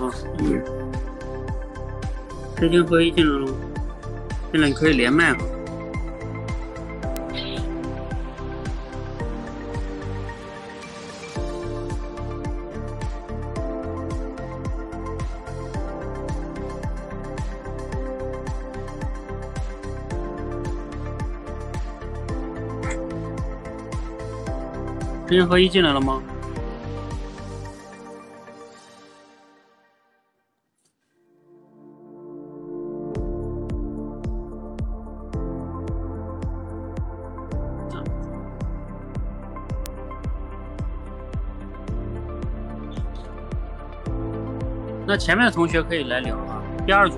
[0.00, 0.12] 哦，
[2.56, 3.52] 知行合一进来了吗？
[4.52, 5.38] 进来你可以连麦了。
[25.26, 26.22] 知行合一进来了吗？
[45.08, 47.16] 那前面的同学可以来聊啊，第二组。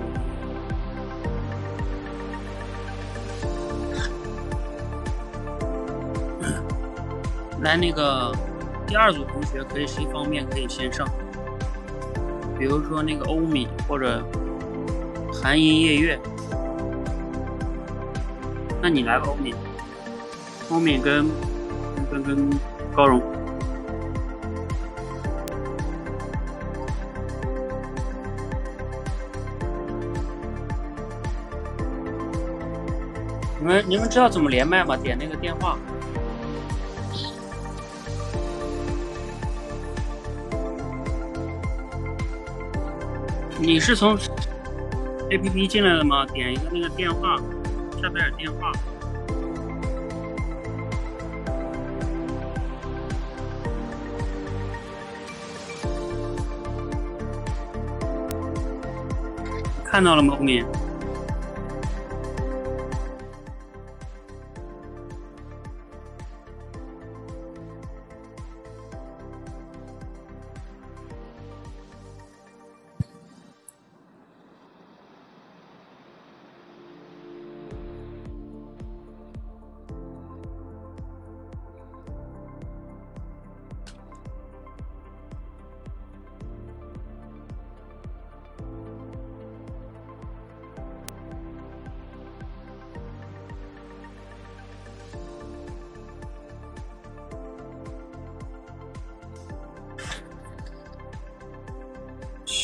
[7.63, 8.33] 来，那个
[8.87, 11.05] 第二组同学可以谁方面可以先上？
[12.57, 14.23] 比如说那个欧米或者
[15.43, 16.17] 寒音夜月，
[18.81, 19.53] 那你来吧，欧米。
[20.71, 21.29] 欧米跟
[22.09, 22.51] 跟跟
[22.95, 23.21] 高荣。
[33.91, 34.97] 你们知道怎么连麦吗？
[34.97, 35.77] 点那个电话。
[43.59, 44.17] 你是从
[45.33, 46.25] A P P 进来的吗？
[46.27, 47.37] 点一个那个电话，
[48.01, 48.71] 下边有电话。
[59.85, 60.65] 看到了吗，后面？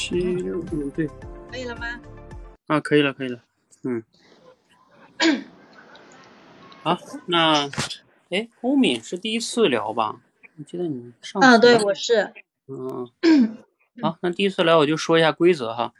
[0.06, 1.08] 七六五对，
[1.50, 2.00] 可以了吗？
[2.68, 3.40] 啊，可以了，可以了，
[3.82, 4.04] 嗯。
[6.84, 6.96] 好，
[7.26, 7.68] 那，
[8.30, 10.20] 哎，欧敏是第一次聊吧？
[10.56, 11.48] 我记得你上次。
[11.48, 12.32] 啊，对，我是。
[12.68, 13.10] 嗯。
[14.00, 15.92] 好，那第一次聊我就说一下规则哈。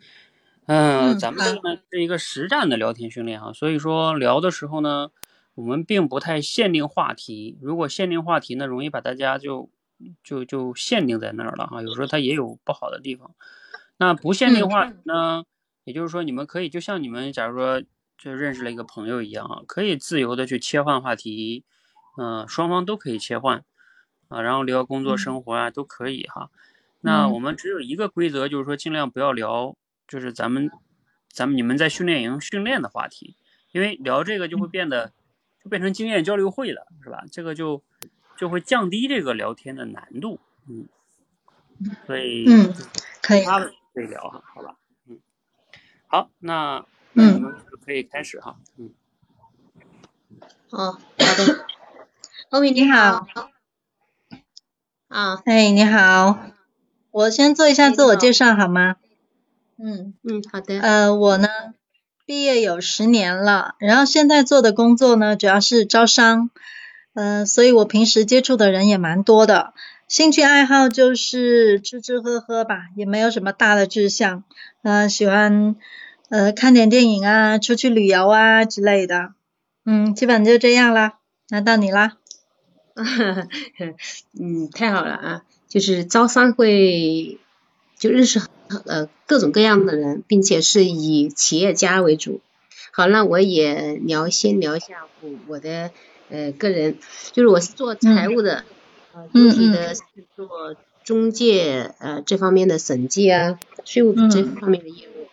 [0.67, 5.11] 嗯，咱们这个呢是一个实战的聊天训练哈，所以说聊的时候呢，
[5.57, 7.59] 我们并不太限定话题。
[7.61, 9.69] 如果限定话题呢，容易把大家就
[10.23, 11.83] 就就限定在那儿了哈。
[11.83, 13.35] 有时候它也有不好的地方。
[13.99, 15.45] 那不限定话呢，
[15.85, 17.83] 也就是说你们可以就像你们假如说
[18.19, 21.65] 就认识了一个朋友一样啊，可以自由的去切换话题，
[22.19, 23.65] 嗯，双方都可以切换
[24.29, 26.51] 啊，然后聊工作生活啊都可以哈。
[27.01, 29.77] 那我们只有一个规则，就是说尽量不要聊。
[30.09, 30.71] 就是咱们，
[31.33, 33.35] 咱们你们在训练营训练的话题，
[33.73, 35.13] 因为聊这个就会变得，
[35.61, 37.25] 就变成经验交流会了，是吧？
[37.33, 37.83] 这个就
[38.37, 40.39] 就会降低这个聊天的难度，
[40.69, 40.87] 嗯，
[42.07, 42.73] 所以嗯，
[43.21, 43.45] 可以，
[43.97, 44.77] 可以聊哈，好吧，
[45.09, 45.19] 嗯，
[46.07, 46.85] 好，那
[47.15, 48.91] 嗯，我们可以开始哈，嗯，
[50.69, 51.65] 哦，好的，
[52.51, 53.27] 欧米你好，
[55.09, 56.39] 啊，哎，你好，
[57.11, 58.97] 我先做一下自我介绍好吗？
[59.79, 60.79] 嗯嗯，好的。
[60.79, 61.49] 呃，我呢，
[62.27, 66.51] 毕业有十年了，然后现在做的工作呢，主要是招商，
[67.15, 69.73] 嗯，所以我平时接触的人也蛮多的。
[70.09, 74.45] 兴趣爱好就是吃吃喝喝吧，也没有什么大的志向。
[74.83, 75.75] 嗯，喜欢
[76.29, 79.35] 呃看点电影啊，出去旅游啊之类的。
[79.85, 81.19] 嗯，基本就这样啦。
[81.49, 82.19] 那到你啦。
[84.39, 87.39] 嗯，太好了啊，就是招商会
[87.99, 88.41] 就认识。
[88.87, 92.41] 呃，各种各样的人，并且是以企业家为主。
[92.93, 95.91] 好，那我也聊，先聊一下我我的
[96.31, 96.97] 呃个人，
[97.33, 98.65] 就是我是做财务的，
[99.17, 100.03] 呃，具体的是
[100.37, 105.27] 做中介呃这方面的审计啊，税务这方面的业务。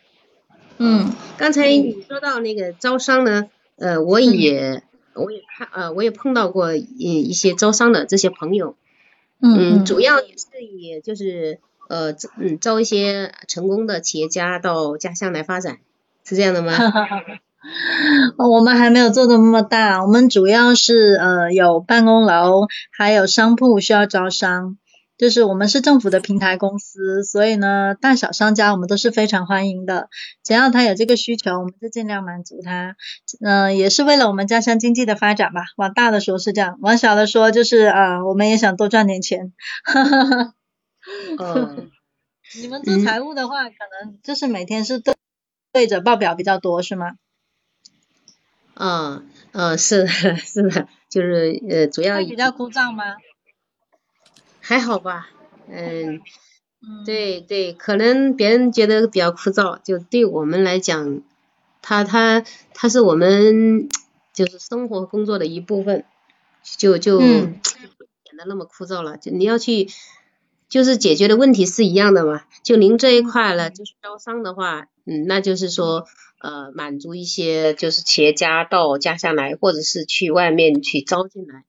[0.78, 4.84] 嗯，刚才你说到那个招商呢，呃，我也
[5.14, 8.76] 我也看呃我也碰到过一一些招商的这些朋友。
[9.42, 11.60] 嗯，主要也是以就是。
[11.90, 15.80] 呃，嗯，招一些成功的企业家到家乡来发展，
[16.24, 16.74] 是这样的吗？
[18.38, 24.78] 我们还没有做的那么大，我们主要是呃有办公楼，还有商铺需要招商。
[25.16, 30.10] 就是我们是政府的平台公司，所以呢，大小商家我们都是非常欢迎的。
[30.44, 32.96] 只要他有这个需求，我们就尽量满足他。
[33.40, 35.62] 嗯，也是为了我们家乡经济的发展吧。
[35.78, 39.54] 往大的说是这样，往小的说就是啊，我们也想多赚点钱。
[39.86, 40.54] 哈哈哈。
[41.40, 41.92] 嗯。
[42.60, 45.16] 你们做财务的话，可能就是每天是对
[45.72, 47.14] 对着报表比较多，是吗？
[48.76, 53.04] 嗯嗯，是的，是的，就是呃，主要比较枯燥吗？
[54.60, 55.30] 还好吧，
[55.68, 56.22] 嗯，
[57.06, 61.22] 对对，可能别人觉得比较枯燥，就对我们来讲，
[61.82, 62.44] 他他
[62.74, 63.90] 他是我们
[64.34, 66.06] 就是生活工作的一部分，
[66.78, 67.50] 就就显
[68.38, 69.18] 得那么枯燥了。
[69.18, 69.90] 就你要去，
[70.70, 72.44] 就是解决的问题是一样的嘛。
[72.64, 76.08] 就您这一块了，就是招商的话，嗯，那就是说
[76.44, 81.64] 呃，满足一些就是企业家到家乡来，或者是去外面去招进来。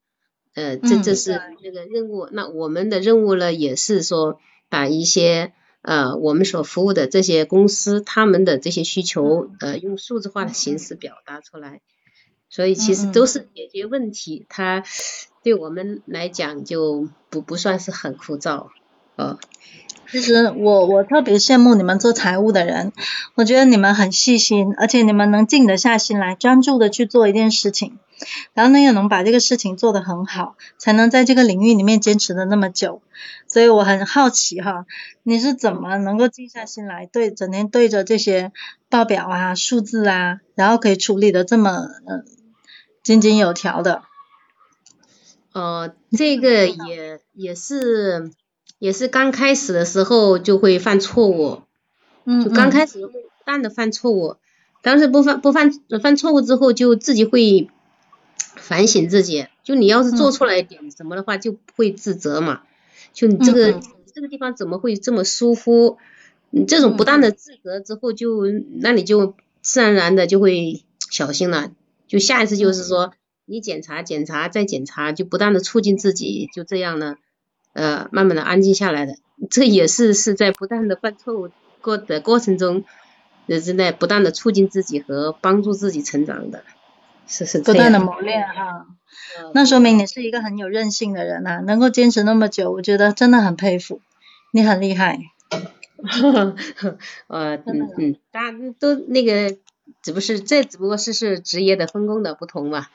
[0.54, 2.28] 呃，这这是那个任务。
[2.32, 11.80] 那我们的任务呢，也是说把一些呃我们所服务的这些公司他们的这些需求呃用数字化的形式表达出来。
[12.48, 14.82] 所以其实都是解决问题，它
[15.44, 18.70] 对我们来讲就不不算是很枯燥
[19.14, 19.38] 啊。
[20.10, 22.92] 其实我我特别羡慕你们做财务的人，
[23.34, 27.98] 我觉得你们很细心，而且你们能静得下心来，专注的去做一件事情。
[28.52, 33.02] 然后呢，又能把这个事情做得很好，才能在这个领域里面坚持的那么久。
[33.48, 34.86] 所以我很好奇哈，
[35.24, 38.52] 你是怎么能够静下心来，对整天对着这些
[38.88, 42.24] 报表啊、数字啊，然后可以处理的这么嗯
[43.02, 44.02] 井井有条的？
[45.52, 48.30] 呃，这个也也是
[48.78, 51.62] 也是刚开始的时候就会犯错误，
[52.24, 53.12] 嗯，就刚开始不
[53.44, 54.36] 断的犯错误，
[54.82, 55.70] 但是不犯不犯
[56.02, 57.68] 犯错误之后，就自己会。
[58.56, 62.62] 反省自己，就你要是做出来一点什么的话，就不会自责嘛。
[63.12, 63.80] 就你这个
[64.14, 65.98] 这个地方怎么会这么疏忽？
[66.50, 68.46] 你这种不断的自责之后，就
[68.76, 71.72] 那你就自然而然的就会小心了。
[72.06, 73.12] 就下一次就是说，
[73.44, 77.16] 你检查检查再检查，就不断的促进自己，就这样呢，
[77.74, 79.16] 呃，慢慢的安静下来的。
[79.50, 81.50] 这也是是在不断的犯错误
[81.82, 82.84] 过的过程中，
[83.46, 86.64] 也是在不断的促进自己和帮助自己成长的。
[87.26, 88.86] 是是不断的磨练哈，
[89.54, 94.02] 那说明你是一个很有韧性的人呐，能够坚持那么久，我觉得真的很佩服，
[94.52, 95.18] 你很厉害。
[97.28, 99.56] 呃嗯嗯，大家都那个，
[100.02, 102.88] 只不是这只不过是是职业的分工的不同嘛。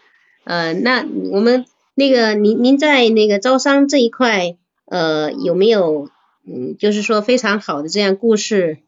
[0.43, 4.57] 呃，那我们那个您您在那个招商这一块，
[4.89, 6.09] 呃有没有
[6.45, 8.79] 嗯就是说非常好的这样故事，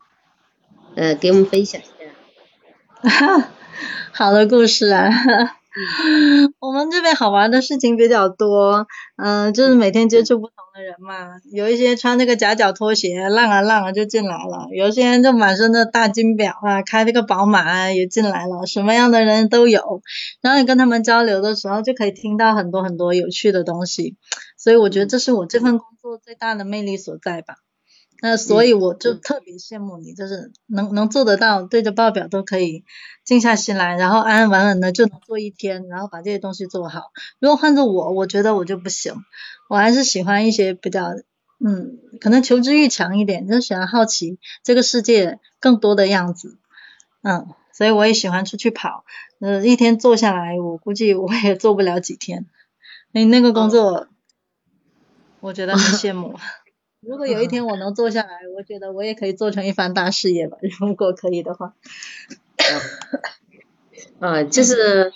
[0.96, 3.50] 呃给我们分享一下。
[4.14, 5.10] 好的故事啊，
[6.60, 20.02] 我们这边好玩的事情比较多，嗯，就是每天接触不同的人嘛，有一些穿那个夹脚拖鞋浪啊浪啊就进来了，有些人就满身的大金表啊，开那个宝马也进来了，什么样的人都有，
[20.42, 24.18] 然后你跟他们交流的时候就可以听到很多很多有趣的东西，
[24.58, 27.56] 所以我觉得这是我这份工作最大的魅力所在吧。
[28.24, 32.84] 那所以我就特别羡慕你，就是能能做得到，对着报表都可以
[33.26, 37.12] 静下心来，然后安安稳稳的就能做一天，然后把这些东西做好。
[37.40, 39.16] 如果换做我，我觉得我就不行，
[39.70, 41.16] 我还是喜欢一些比较，
[41.66, 46.60] 嗯，可能求知欲强一点，就喜欢好奇这个世界更多的样子，
[47.24, 49.04] 嗯，所以我也喜欢出去跑，
[49.40, 52.46] 呃，一天做下来，我估计我也做不了几天。
[53.12, 54.08] 你那个工作，
[55.40, 56.38] 我觉得很羡慕。
[57.02, 60.58] 如果有一天我能做下来，我觉得我也可以做成一番大事业吧。
[60.80, 61.74] 如果可以的话，
[64.20, 65.12] 啊，就是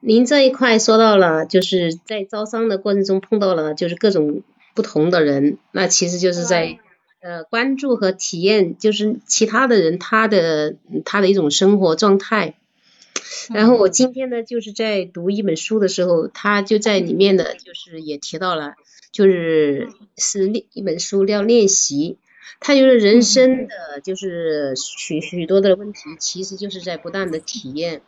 [0.00, 4.42] 您这一块说到了，就是在招商的过程中碰到了就是各种
[4.74, 6.78] 不同的人，那其实就是在
[7.22, 12.54] 呃关注和体验，就是其他的人他的他的一种生活状态。
[13.52, 18.74] 然后我今天呢，就是在读一本书的时候，他就在里面呢就是也提到了。
[19.12, 22.16] 就是是练一本书叫练习，
[22.60, 28.02] 他就是人生的就是许许多的问题，其实就是在不断的体验，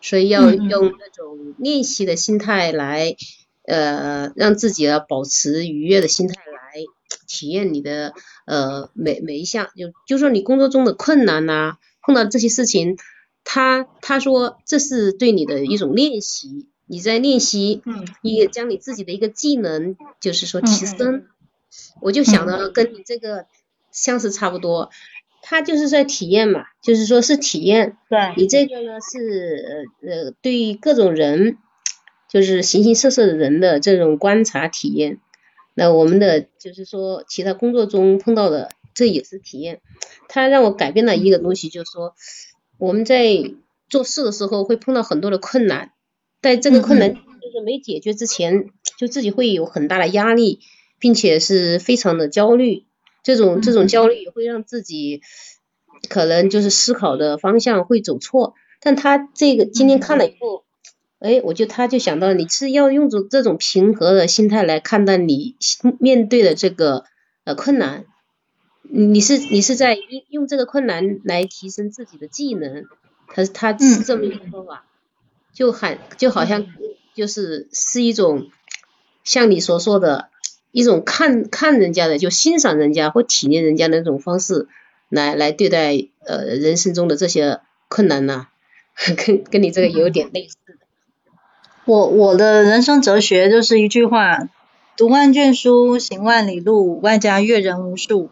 [0.00, 3.16] 所以要用那种练习的心态来，
[3.66, 6.84] 呃，让自己要保持愉悦的心态来
[7.26, 8.12] 体验你的
[8.46, 12.96] 呃每每一项，就就说你工作中的困难呐，碰到这些事情，
[13.44, 16.66] 他他说这是对你的一种练习。
[16.86, 21.24] 你在练习，嗯，也将你自己的一个技能，就是说提升。
[22.02, 23.46] 我就想到跟你这个
[23.90, 24.90] 相似差不多，
[25.40, 27.96] 他就是在体验嘛，就是说是体验。
[28.10, 28.34] 对。
[28.36, 31.56] 你这个呢是呃对各种人，
[32.28, 35.20] 就是形形色色的人的这种观察体验。
[35.72, 39.80] 那我们的就是说，其他工作中碰到的，这也是体验。
[40.28, 42.14] 他让我改变了一个东西，就是说，
[42.78, 43.52] 我们在
[43.88, 45.92] 做事的时候会碰到很多的困难，
[46.42, 50.60] 在这个困难就是没解决之前，就自己会有很大的压力，
[50.98, 52.84] 并且是非常的焦虑。
[53.22, 55.22] 这种这种焦虑也会让自己
[56.08, 58.54] 可能就是思考的方向会走错。
[58.80, 60.64] 但他这个今天看了以后。
[61.20, 65.56] 哎，我就他就想到你是要用着这种平和的心态来看待你
[65.98, 67.04] 面对的这个
[67.44, 68.04] 呃困难，
[68.96, 72.84] 你是你是在用用这个困难来提升自己的技能，
[73.26, 74.84] 他他是这么一个说法，
[75.52, 76.64] 就很就好像
[77.12, 78.50] 就是是一种
[79.24, 80.28] 像你所说的
[80.70, 84.68] 一种看看人家的就欣赏人家或体验人家的那种方式
[85.08, 88.46] 来来对待呃人生中的这些困难呢，
[89.26, 90.54] 跟跟你这个有点类似。
[91.84, 94.48] 我我的人生哲学就是一句话：
[94.96, 98.30] 读万卷书，行万里路，外加阅人无数。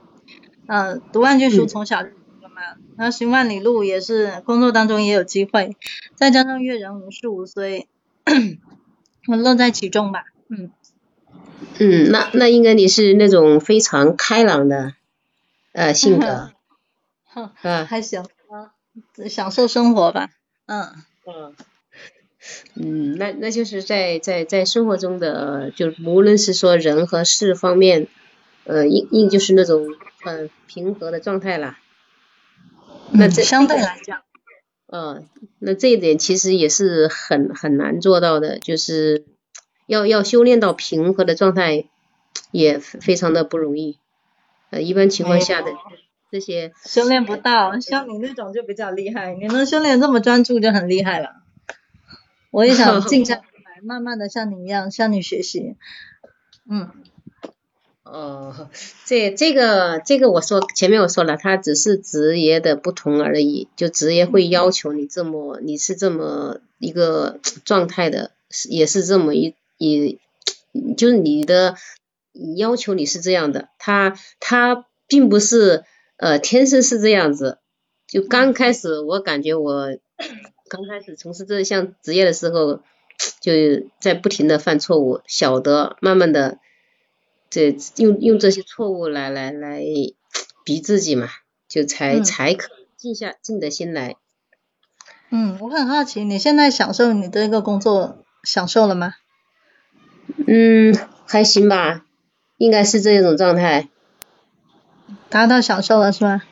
[0.66, 2.62] 嗯，读万卷书从小就读了嘛，
[2.96, 5.76] 然后行万里路也是工作当中也有机会，
[6.14, 7.86] 再加上阅人无数，所以
[9.28, 10.24] 我乐在其中吧。
[10.48, 10.70] 嗯
[11.78, 14.94] 嗯，那那应该你是那种非常开朗的
[15.72, 16.50] 呃性格，
[17.62, 18.72] 嗯，还行啊，
[19.28, 20.30] 享受生活吧。
[20.66, 20.92] 嗯
[21.26, 21.54] 嗯。
[22.74, 28.08] 嗯，那那就是在在在生活中的，就无论是说人和事方面，
[28.64, 29.86] 呃，应应就是那种
[30.22, 31.78] 很平和的状态啦。
[33.12, 34.22] 那这相对来讲，
[34.86, 39.26] 嗯，那这一点其实也是很很难做到的，就是
[39.86, 41.84] 要要修炼到平和的状态，
[42.50, 43.98] 也非常的不容易。
[44.70, 45.72] 呃，一般情况下的
[46.30, 51.42] 这些修炼不到，像你那种就比较厉害，你能修炼这么专注就很厉害了。
[52.50, 53.42] 我也想静下来，
[53.82, 55.76] 慢慢的像你一样向你学习。
[56.70, 56.90] 嗯。
[58.14, 58.68] 哦，
[59.06, 68.32] 这这个这个我说前面我说了，他只是职业的不同而已，就职业会要求你这么，你是这么一个状态的，
[68.68, 70.18] 也是这么一一，
[70.96, 71.76] 就是你的
[72.56, 75.84] 要求你是这样的，他他并不是
[76.18, 77.58] 呃天生是这样子，
[78.06, 79.96] 就刚开始我感觉我。
[80.68, 82.80] 刚开始从事这项职业的时候，
[83.42, 83.52] 就
[84.00, 86.60] 在不停的犯错误，晓得慢慢的，
[87.52, 89.82] 这用用这些错误来来来
[90.64, 91.28] 逼自己嘛，
[91.68, 94.16] 就才才可静下静的心来。
[95.28, 99.12] 嗯，我很好奇，你现在享受你这个工作享受了吗？
[100.46, 102.06] 嗯，还行吧，
[102.56, 103.90] 应该是这种状态。
[105.28, 106.42] 达到享受了是吧？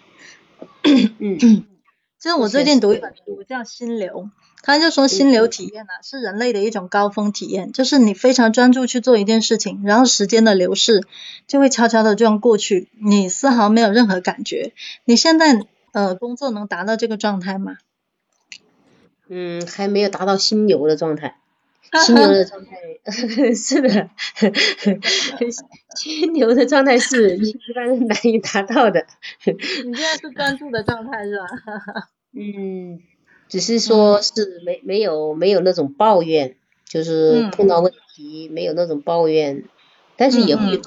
[1.18, 1.64] 嗯。
[2.20, 4.08] 就是我最近读一本书叫《心流》，
[4.62, 11.02] 他就说心流体验呢是人类的一种高峰体验，就是你非常专注去做一件事情，然后时间的流逝
[11.46, 14.72] 就会悄悄的这样过去，你丝毫没有任何感觉。
[15.04, 17.78] 你现在呃工作能达到这个状态吗？
[19.28, 21.36] 嗯，还没有达到心流的状态。
[22.04, 22.76] 心流的状态
[23.52, 24.10] 是的，
[25.96, 29.06] 心流的状态是一般人难以达到的。
[29.44, 31.46] 你现在是专注的状态是吧？
[32.32, 33.00] 嗯，
[33.50, 39.64] 只是说是没没有没有那种抱怨，就是碰到问题没有那种抱怨，
[40.16, 40.80] 但是也会有。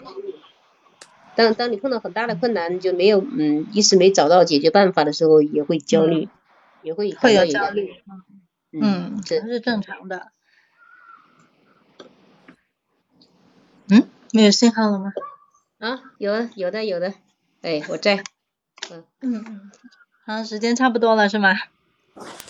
[1.35, 6.29] 当当你碰到很大的困难，就没有嗯一时没找到解决办法的时候，也会焦虑，
[6.81, 7.89] 也会会有焦虑。
[8.71, 10.31] 嗯，这是正常的。
[13.89, 15.11] 嗯，没有信号了吗？
[15.79, 17.13] 啊，有有的有的，
[17.61, 18.23] 哎，我在。
[18.91, 19.71] 嗯嗯嗯，
[20.25, 21.55] 好，时间差不多了是吗？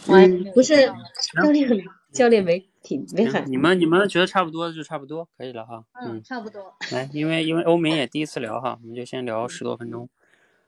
[0.08, 0.88] 嗯，不是，
[1.34, 3.50] 教练 教练没挺没喊。
[3.50, 5.84] 你们你们觉得差不多就差不多，可以了哈。
[6.02, 6.76] 嗯，差不多。
[6.92, 10.10] 来，因为因为欧美也第一次聊哈，我们就先聊十多分钟。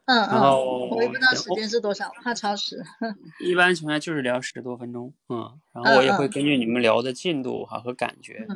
[0.06, 0.30] 嗯嗯。
[0.30, 2.84] 然后我也不知道时间是多少，怕超时。
[3.44, 8.48] 一般情况下就是聊十多分钟，嗯，然后我也会根据你们聊的进度哈和感觉。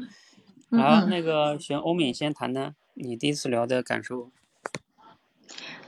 [0.71, 4.31] 好，那个行，欧敏先谈谈你第一次聊的感受。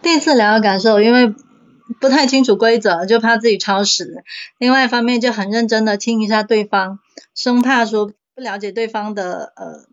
[0.02, 1.34] 第一次聊的感受，因为
[2.00, 4.24] 不太清楚规则，就怕自己超时。
[4.58, 7.00] 另外一方面就很认真的听一下对方，
[7.36, 9.86] 生怕说不了解对方的呃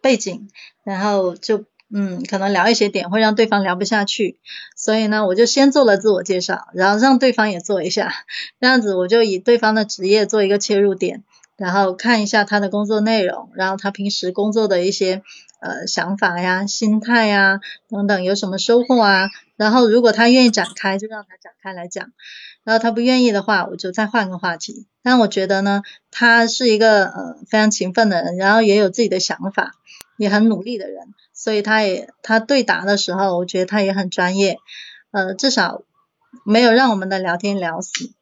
[0.00, 0.48] 背景，
[0.84, 4.38] 然后就嗯可能聊一些点会让对方聊不下去。
[4.76, 8.12] 所以呢，我就先做了自我介绍，然后让对方也做一下，
[8.60, 11.24] 这样子我就以对方的职业做一个切入点。
[11.60, 15.22] 然后看一下他的工作内容，然后他平时工作的一些
[15.60, 19.28] 呃想法呀、心态呀等等有什么收获啊。
[19.56, 22.06] 然后如果他愿意展开，就让他展开来讲；
[22.64, 24.86] 然后他不愿意的话，我就再换个话题。
[25.02, 29.72] 但我觉得呢，他是一个呃非常勤奋的人，然后也有自己的想法，
[30.16, 31.08] 也很努力的人。
[31.34, 34.56] 所以他也他对答的时候，我觉得他也很专业，
[35.10, 35.82] 呃，至少
[36.46, 38.14] 没有让我们的聊天聊死，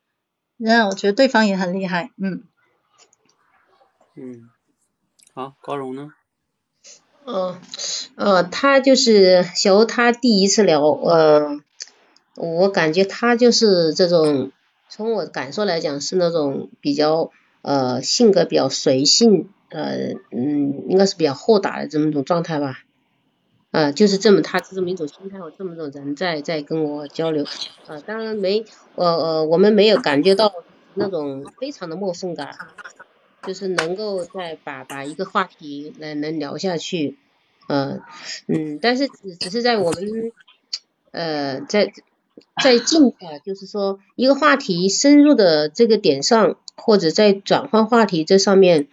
[0.57, 2.42] 那我觉得对方也很厉害，嗯。
[4.21, 4.51] 嗯，
[5.33, 6.13] 好，高荣呢？
[7.25, 7.57] 嗯，
[8.17, 11.61] 呃，他就是小欧，他第一次聊，呃，
[12.35, 14.51] 我感觉他就是这种，
[14.89, 17.31] 从我感受来讲是那种比较
[17.63, 22.81] 呃性格比较随性，呃嗯，应该是比较豁达的这么一种状态吧，
[23.71, 27.45] 呃，就是这么他这么一种心态和这么一种人在在跟我交流，
[27.87, 28.65] 呃，当然没，
[28.97, 30.53] 呃呃，我们没有感觉到
[30.95, 32.59] 那种非常的陌生感。
[33.49, 37.16] 就是能够再把把一个话题能能聊下去，
[37.66, 38.03] 呃
[38.46, 40.33] 嗯，但是只只是在我们
[41.12, 41.94] 呃在
[42.62, 48.88] 在进啊，就是说一个话题深入的这个点上，或者在转换话题这上面，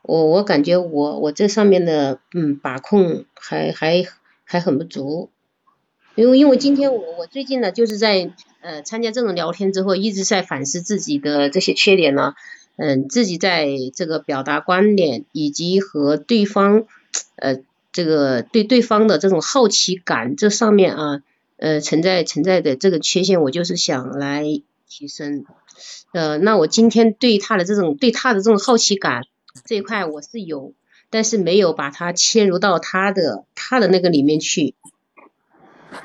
[0.00, 4.06] 我我感觉我我这上面的嗯把控还还
[4.44, 5.28] 还很不足，
[6.14, 12.32] 因为因为今天我我最近呢就是在呃参加这种聊天之后，一直在反思自己的这些缺点呢。
[12.82, 16.86] 嗯，自己在这个表达观点以及和对方，
[17.36, 17.58] 呃，
[17.92, 21.22] 这个对对方的这种好奇感这上面啊，
[21.58, 24.44] 呃，存在存在的这个缺陷，我就是想来
[24.88, 25.44] 提升。
[26.12, 29.24] 呃，那我今天对他的这种对他的这种好奇感
[29.66, 30.72] 这一块我是有，
[31.10, 34.74] 但是没有把它切入到他的他的那个里面去，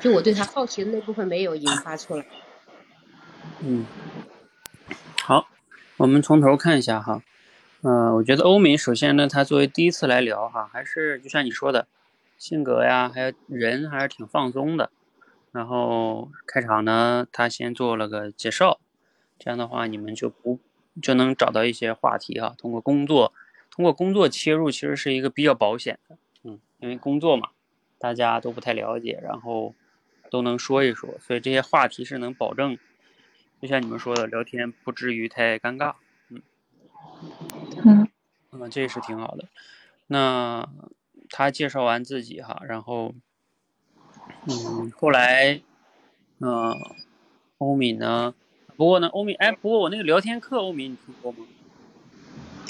[0.00, 2.26] 就我对他好奇的那部分没有引发出来。
[3.60, 3.86] 嗯，
[5.22, 5.48] 好。
[5.98, 7.22] 我们从头看一下哈，
[7.82, 11.88] 嗯，我觉得欧敏首先呢，他作为第一次来聊哈，还是就像你说的，
[12.36, 14.90] 性格呀，还有人还是挺放松的。
[15.52, 18.78] 然后开场呢，他先做了个介绍，
[19.38, 20.60] 这样的话你们就不
[21.00, 22.54] 就能找到一些话题哈。
[22.58, 23.32] 通过工作，
[23.70, 27.48] 通过工作切入，其实是一个比较保险的，嗯，因为工作嘛，
[27.98, 29.74] 大家都不太了解，然后
[30.30, 32.76] 都能说一说，所以这些话题是能保证。
[33.60, 35.94] 就像你们说的，聊天不至于太尴尬，
[36.28, 36.42] 嗯，
[37.84, 38.08] 嗯，
[38.52, 39.48] 嗯，这是挺好的。
[40.06, 40.68] 那
[41.30, 43.14] 他介绍完自己哈，然后，
[44.44, 45.60] 嗯，后来，
[46.38, 46.74] 嗯，
[47.58, 48.34] 欧敏呢？
[48.76, 51.38] 不过呢，欧敏，哎，不过我那个聊天课，欧敏你听过吗？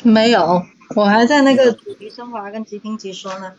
[0.04, 3.54] 没有，我还在那个主题升华跟即听即说呢。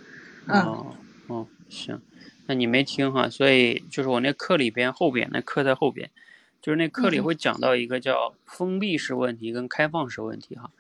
[0.48, 0.96] 哦，
[1.28, 2.02] 哦，行，
[2.46, 6.10] 那你没听哈，所以就是我那课里边后边，那课在后边。
[6.62, 10.72] 就是那课里会讲到一个叫封闭式问题跟开放式问题哈，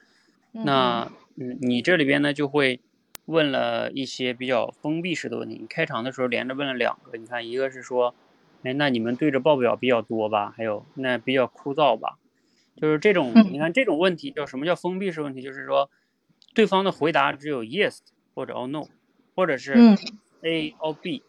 [0.51, 1.57] 那嗯。
[1.61, 2.79] 你这里边呢就会
[3.25, 8.15] 问了一些比较封闭式的问题，你开场的时候连着问了两个，你看一个是说，
[8.63, 12.17] 哎那你们对着报表比较多吧，还有那比较枯燥吧，
[12.75, 15.91] 就是这种你看这种问题叫什么叫封闭式问题，就是说
[16.55, 17.99] 对方的回答只有 yes
[18.33, 18.87] 或者 or no，
[19.35, 19.73] 或者是
[20.41, 21.21] A or B，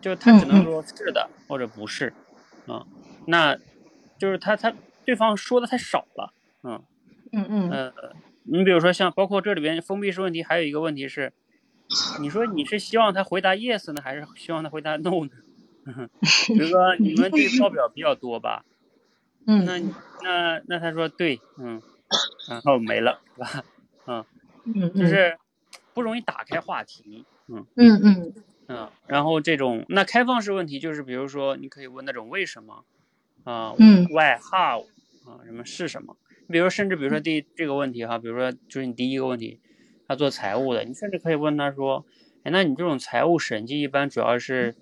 [0.00, 2.12] 就他只能说是的或者不是，
[2.66, 2.84] 啊
[3.28, 3.58] 那。
[4.20, 6.82] 就是他他对方说的太少了，嗯
[7.30, 7.92] 嗯嗯呃，
[8.42, 11.32] 你比如说像包括这里边封闭式问题，还有一个问题是，
[12.20, 15.30] 你说你是希望他回答 yes 呢，还是希望他回答 no 呢？
[16.48, 18.64] 比如说 你们对报表比较多吧，
[19.46, 19.78] 嗯，那
[20.24, 21.80] 那那他说对，嗯，
[22.50, 23.64] 然后没了，是吧？
[24.08, 24.24] 嗯
[24.64, 25.38] 嗯，就是
[25.94, 28.34] 不容易打开话题，嗯嗯嗯
[28.66, 32.84] 嗯，然后这种那开放式问题就是比如说你可以问那种为什么。
[33.48, 33.72] 啊
[34.10, 34.84] ，why how
[35.24, 36.14] 啊，什么是什么？
[36.46, 39.58] 你比如甚至比如说第这个问题哈，比如说就是你第一个问题，
[40.06, 42.04] 他做财务的，你甚至可以问他说，
[42.42, 44.74] 哎，那你这种财务审计一般主要是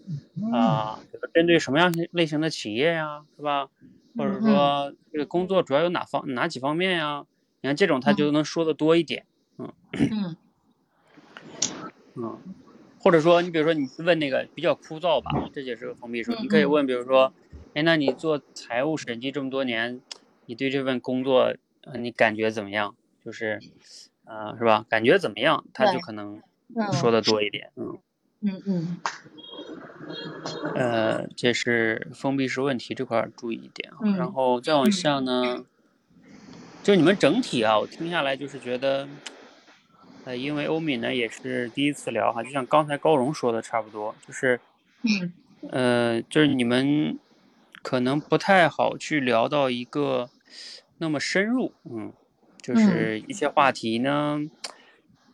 [0.53, 0.99] 啊，
[1.33, 3.69] 针对什么样类型的企业呀，是吧？
[4.17, 7.25] 或者说这个工作主要有哪方哪几方面呀？
[7.61, 9.27] 你看这种他就能说的多一点，
[9.59, 10.37] 嗯嗯
[12.17, 12.39] 嗯，
[12.99, 17.33] 或者说你比如说你问那个比较枯燥吧，这也是个封闭式，你可以问比如说。
[17.77, 20.01] 哎，那你做财务审计这么多年，
[20.47, 21.55] 你对这份工作，
[21.99, 22.97] 你感觉怎么样？
[23.23, 23.61] 就是，
[24.25, 24.87] 呃，是吧？
[24.89, 25.63] 感觉怎么样？
[25.75, 26.41] 他就可能
[26.95, 27.99] 说的多一点，嗯
[28.41, 29.01] 嗯嗯。
[30.75, 33.99] 呃，这是封闭式问题这块注意一点啊。
[34.17, 35.67] 然后再往下呢，
[36.83, 39.07] 就你们整体啊，我听下来就是觉得，
[40.25, 44.59] 呃，因为欧敏呢也是第一次聊哈，就像刚才高荣说的差不多，就是，
[45.03, 45.33] 嗯，
[45.69, 47.19] 呃，就是你们。
[47.87, 50.29] 可能不太好去聊到一个
[50.99, 52.13] 那么深入，嗯，
[52.61, 54.41] 就是一些话题呢，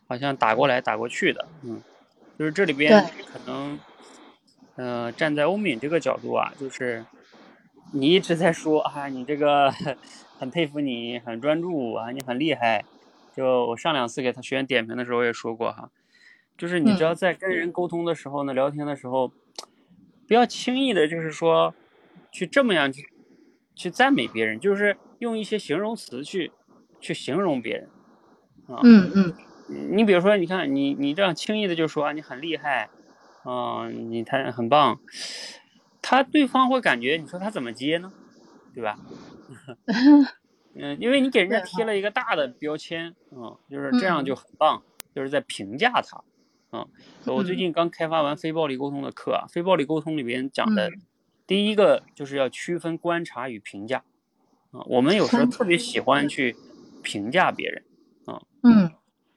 [0.07, 1.81] 好像打过来打过去的，嗯，
[2.37, 3.79] 就是这里边可能，
[4.75, 7.03] 呃，站在欧敏这个角度啊，就是
[7.91, 9.71] 你一直在说啊，你这个
[10.37, 12.85] 很佩服你，很专注啊，你很厉害，
[13.35, 15.89] 就我上两次给他学员点评的时候也说过哈，
[16.55, 19.31] 就是你只要在跟人沟通的时候呢，聊天的时候，
[20.27, 21.73] 不要轻易的，就是说
[22.33, 23.07] 去这么样去
[23.75, 26.51] 去赞美别人，就是用一些形容词去
[26.99, 27.89] 去形容别人
[28.67, 28.81] 啊。
[28.83, 29.33] 嗯嗯。
[29.91, 32.89] 你比如说，你看你你这样轻易的就说啊，你很厉害，
[33.45, 34.99] 嗯，你他很棒，
[36.01, 38.11] 他对方会感觉你说他怎么接呢？
[38.75, 38.99] 对吧？
[40.75, 44.83] 嗯，因为你给人家贴了一个大的标签，嗯，就是这样就很棒，
[45.15, 46.23] 就是在评价他，
[46.71, 46.87] 嗯。
[47.25, 50.91] 我最近刚开发完非暴力沟通的课啊，非暴力沟通里边讲的
[51.47, 54.03] 第一个就是要区分观察与评价，
[54.71, 56.55] 啊，我们有时候特别喜欢去
[57.01, 57.83] 评价别人，
[58.25, 58.91] 啊，嗯，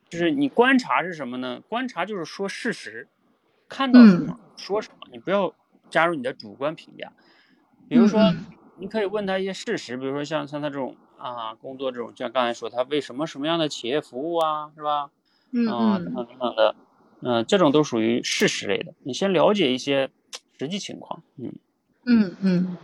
[0.09, 1.61] 就是你观察是什么呢？
[1.69, 3.09] 观察就是说事实，
[3.69, 5.55] 看到什么说什么，你不要
[5.91, 7.13] 加入你的主观评价，
[7.89, 8.21] 比如说。
[8.79, 15.11] 你可以问他一些事实，比如说像像他这种啊工作这种，像刚才说他为什么什么样的企业服务啊，是吧？
[15.51, 16.77] 嗯啊等等等等的，
[17.23, 18.93] 嗯，这种都属于事实类的。
[19.03, 20.11] 你先了解一些
[20.59, 21.55] 实际情况，嗯
[22.07, 22.77] 嗯嗯。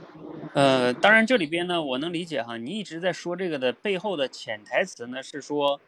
[0.55, 5.81] 呃，当然这里边呢，我能理解哈，你一直在说这个的背后的潜台词呢是说，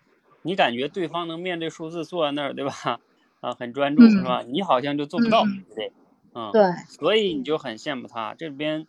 [0.42, 3.00] 你感觉对方能面对数字坐在那儿，对吧？
[3.40, 4.42] 啊，很专注是吧？
[4.48, 5.92] 你好像就做不到，对不对？
[6.34, 6.62] 嗯，对。
[6.88, 8.86] 所以你就很羡慕他这里边。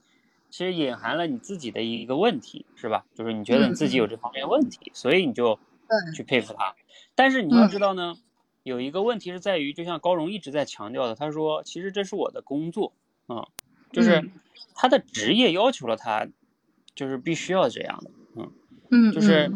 [0.52, 3.04] 其实隐含了你自己的一个问题，是吧？
[3.14, 5.60] 就是你觉得你自己有这方面问题，所以你就
[6.16, 6.76] 去佩服他。
[7.14, 8.16] 但是你要知道呢，
[8.64, 12.94] 有一个问题是在于，就像高荣一直在强调的，他说，其实这是我的工作，
[13.28, 13.46] 嗯，
[13.92, 14.30] 就是
[14.76, 16.28] 他的职业要求了他，
[16.94, 18.52] 就是必须要这样的，嗯
[18.92, 19.52] 嗯，就是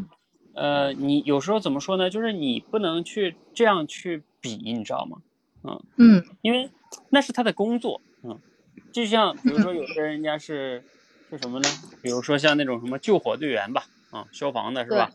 [0.54, 2.10] 呃，你有时候怎么说呢？
[2.10, 5.18] 就是你不能去这样去比，你知道吗？
[5.64, 6.70] 嗯嗯，因为
[7.10, 8.40] 那是他的工作，嗯。
[8.92, 10.84] 就像比如说，有些人家是
[11.30, 11.70] 是什么呢？
[12.02, 15.12] 比如说像那种什么救火队员吧，啊，消防的是吧？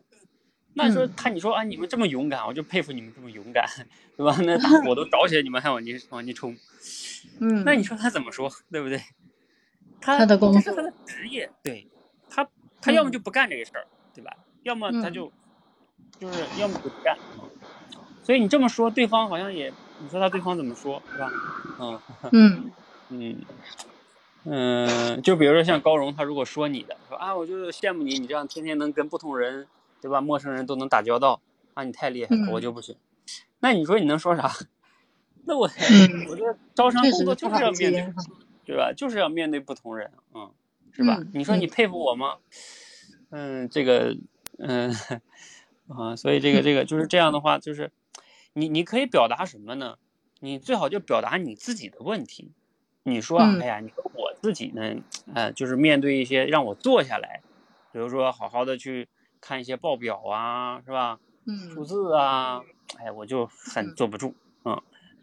[0.74, 3.66] 那说他你说啊，你们这么勇敢，我就佩服你们这么勇敢，
[4.16, 4.36] 对吧？
[4.44, 6.56] 那大火都着起来，你们还往进往进冲，
[7.40, 9.00] 嗯，那你说他怎么说，对不对？
[10.00, 11.86] 他的工作是他的职业，对
[12.28, 12.46] 他，
[12.80, 14.30] 他要么就不干这个事儿，对吧？
[14.62, 15.32] 要么他就
[16.18, 17.16] 就是要么就不干。
[18.22, 21.30] 所以你这么说，对方好像也，你说他对方怎么说，是吧？
[21.78, 22.70] 嗯嗯。
[23.10, 23.44] 嗯，
[24.46, 29.66] 嗯，就比如说像高荣，他如果说你的，说啊，我就羡慕你，你这样天天能跟不同人，
[30.00, 30.20] 对吧？
[30.22, 31.40] 陌生人都能打交道，
[31.74, 32.96] 啊，你太厉害了，我就不行。
[33.60, 34.50] 那你说你能说啥？
[35.46, 35.68] 那我，
[36.28, 38.14] 我这招商工作就是要面对，
[38.64, 38.92] 对吧？
[38.96, 40.50] 就是要面对不同人，嗯，
[40.92, 41.20] 是吧？
[41.32, 42.36] 你说你佩服我吗？
[43.30, 44.16] 嗯，这个，
[44.58, 44.94] 嗯，
[45.88, 47.90] 啊，所以这个这个就是这样的话，就是
[48.52, 49.96] 你你可以表达什么呢？
[50.40, 52.52] 你最好就表达你自己的问题。
[53.02, 54.96] 你说啊，哎呀，你说我自己呢，
[55.34, 57.42] 呃，就是面对一些让我坐下来，
[57.92, 59.08] 比如说好好的去
[59.40, 61.20] 看一些报表啊，是吧？
[61.46, 62.62] 嗯，数字啊，
[62.98, 64.34] 哎，我就很坐不住，嗯，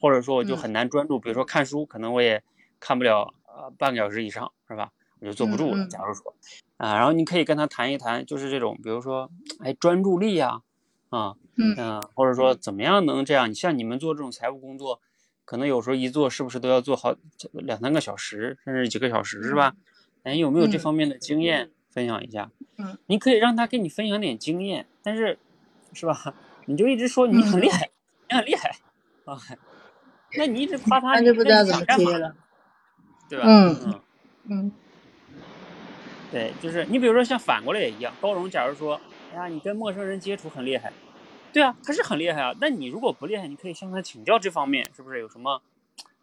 [0.01, 2.43] 或者说我就很难专注，比如说看书，可能我也
[2.79, 4.91] 看不了呃半个小时以上，是吧？
[5.19, 5.87] 我就坐不住了。
[5.87, 6.35] 假如说
[6.77, 10.61] 啊，然后你可以跟他谈一谈，就是这种，比如说，哎，专注力呀，
[11.09, 13.49] 啊，嗯，或者说怎么样能这样？
[13.49, 14.99] 你像你们做这种财务工作。
[15.43, 17.13] 可能有时候一做是不是都要做好
[17.51, 19.75] 两三个小时，甚至几个小时，是吧？
[20.23, 22.49] 哎，有没有这方面的经验分享一下？
[22.77, 25.37] 嗯，你可以让他给你分享点经验，但是，
[25.91, 26.35] 是吧？
[26.67, 27.89] 你就一直说你很厉害，
[28.29, 28.77] 你很厉害
[29.25, 29.37] 啊，
[30.35, 32.35] 那你一直夸他，那就不知道怎么接了，
[33.29, 33.45] 对吧？
[33.47, 34.01] 嗯嗯
[34.49, 34.71] 嗯，
[36.31, 38.99] 对，就是你比如说像反过来也一样，包容，假如说，
[39.31, 40.91] 哎呀，你跟陌生人接触很厉害。
[41.53, 42.55] 对啊，他是很厉害啊。
[42.61, 45.61] 那你如果不厉害，你可以向他请教这方面是不是有什么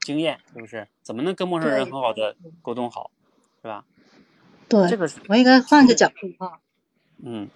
[0.01, 0.41] 经验？
[0.53, 3.11] 是不是怎么能跟陌生人很好的沟通好，
[3.63, 3.85] 是吧？
[4.69, 6.61] 对，这个是我应该换个角度哈。
[7.23, 7.49] 嗯，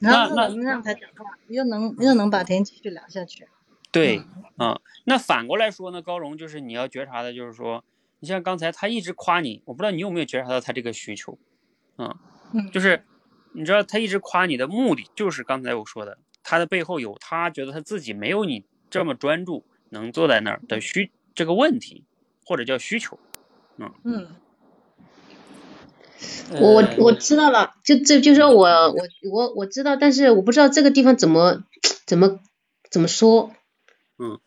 [0.00, 3.48] 然后能让他讲话，又能又能把天继续聊下去。
[3.94, 4.20] 对，
[4.58, 7.82] 嗯，那反过来说呢，高荣就是你要觉察的，就是说，
[8.20, 11.38] 你像刚才他一直夸你，我不知道你有没有觉察到他这个需求，
[11.96, 12.14] 嗯，
[12.70, 13.04] 就是
[13.52, 16.18] 你知道他一直夸你的目的，就是刚才我说的。
[16.46, 22.04] 他的背后有他觉得他自己没有你这么专注，能坐在那儿的需这个问题，
[22.44, 23.18] 或者叫需求，
[23.78, 24.28] 嗯嗯，
[26.60, 31.64] 我我知道了，就这就说我我我我知道，但是我不知道这个地方怎么
[32.04, 32.40] 怎么
[32.90, 33.50] 怎么说，
[34.18, 34.38] 嗯，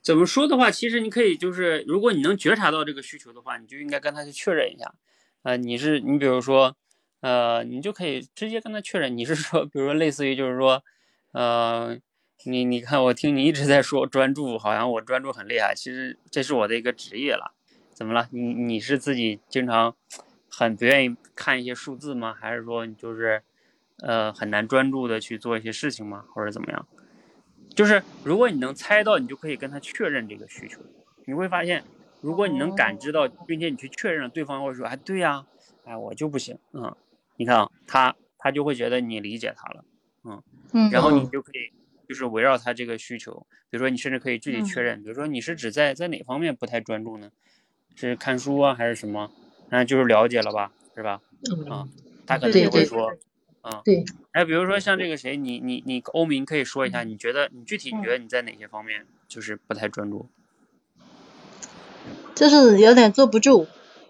[0.00, 4.94] 怎么说的话，其实你可以就是，如果你能觉察到这个需求的话，你就应该跟他去确认一下，
[5.42, 6.76] 呃，你是你比如说，
[7.20, 10.82] 呃，你就可以直接跟他确认，你是说，比如说类似于就是说。
[11.34, 11.98] 呃，
[12.44, 15.72] 你你看，我听你一直在说专注，好像我专注很厉害。
[15.74, 17.54] 其实这是我的一个职业了。
[17.94, 18.28] 怎么了？
[18.32, 19.96] 你你是自己经常
[20.50, 22.34] 很不愿意看一些数字吗？
[22.38, 23.42] 还是说你就是
[24.00, 26.26] 呃很难专注的去做一些事情吗？
[26.34, 26.86] 或者怎么样？
[27.74, 30.80] 就是如果你能猜到，你就可以跟他确认这个需求。
[31.24, 31.84] 你会发现，
[32.20, 35.44] 如果你能感知到，并且你去确认，对方会说，哎，对呀，
[35.84, 36.94] 哎，我就不行，嗯，
[37.36, 39.84] 你看啊，他他就会觉得你理解他了，
[40.24, 41.72] 嗯嗯，然后你就可以
[42.08, 47.30] 就是围绕他这个需求，比如说你甚至可以具体确认，比如说你是指在在哪方面不太专注呢？
[47.94, 49.30] 是看书啊，还是什么？
[49.70, 51.20] 那就是了解了吧，是吧？
[51.70, 51.88] 啊，
[52.26, 53.12] 他可能就会说，
[53.62, 60.26] 啊，对，哎，比如说像这个谁，你你你欧明可以说一下，你觉得你具体你觉得你在哪些方面就是不太专注？
[62.34, 63.68] 就是有点坐不住，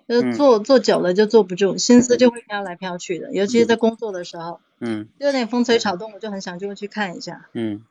[0.09, 7.83] 就是坐坐久了就坐不住，心思就会飘来飘去的，尤其是在工作的时候，嗯，就有点风吹草动，我就很想就会去看一下，嗯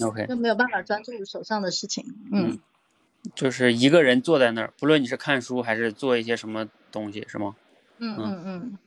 [0.00, 2.58] ，OK，就没有办法专注手上的事情，嗯，
[3.34, 7.56] 就是一个人坐在那儿，不论你是看书还是做一些什么东西，是吗？
[7.98, 8.78] 嗯嗯嗯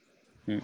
[0.45, 0.61] 嗯，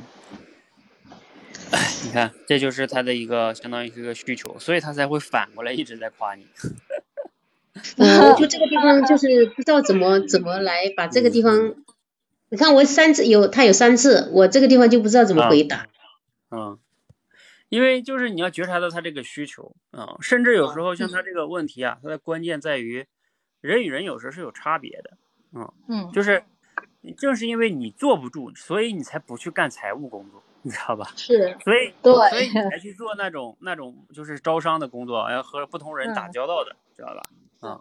[2.06, 6.46] 你看，这就是他的一个相当于是一个需求，所以他才会反过来一直在夸你。
[7.98, 11.76] 我就这个地方 就是不知道怎么怎么来把这个地方，
[12.50, 15.88] 你看我三次有他有三次，我这个地方就不知道怎么回答。
[16.52, 16.78] 嗯，
[17.70, 23.06] 因为就是你要觉察到他这个需求啊，甚至有时候像他这个问题啊，他的关键在于
[23.60, 25.18] 人与人有时候是有差别的。
[25.56, 26.44] 嗯嗯，就是
[27.18, 31.12] 正是因为你坐不住，所以你才不去干财务工作，你知道吧？
[31.16, 37.70] 是，所以对，所以你才去做那种那种就是招商的工作，要和不同人打交道的，知道吧？
[37.70, 37.80] 啊，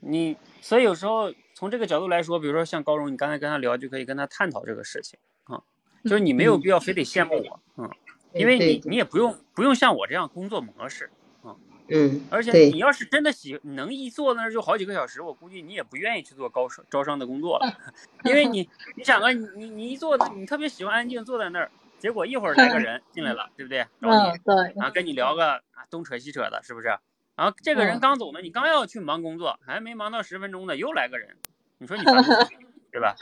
[0.00, 5.62] 你所以有时候从这个角度来说，比如说像高荣，你刚才跟他聊，就可以跟他探讨这个事情啊，
[6.04, 7.90] 就是你没有必要非得羡慕我，嗯，
[8.34, 11.10] 因为你你也不用不用像我这样工作模式，
[11.42, 11.56] 嗯
[11.88, 17.78] 嗯，而且你要是真的喜能一坐那儿就好几个小时，我估计你也不愿意去做高商招商的工作了，
[18.24, 21.70] 因为你你想啊，你你你一坐，你特别喜欢安静坐在那儿，
[22.04, 23.86] 结果一会儿来个人进来了，对不对？
[23.98, 26.88] 找你，对，然后跟你聊个啊东扯西扯的，是不是？
[27.34, 31.34] 然后这个人刚走呢，你刚要去忙工作，还没忙到十分钟呢，又来个人，
[31.78, 32.46] 你说你烦不烦？
[32.92, 33.16] 对吧？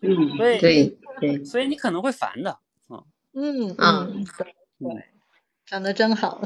[0.00, 3.04] 嗯，对对对，所以你可能会烦的，嗯。
[3.34, 4.24] 嗯嗯，
[4.80, 5.04] 对，
[5.64, 6.42] 讲的真好，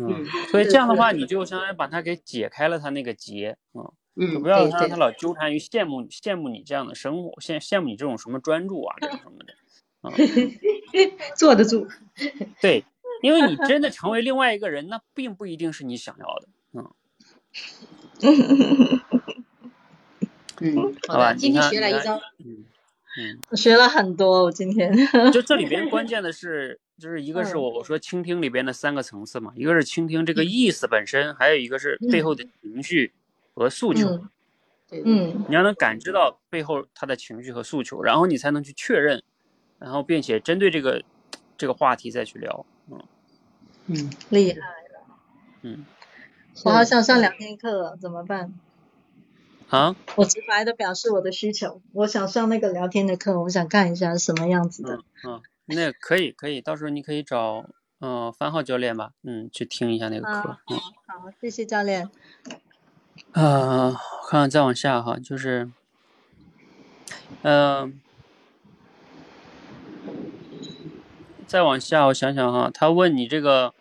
[0.00, 9.54] 嗯，所以这样的话，你就相当于把他给解开了他那个结，嗯，嗯，就不要让他老纠缠于羡慕羡慕你这样的生活，羡羡慕你这种什么专注啊，这种什么的，
[10.02, 10.12] 啊，
[11.36, 11.88] 坐得住，
[12.60, 12.84] 对。
[13.22, 16.90] 因为你真的成为另外一个人，那并不一定是你想要的，嗯。
[20.62, 22.64] 嗯，好吧，今天学了一招，嗯
[23.18, 24.90] 嗯，我学了很多，我今天。
[25.30, 33.12] 就这里边关键的是，就是一个是我我说倾听里边的三个层次嘛，一个是倾听这个意思本身，还有一个是背后的情绪
[33.52, 34.18] 和诉求。
[35.04, 39.22] 嗯，你要能感知到背后他的情绪和诉求，然后你才能去确认，
[39.80, 41.02] 然后并且针对这个
[41.58, 42.64] 这个话题再去聊。
[42.88, 43.02] 嗯
[43.86, 44.64] 嗯，厉害了。
[45.62, 45.84] 嗯，
[46.64, 48.54] 我好想上两天课，怎么办？
[49.68, 49.96] 啊？
[50.16, 55.00] 我直白的表示我的需求，我想上那个聊天的课，我想看一下什么样子的。
[55.24, 57.64] 嗯，那可以可以，到时候你可以找
[58.00, 60.58] 嗯番号教练吧，嗯，去听一下那个课。
[60.70, 62.08] 嗯，好，谢谢教练。
[63.32, 63.92] 呃，
[64.28, 65.70] 看看再往下哈，就是，
[67.42, 68.00] 嗯。
[71.50, 73.74] 再往下，我想想哈，他问你这个，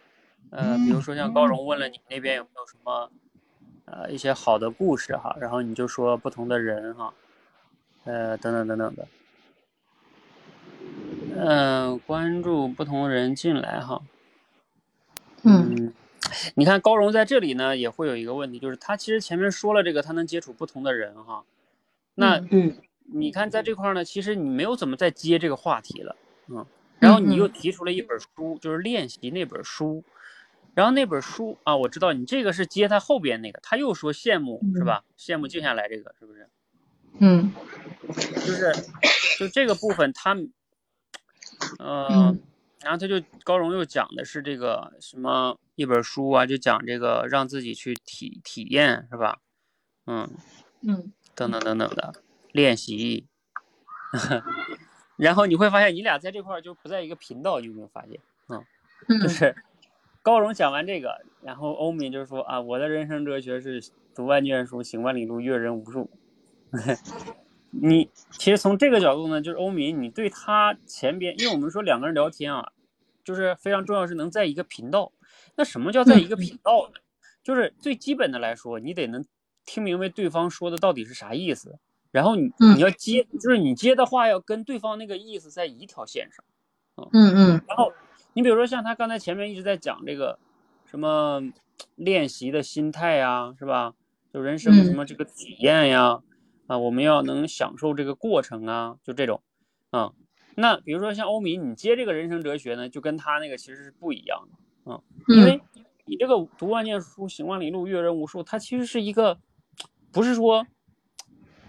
[0.50, 3.12] 呃，比如说像高荣问了你那边有没有什么，
[3.86, 7.14] 呃，一些好的故事哈，然后你就说不同的人哈，
[8.06, 9.08] 呃，等等等等的，
[11.38, 14.02] 嗯，关注不同人进来哈，
[15.44, 15.94] 嗯，
[16.56, 21.44] 你看高荣在这里呢，也会有一个问题，就是他其实前面说了这个，他能接触不同的人哈，
[22.16, 22.76] 那，嗯，
[23.14, 26.16] 你看在这块呢，其实你没有怎么再接这个话题了，
[26.48, 26.66] 嗯。
[27.00, 30.04] 然后你又提出了一本书，就是练习那本书，
[30.74, 35.04] 然后那本书啊，我知道你这个是接他后边那个，他又说羡慕是吧？
[35.18, 36.50] 羡慕静下来这个是不是？
[37.20, 37.52] 嗯，
[38.08, 38.72] 就是
[39.38, 40.38] 就这个部分他，
[41.80, 42.36] 呃，
[42.82, 49.40] 然后他就高荣又讲的是这个什么一本书啊，就讲这个让自己去体体验是吧？
[50.06, 50.30] 嗯
[50.82, 52.14] 嗯，等等等等的
[52.52, 53.28] 练习。
[55.20, 58.18] 然后你会发现，你俩在这块儿就不在一个频道，你有没有发现？
[58.48, 58.64] 嗯，
[59.22, 59.54] 就是
[60.24, 63.84] 高荣讲完这个，然后欧敏就说啊，我的人生哲学是
[64.16, 66.10] 读万卷书，行万里路，阅人无数。
[67.72, 72.72] 你其实从这个角度呢，就是欧敏，你对他前边，因为我们说两个人聊天啊，
[73.24, 75.12] 就是非常重要是能在一个频道。
[75.56, 77.00] 那什么叫在一个频道呢？
[77.44, 79.24] 就是最基本的来说，你得能
[79.66, 81.78] 听明白对方说的到底是啥意思。
[82.12, 86.44] 然后你你要接，就是你接的话要跟对方那个意思在一条线上，
[87.14, 87.62] 嗯嗯。
[87.68, 87.92] 然后
[88.34, 90.40] 你比如说像他刚才前面一直在讲这个
[90.86, 91.42] 什么
[91.96, 93.94] 练习的心态呀，是吧？
[94.32, 96.22] 就人生什么这个体验呀，
[96.68, 99.42] 啊，我们要能享受这个过程啊，就这种，
[99.90, 100.12] 啊，
[100.56, 104.48] 那比如说像欧米，你接这个人生哲学呢，就跟他那个其实是不一样
[104.86, 105.60] 的，啊，因为
[106.06, 109.40] 你这个读万卷书，行万里路，阅人无数，它其实是一个，
[110.12, 110.68] 不是说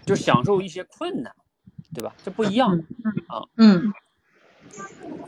[0.05, 1.35] 就享受一些困难，
[1.93, 2.13] 对吧？
[2.23, 2.77] 这不一样
[3.27, 3.93] 啊，嗯，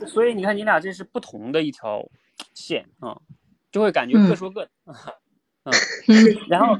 [0.06, 2.08] 所以你看你俩这是不同的一条
[2.54, 3.20] 线啊，
[3.70, 4.70] 就会感觉各说各的，
[5.64, 5.72] 嗯，
[6.48, 6.76] 然后。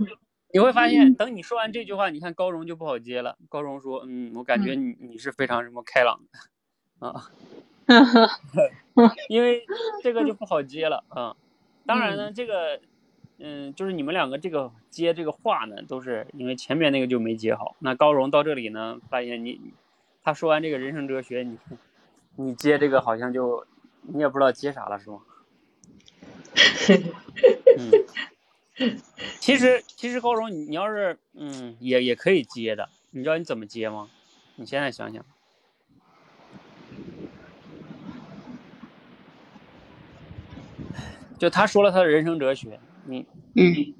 [0.52, 3.36] 你会发现，等你说完这句话，你看高荣就不好接了。
[3.48, 7.28] 高荣说：“嗯，我感觉你你是非常什么开朗的啊，
[9.28, 9.66] 因为
[10.04, 11.34] 这个就不好接了啊。
[11.84, 12.80] 当然呢，这个
[13.38, 17.76] 嗯，就是你们两个这个接这个话呢，都是因为前面那个就没接好。
[17.80, 19.60] 那高荣到这里呢，发现你
[20.22, 21.58] 他说完这个人生哲学，你
[22.36, 23.66] 你接这个好像就
[24.02, 25.20] 你也不知道接啥了，是吗？
[27.78, 27.90] 嗯。”
[29.38, 32.88] 其实，其实高荣，你你要是嗯，也也可以接的。
[33.12, 34.10] 你知道你怎么接吗？
[34.56, 35.24] 你现在想想，
[41.38, 43.94] 就他说了他的人生哲学，你嗯，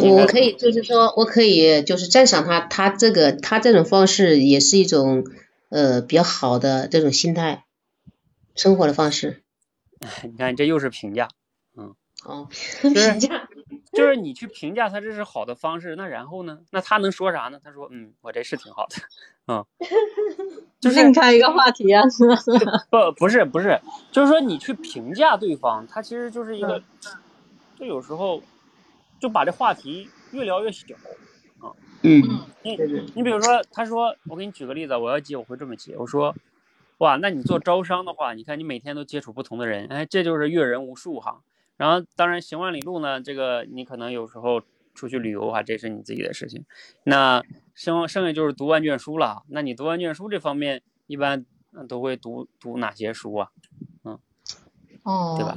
[0.00, 5.24] 我可以就是说我可以就是赞赏他，他这个他这种方式也是一种
[5.68, 7.64] 呃比较好的这种心态
[8.54, 9.42] 生活的方式。
[10.24, 11.28] 你看，这又是评价。
[11.76, 11.94] 嗯。
[12.24, 12.48] 哦，
[12.82, 13.48] 评价。
[13.92, 16.58] 就是你去评价他这是好的方式，那然后呢？
[16.70, 17.58] 那他能说啥呢？
[17.64, 18.96] 他说，嗯，我这是挺好的，
[19.48, 19.64] 嗯，
[20.80, 22.02] 就是另开一个话题啊，
[22.90, 23.80] 不，不是，不是，
[24.12, 26.82] 就是说你去评价对方，他其实就是一个，
[27.78, 28.42] 就有时候
[29.20, 30.94] 就把这话题越聊越小，
[31.60, 32.22] 啊，嗯，
[32.62, 32.76] 你
[33.14, 36.34] 你比如说，他说，我给你举个例子，我要接我会这么接，我说，
[36.98, 41.42] 哇，那你做招商的话，你看你每天都接触不同的人，哎，这就是阅人无数哈。
[41.76, 44.62] 然后，当然行万里路呢，这个你可能有时候
[44.94, 46.64] 出去旅游啊，这是你自己的事情。
[47.04, 47.42] 那
[47.74, 49.42] 剩剩下就是读万卷书了。
[49.48, 51.44] 那你读万卷书这方面，一般
[51.86, 53.50] 都会读读哪些书啊？
[54.04, 54.18] 嗯，
[55.02, 55.54] 哦，对吧？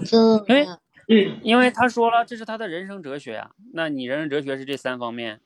[0.50, 0.68] 因为，
[1.10, 3.52] 嗯，因为他说了，这是他的人生哲学啊。
[3.74, 5.42] 那你人生哲学是这三方面，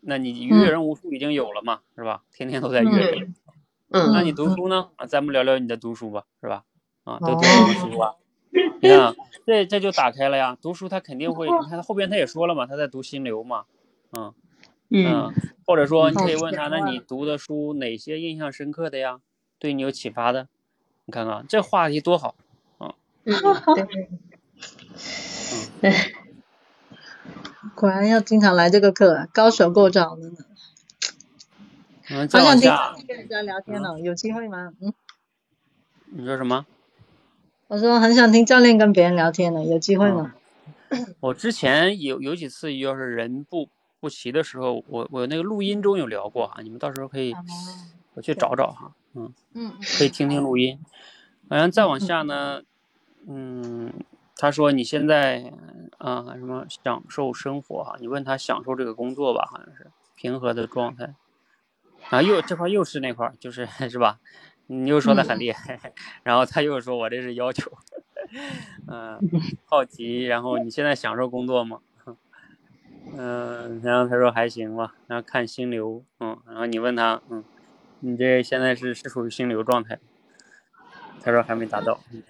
[0.00, 2.22] 那你阅人无数已经有了嘛，是吧？
[2.32, 3.34] 天天都在阅人。
[3.90, 4.12] 嗯。
[4.12, 4.90] 那你读书呢？
[4.96, 6.64] 啊，咱们聊聊你的读书吧，是吧？
[7.02, 8.14] 啊，都读什么书啊？
[8.80, 10.56] 你看，这这就打开了呀。
[10.62, 13.64] 读书他肯定会，你看他后边他也说了嘛，他在读心流嘛，
[14.12, 14.32] 嗯
[14.90, 15.32] 嗯，
[15.66, 19.20] 或者说你可以问他，那你读的书哪些印象深刻的呀？
[19.58, 20.48] 对你有启发的？
[21.06, 22.36] 你看看这话题多好，
[22.78, 24.08] 嗯，对，
[25.82, 25.92] 嗯，
[27.74, 30.36] 果然要经常来这个课，高手过招的呢。
[32.10, 34.72] 嗯，好想听跟人家聊天呢，有机会吗？
[34.80, 34.92] 嗯，
[36.10, 36.66] 你说什么？
[37.68, 40.34] 我说很想听教练跟别人聊天呢，有机会吗？
[41.20, 43.68] 我之前有有几次，要是人不
[44.00, 47.34] 不齐的时候，我我那个录音中有聊过啊，你们到时候可以
[48.14, 50.78] 我去找找哈，嗯嗯，可以听听录音。
[51.50, 52.62] 好像再往下呢，
[53.26, 53.92] 嗯，
[54.38, 55.52] 他说你现在
[55.98, 61.14] 啊什么享受生活哈，你问他享受这个工作吧，好像是平和的状态。
[62.08, 64.20] 啊，又这块又是那块，就是 是吧？
[64.68, 67.72] 你又说的很厉害，然后他又说我这是要求，
[68.86, 69.18] 嗯，
[69.64, 71.80] 好奇，然后你现在享受工作吗？
[73.16, 77.42] 嗯，然后他说还行吧，然后看心流，嗯，然后你问他，嗯，
[78.00, 79.98] 你这现在是是属于心流状态？
[81.22, 82.22] 他说还没达到，嗯，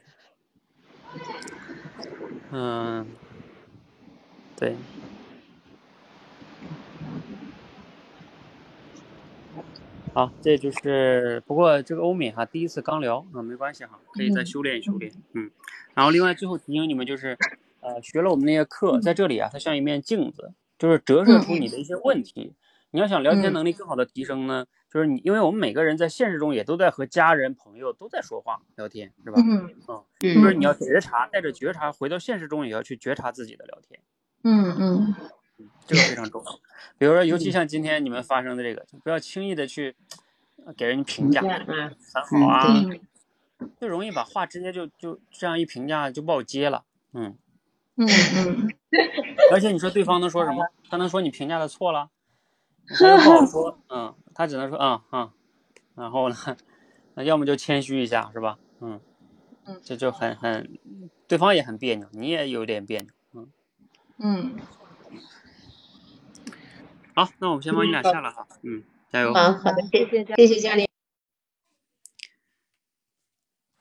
[4.56, 4.76] 对。
[10.14, 15.50] 好，这就是不过这个欧美哈，第一次刚聊啊，没关系哈，可以再修炼修炼，嗯。
[15.94, 17.36] 然后另外最后提醒你们就是，
[17.80, 22.54] 呃，学了我们那些课，在这里啊，它像一面镜子，就是折射出你的一些问题。
[22.90, 29.40] 你要想聊天能力更好的提升呢，就是你，因为我们每个人在现实中也都在和家人朋友都在说话聊天，是吧？
[29.44, 34.00] 嗯嗯，就是你要觉察，带着觉察回到现实中，也要去觉察自己的聊天。
[34.44, 35.14] 嗯嗯。
[35.88, 36.52] 这个非常重要，
[36.98, 39.96] 比如说，尤其像今天你们发生的这个，就不要轻易的去
[40.76, 42.64] 给人评价，很好啊，
[43.80, 47.36] 就容易把话直接就就这样一评价就不好接了，嗯
[47.96, 48.68] 嗯嗯，
[49.50, 50.64] 而且你说对方能说什么？
[50.88, 52.08] 他能说你评价的错了？
[52.88, 55.30] 他又不好说， 嗯，他只能说嗯嗯，
[55.94, 56.34] 然后呢，
[57.14, 58.58] 那要么就谦虚一下，是吧？
[58.80, 59.00] 嗯
[59.66, 60.78] 嗯，这就很很，
[61.26, 63.52] 对方也很别扭，你也有点别扭，嗯
[64.18, 64.56] 嗯。
[67.14, 69.34] 好，那我们先帮你俩下了哈，嗯，加油。
[69.34, 70.86] 好，好的，谢谢谢谢嘉玲。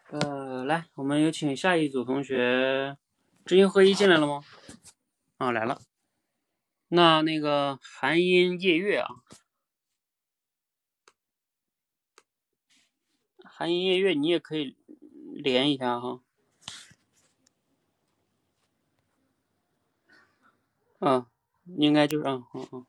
[0.10, 2.98] 呃，来，我们有请下一组同学，
[3.46, 4.42] 知行合一进来了吗？
[5.38, 5.80] 啊，来了。
[6.90, 9.08] 那那个寒音夜月啊，
[13.44, 14.78] 寒音夜月你也可以
[15.34, 16.22] 连一下哈。
[21.00, 21.26] 嗯，
[21.78, 22.86] 应该就是嗯嗯嗯，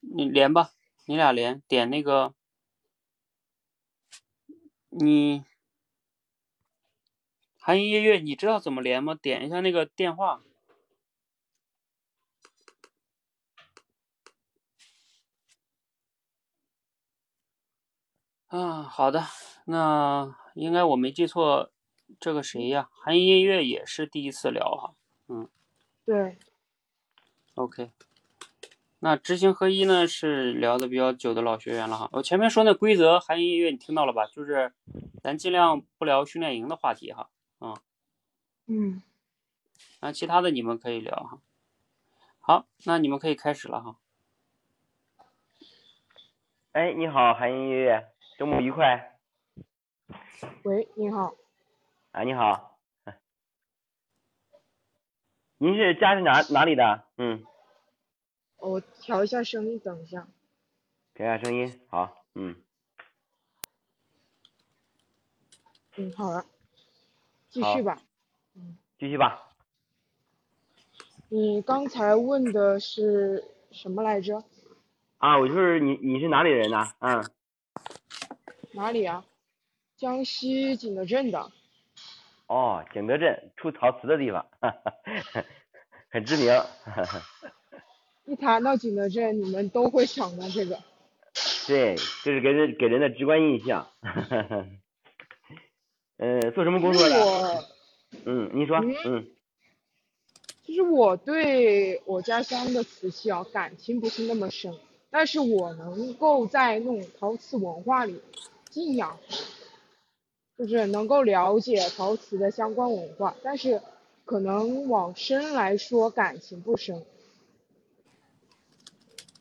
[0.00, 0.70] 你连吧，
[1.06, 2.34] 你俩连，点那个，
[4.88, 5.44] 你
[7.58, 9.14] 寒音夜月，你知道怎么连吗？
[9.14, 10.42] 点一下那个电话。
[18.48, 19.24] 啊，好的，
[19.66, 21.70] 那应该我没记错，
[22.18, 22.88] 这个谁呀？
[22.92, 24.94] 韩音夜月也是第一次聊哈，
[25.28, 25.48] 嗯，
[26.06, 26.38] 对。
[27.56, 27.90] OK，
[29.00, 32.08] 那知行合一呢是聊的比较久的老学员了哈。
[32.12, 34.24] 我前面说那规则，韩音乐你听到了吧？
[34.26, 34.72] 就是
[35.22, 37.28] 咱尽量不聊训练营的话题哈。
[37.60, 37.76] 嗯。
[38.66, 39.02] 嗯。
[40.00, 41.38] 那其他的你们可以聊哈。
[42.38, 43.96] 好，那你们可以开始了哈。
[46.72, 48.08] 哎，你好，韩音乐乐，
[48.38, 49.18] 周末愉快。
[50.62, 51.34] 喂，你好。
[52.12, 52.78] 啊，你好。
[55.56, 57.04] 您是家是哪哪里的？
[57.16, 57.44] 嗯。
[58.58, 60.28] 我调一下声音，等一下。
[61.14, 62.54] 调一下声音，好，嗯。
[65.96, 66.44] 嗯，好了，
[67.48, 68.00] 继续吧。
[68.54, 68.78] 嗯。
[69.00, 69.48] 继续吧。
[71.28, 74.44] 你刚才问的是什么来着？
[75.16, 76.84] 啊，我就是你，你是哪里人呢？
[77.00, 77.28] 嗯。
[78.72, 79.24] 哪里啊？
[79.96, 81.50] 江西景德镇的。
[82.46, 84.46] 哦，景德镇出陶瓷的地方，
[86.10, 86.52] 很知名。
[88.24, 90.78] 一谈到景德镇，你们都会想到这个。
[91.66, 93.88] 对，这是给人给人的直观印象。
[96.18, 97.16] 呃，做什么工作的？
[97.24, 97.64] 我。
[98.24, 98.78] 嗯，你说。
[99.04, 99.28] 嗯。
[100.64, 104.78] 其实我对我家乡的瓷器啊，感情不是那么深，
[105.10, 108.20] 但是我能够在那种陶瓷文化里
[108.78, 109.18] 敬仰，
[110.56, 113.82] 就是能够了解陶瓷的相关文化，但是
[114.24, 117.04] 可能往深来说感情不深。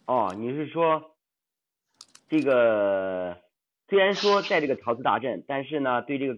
[0.07, 1.11] 哦，你是说，
[2.27, 3.37] 这个
[3.87, 6.35] 虽然说在这个陶瓷大镇，但是呢，对这个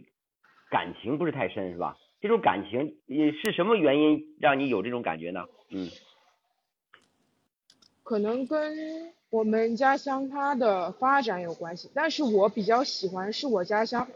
[0.69, 1.95] 感情不是太深，是吧？
[2.19, 5.45] 这种感情，你是什么原因让你有这种感觉呢？
[5.69, 5.89] 嗯，
[8.03, 14.07] 可能跟我们家乡它的发展有关系，但是我比较喜欢是我家乡。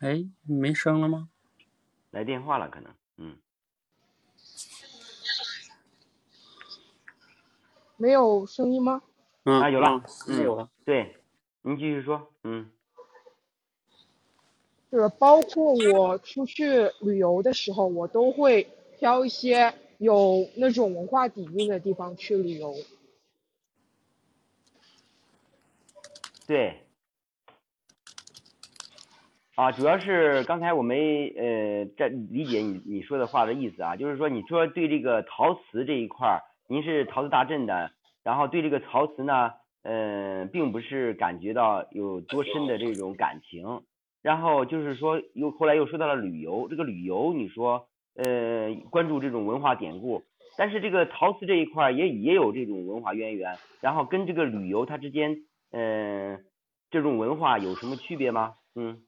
[0.00, 1.28] 哎，没声了吗？
[2.10, 3.38] 来电话了，可能，嗯，
[7.96, 9.00] 没有声音吗？
[9.44, 11.22] 嗯，啊，有了，嗯，有了，对，
[11.62, 12.70] 您继续说，嗯，
[14.92, 18.68] 就是包括我出去旅游的时候，我都会
[18.98, 22.74] 挑一些有那种文化底蕴的地方去旅游。
[26.46, 26.76] 对。
[29.54, 39.52] 啊，主要是刚才我没呃在理解你你说的话的意思啊，就是说你说对这个陶瓷这一块儿，您是陶瓷大镇的，然后对这个陶瓷呢，
[39.84, 43.82] 呃，并不是感觉到有多深的这种感情，
[44.22, 50.22] 然后就是说又后来又说到了旅游，这个旅游你说呃关注这种文化典故，
[50.56, 55.42] 但是这个陶瓷这一块也也有这种文化渊源，然后跟这个旅游它之间
[55.72, 56.38] 呃
[56.90, 58.54] 这种文化有什么区别吗？
[58.74, 59.02] 嗯。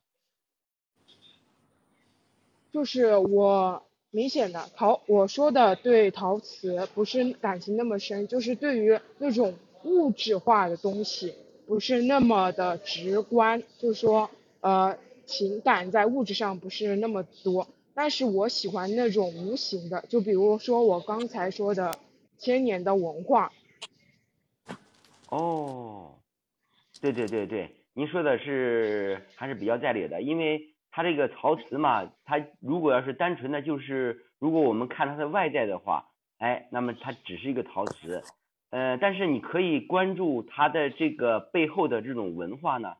[2.73, 9.55] 就是我明显的陶，我说的对陶瓷不是感情那么深，就是对于那种
[9.85, 11.35] 物质化的东西
[11.69, 14.29] 不是那么的直观，就是说
[14.61, 21.99] 呃情感在物质上不是那么多，但是我喜欢那种无形的，就比如说我刚才说的
[22.39, 23.53] 千年的文化。
[25.31, 26.15] 哦，
[27.01, 30.71] 对对对对，您说的是还是比较在理的，因为。
[30.97, 36.09] 它这个陶瓷嘛，它如果要是单纯的，就是如果我们看它的外在的话，
[36.39, 38.23] 哎，那么它只是一个陶瓷，
[38.71, 42.95] 呃，但是你可以关注它的这个背后的这种文化呢。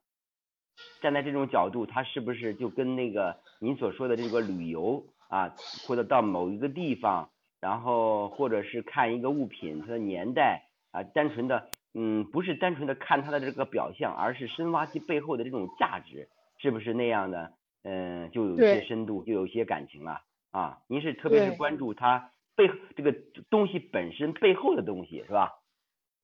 [1.01, 5.55] 站在这种角度，它是不是就跟那个您所说的这个旅游啊，
[5.87, 17.53] 或者到某一个地方，然后或者是看一个物品它的年代啊，单纯的，嗯，不是单纯的看它的这个表象，而是深挖其背后的这种价值，是不是那样的？
[17.83, 20.23] 嗯，就有一些深度，就有一些感情了
[20.53, 20.79] 啊。
[20.87, 23.15] 您是特别是关注它背这个
[23.51, 25.53] 东西本身背后的东西，是吧？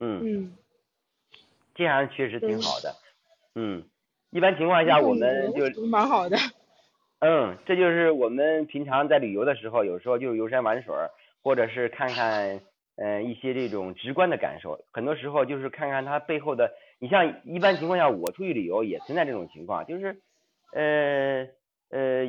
[0.01, 0.21] 嗯。
[0.25, 0.57] 嗯。
[1.75, 2.95] 这样确实挺好的。
[3.55, 3.85] 嗯。
[4.31, 6.37] 一般情况下我们就蛮好的。
[7.19, 10.95] 嗯，这就是我们平常在旅游的时候，有时候就游山玩水，
[11.43, 12.61] 或者是看看
[12.97, 14.79] 嗯一些这种直观的感受。
[14.93, 16.73] 很多时候就是看看它背后的。
[16.99, 20.17] 你像一般情况下，我出去旅游也存在这种情况，就是
[20.73, 21.47] 呃
[21.91, 22.25] 呃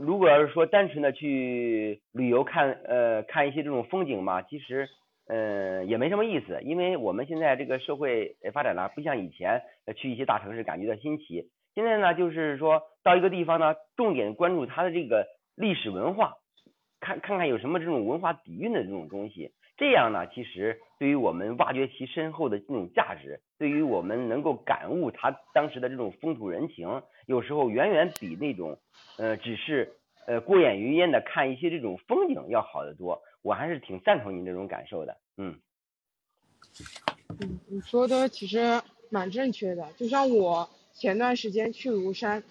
[0.00, 4.88] 如果要是说单纯的去旅游看呃看一些这种风景嘛，其实
[5.28, 9.62] 嗯也没什么意思，因为我们现在这个社会发展呢，不像以前
[9.94, 11.50] 去一些大城市感觉到新奇。
[11.74, 16.34] 现在呢，就是说到一个地方呢，重点关注它的这个历史文化，
[16.98, 19.52] 看看看有什么这种文化底蕴的这种东西。
[19.76, 28.78] 这样呢，其实对于我们挖掘其深厚的这种价值，对于我们能够感悟它当时的这种风土人情，有时候远远比那种
[29.18, 29.92] 呃只是
[30.26, 33.22] 呃过眼云烟的看一些这种风景要好得多。
[33.42, 35.58] 我还是挺赞同你这种感受的，嗯。
[37.40, 40.68] 嗯，你说的其实蛮正确的，就像我。
[40.94, 42.42] 前段时间去庐山，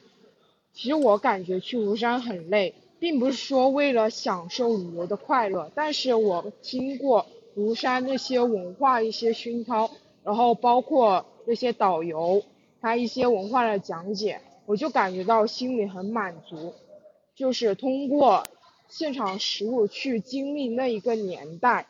[0.71, 7.25] 其实我感觉去庐山很累，并不是说为了享受旅游的快乐，但是我经过
[7.57, 9.91] 庐山那些文化一些熏陶，
[10.23, 12.41] 然后包括那些导游
[12.79, 16.73] 他一些文化的讲解，我就感觉到心里很满足，
[17.35, 18.45] 就是通过
[18.89, 21.87] 现场实物去经历那一个年代。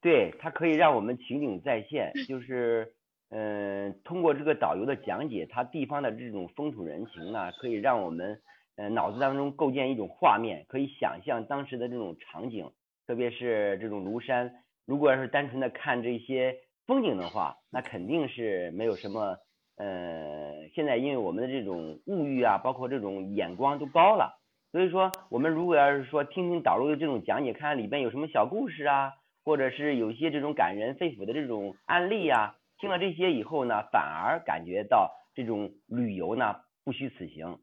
[0.00, 2.94] 对，它可以让我们情景再现，就是，
[3.30, 8.40] 嗯，通过这个导游的讲解，它地方的这种风土人情呢，可以让我们，
[8.76, 12.70] 呃，脑子当中构建一种画面，可以想象当时的这种场景，
[13.06, 16.56] 特别是这种庐山，如果要是单纯的看这些
[16.86, 19.38] 风景的话，那肯定是没有什么，
[19.76, 24.38] 呃，现在因为我们的这种物欲啊，包括这种眼光都高了，
[24.72, 29.12] 所以说，我们如果要是说听听导游的这种讲解，看看里边有什么小故事啊。
[29.46, 37.56] 或者是有一些这种感人肺腑的这种案例啊，听了这些以后呢，反而感觉到这种旅游呢不虚此行。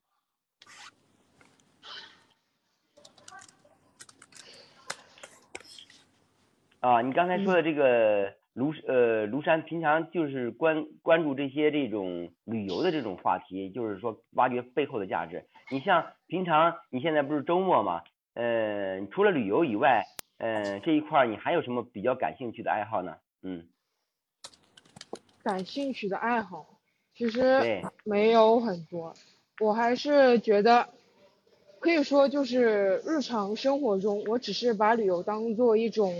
[6.79, 15.45] 啊，你刚才说的这个庐呃庐山，平常就是关关注这些这种旅游的这种话题，就是说挖掘背后的价值。
[15.71, 18.01] 你像平常你现在不是周末嘛，
[18.33, 20.03] 呃，除了旅游以外。
[20.39, 23.15] 呃，这一块你还有什么比较感兴趣的爱好呢？
[23.43, 23.65] 嗯，
[25.41, 26.65] 感兴趣的爱好
[27.15, 29.13] 其实没有很多，
[29.61, 30.89] 我还是觉得
[31.79, 36.13] 可以说就是日常生活中，我只是把旅游当做一种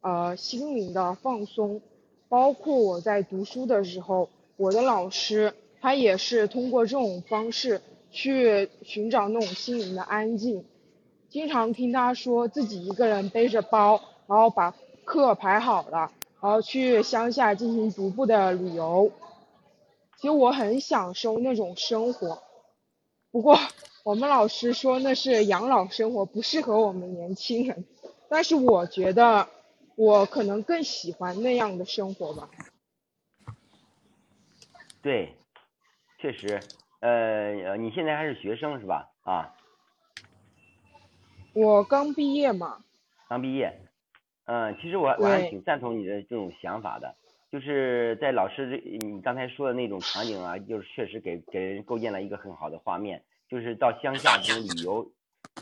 [0.00, 1.80] 呃心灵的放松，
[2.28, 7.80] 包括我在读书的时候，我的老师他也是通过这种方式
[8.10, 10.64] 去寻找那种心灵的安静。
[11.28, 14.74] 经常听他说自己一个人背着包，然后把
[15.04, 19.10] 课排好了，然后去乡下进行徒步的旅游。
[20.16, 22.42] 其实我很享受那种生活，
[23.30, 23.58] 不过
[24.02, 27.84] 我们老师说那是养老生活，不适合我们年轻人。
[28.30, 29.46] 但是我觉得
[29.96, 32.48] 我可能更喜欢那样的生活吧。
[35.02, 35.34] 对，
[36.18, 36.60] 确实，
[37.00, 39.10] 呃，你现在还是学生是吧？
[39.22, 39.54] 啊。
[41.54, 42.84] 我刚毕业嘛，
[43.28, 43.74] 刚毕业，
[44.44, 47.16] 嗯，其实我我还挺赞同你的这种想法的，
[47.50, 55.10] 就是在老师这你刚才说的那种场景啊，就是确实给给人构建了一个很好的画面，就是到乡下这种旅游，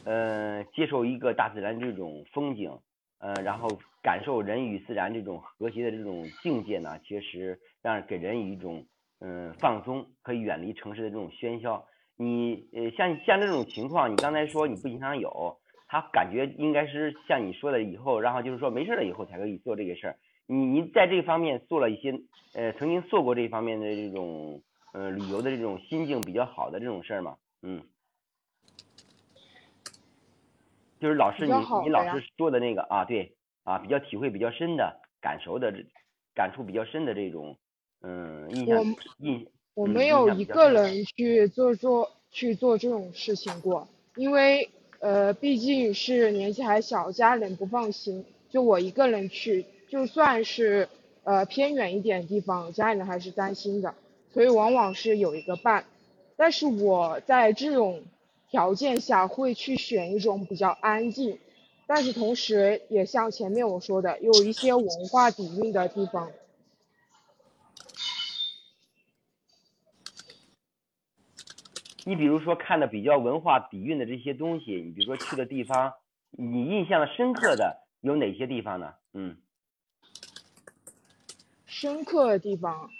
[0.04, 2.76] 嗯，接受一个大自然这种风景，
[3.18, 3.68] 呃，然后
[4.04, 8.86] 感受人与自然这种和谐的这种境界呢，其实让给人一种
[9.20, 11.86] 嗯放松，可以远离城市的这种喧嚣。
[12.16, 15.58] 你呃像像这种情况，你刚才说你不经常有。
[15.86, 20.16] 他感觉应该是像你说的以后，然后就是说没事了以后才可以做这个事儿。
[20.46, 22.20] 你你在这方面做了一些
[22.52, 27.36] 呃，曾经做过这方面的这种呃旅游的这种心境比较好的这种事儿吗？
[27.62, 27.82] 嗯，
[30.98, 31.52] 就是老师你
[31.84, 35.74] 你老师说的那个啊，对啊，比较体会比较深的感受的
[36.34, 37.58] 感触比较深的这种
[38.00, 38.82] 嗯印象
[39.18, 39.46] 印。
[39.74, 44.70] 我没有一个人去做做去做这种事情过，因为。
[45.00, 50.88] 呃，毕竟是年纪还小，家人不放心，就我一个人去，就算是
[51.24, 53.94] 呃偏远一点地方，家人还是担心的，
[54.32, 55.84] 所以往往是有一个伴。
[56.36, 58.02] 但是我在这种
[58.48, 61.38] 条件下会去选一种比较安静，
[61.86, 66.30] 但是同时也像前面我说的，有一些文化底蕴的地方。
[72.06, 75.94] 你比如说看的比较文化底蕴的这些东西，你比如说去的地方，
[76.30, 78.94] 你印象深刻的有哪些地方呢？
[79.14, 79.38] 嗯，
[81.64, 82.90] 深刻的地方。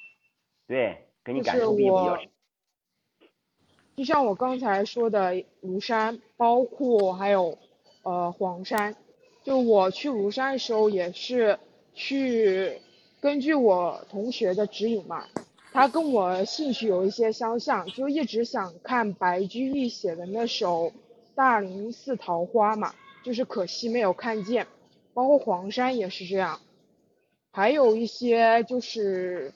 [0.67, 2.29] 对，给你感受比比较我深。
[3.97, 7.59] 就像我刚才说的，庐山，包括还有
[8.05, 8.95] 呃黄山，
[9.43, 11.59] 就我去庐山的时候也是
[11.93, 12.81] 去
[13.21, 15.27] 根据我同学的指引嘛，
[15.73, 20.87] 他跟我兴趣有一些相像，就一直想看白居易写的那首
[21.35, 22.95] 《大林寺桃花》嘛，
[23.25, 24.69] 就是可惜没有看见，
[25.13, 26.61] 包括黄山也是这样，
[27.51, 29.53] 还有一些就是。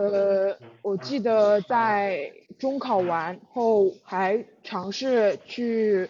[0.00, 6.08] 呃，我记得在中考完后还尝试去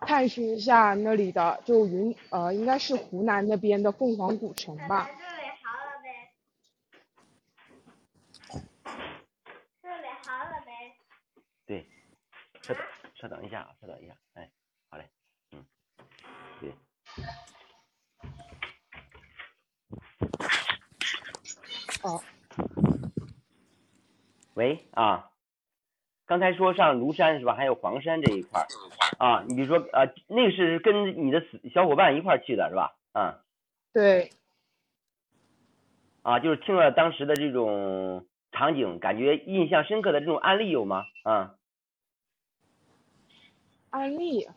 [0.00, 5.08] 探寻一下那里的，就云呃应该是湖南那边的凤凰古城吧。
[5.08, 6.30] 这里好了没？
[9.82, 10.94] 这里好了没？
[11.66, 11.88] 对，
[12.62, 12.82] 稍等，
[13.14, 14.50] 稍等一下啊，稍等一下，哎，
[14.90, 15.08] 好嘞，
[15.52, 15.66] 嗯，
[16.60, 16.74] 对，
[22.02, 22.22] 哦，
[24.54, 25.32] 喂啊，
[26.26, 27.54] 刚才说上庐山是吧？
[27.54, 28.66] 还有黄山这一块儿
[29.18, 32.96] 啊，你比如说啊，那个是跟你的小伙伴一块儿去的是吧？
[33.12, 33.40] 啊
[33.92, 34.30] 对，
[36.22, 41.04] 啊，就是听了当时的这种场景，感觉印象深刻的这种案例有吗？
[41.22, 41.54] 啊，
[43.90, 44.48] 案例，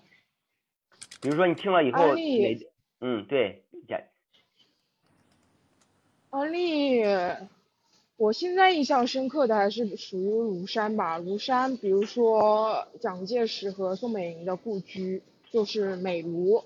[1.22, 2.70] 比如说你听了以后案例哪，
[3.02, 4.02] 嗯，对，讲
[6.30, 7.04] 安利，
[8.18, 11.20] 我现在印象深刻的还是属于庐山吧。
[11.20, 16.64] 庐山，比如说蒋介石和宋美龄的故居，就是美庐，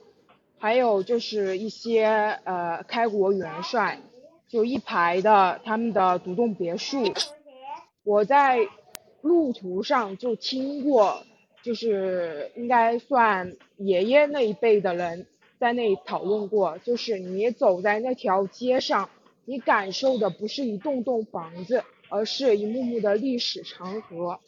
[0.58, 2.06] 还有就是一些
[2.46, 4.00] 呃开国元帅，
[4.48, 7.04] 就一排的他们的独栋别墅。
[8.04, 8.60] 我在
[9.20, 11.22] 路途上就听过，
[11.64, 15.28] 就是应该算爷爷那一辈的人
[15.60, 19.10] 在那里讨论过，就是你走在那条街上。
[19.46, 24.40] 你感受的不是一栋栋房子，而是一幕幕的历史长河。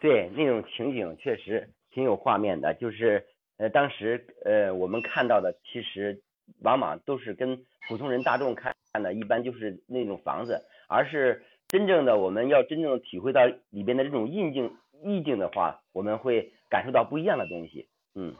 [0.00, 3.26] 对，那种情景确实挺有画面的，就是
[3.56, 6.22] 呃，当时呃我们看到的，其实
[6.60, 18.34] 往往都是跟普通人大众看的，一般就是那种房子，而是真正的我们要真正体会到里边的这种意境意境的话，我们会感受到不一样的东西，嗯。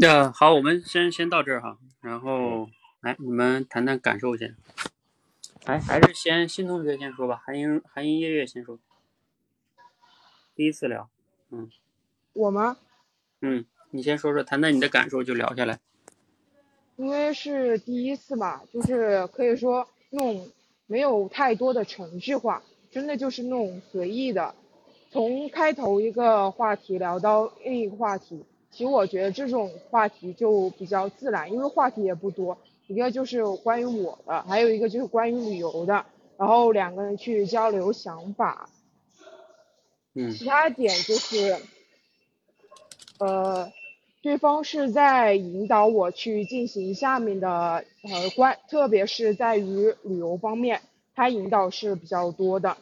[0.00, 2.68] 那、好，我们先先到这儿哈，然后
[3.00, 4.56] 来你们谈谈感受先。
[5.64, 8.78] 哎，还是先新同学先说吧，韩英韩英月月先说。
[10.54, 11.08] 第一次聊，
[11.50, 11.70] 嗯
[12.34, 12.76] 我吗？
[13.40, 15.80] 嗯，你先说说，谈谈你的感受就聊下来。
[16.96, 20.50] 因为是第一次嘛，就是可以说那种
[20.86, 24.54] 没有太多的程序化，真的就是那种随意的，
[25.14, 28.44] 从开头一个话题聊到另一个话题。
[28.72, 32.58] 其实我觉得这种话题就比较自然，因为话题也不多，
[32.88, 36.04] 一个就是关于我的，还有一个就是关于旅游的，
[36.36, 38.68] 然后两个人去交流想法。
[40.16, 41.58] 嗯其他点就是，
[43.20, 43.72] 呃，
[44.20, 50.80] 对方是在引导我去进行下面的呃关，特别是在于旅游方面，
[51.14, 52.76] 他引导是比较多的，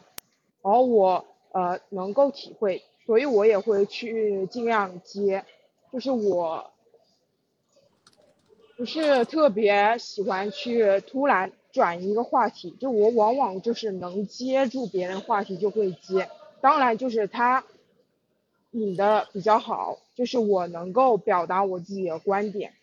[0.63, 5.45] 然后我呃能够体会，所以我也会去尽量接，
[5.91, 6.71] 就是我
[8.75, 16.29] 不是特别喜欢去突然转一个话题，就我往往就是能接住别人话题就会接，
[16.59, 17.63] 当然就是他
[18.71, 22.73] 引的比较好，就是我能够表达我自己的观点。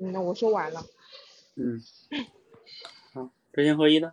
[0.00, 0.84] 嗯，那我说完了。
[1.56, 1.80] 嗯，
[3.12, 4.12] 好，知行合一呢。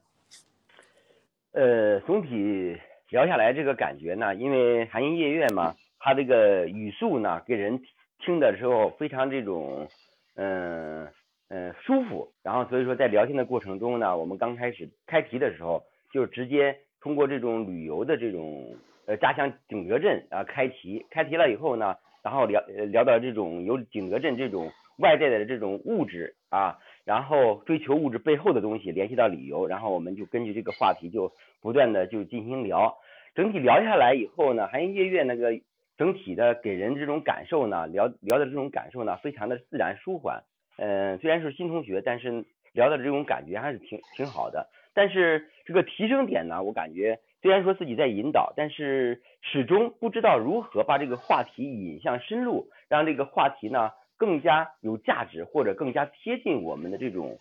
[1.51, 2.77] 呃，总体
[3.11, 7.81] 聊下来这个感觉呢，因为寒音夜月嘛，它这个语速呢，给人
[8.19, 9.89] 听的时候非常这种，
[10.35, 11.05] 嗯
[11.49, 12.31] 嗯舒服。
[12.41, 15.83] 然后所以说在聊天的过程中呢，我们刚开始开题的时候，
[16.13, 21.93] 就直接通过这种旅游的这种呃家乡景德镇啊开题，开题了以后呢，
[22.23, 26.79] 然后聊聊到这种有景德镇这种外在的这种物质啊。
[27.03, 31.31] 然后追求物质背后的东西，联系到旅游，然后我们就根据这个话题就
[31.61, 32.95] 不断的就进行聊，
[33.33, 35.59] 整体聊下来以后呢，寒烟夜月那个
[35.97, 40.43] 整体的给人这种感受呢，聊聊的这种感受呢，非常的自然舒缓。
[40.77, 44.69] 嗯、虽然是新同学，但是聊的这种感觉还是挺挺好的。
[44.93, 53.91] 但是这个提升点呢，我感觉虽然说自己在引导，但是始终不知道如何把这个话题引向深入，让这个话题呢。
[54.21, 57.39] 更加有价值或者更加贴近我们的这种，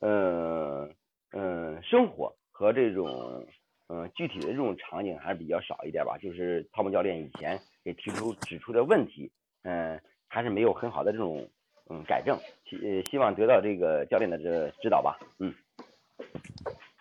[0.00, 0.90] 呃，
[1.30, 3.46] 呃，生活和这种
[3.86, 6.18] 嗯，具体的这种场景还是比较少一点吧。
[6.18, 9.30] 就是汤姆教练以前给提出指出的问题，
[9.62, 11.48] 嗯，还是没有很好的这种
[11.88, 12.36] 嗯改正，
[12.68, 15.16] 希希望得到这个教练的这指导吧。
[15.38, 15.54] 嗯，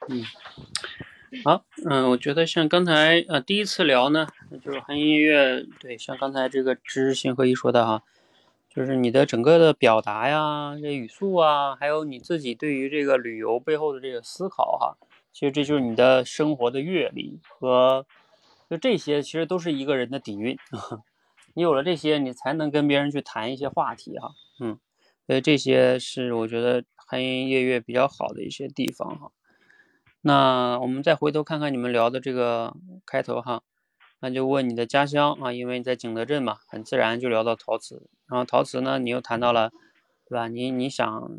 [0.08, 0.22] 嗯，
[1.44, 4.28] 好，嗯，我觉得像刚才呃第一次聊呢，
[4.64, 8.04] 就是韩音乐，对，像刚才这个知行合一说的哈，
[8.76, 14.98] 就是你的整个的表达呀，这语速啊，还有你自己对于这个旅游背后的这个思考哈，
[15.32, 18.06] 其实这就是你的生活的阅历和
[18.70, 20.58] 就这些，其实都是一个人的底蕴。
[21.56, 24.78] 你有了这些，你才能跟别人去谈一些话题哈，嗯，
[25.26, 29.32] 所以这些是我觉得韩音乐乐比较好的一些地方哈。
[30.20, 33.62] 那我们再回头看看你们聊的这个开头哈，
[34.20, 38.10] 那就问你的家乡啊，因为你在景德镇嘛，很自然就聊到陶瓷。
[38.28, 39.72] 然后陶瓷呢，你又谈到了，
[40.28, 40.48] 对吧？
[40.48, 41.30] 你你想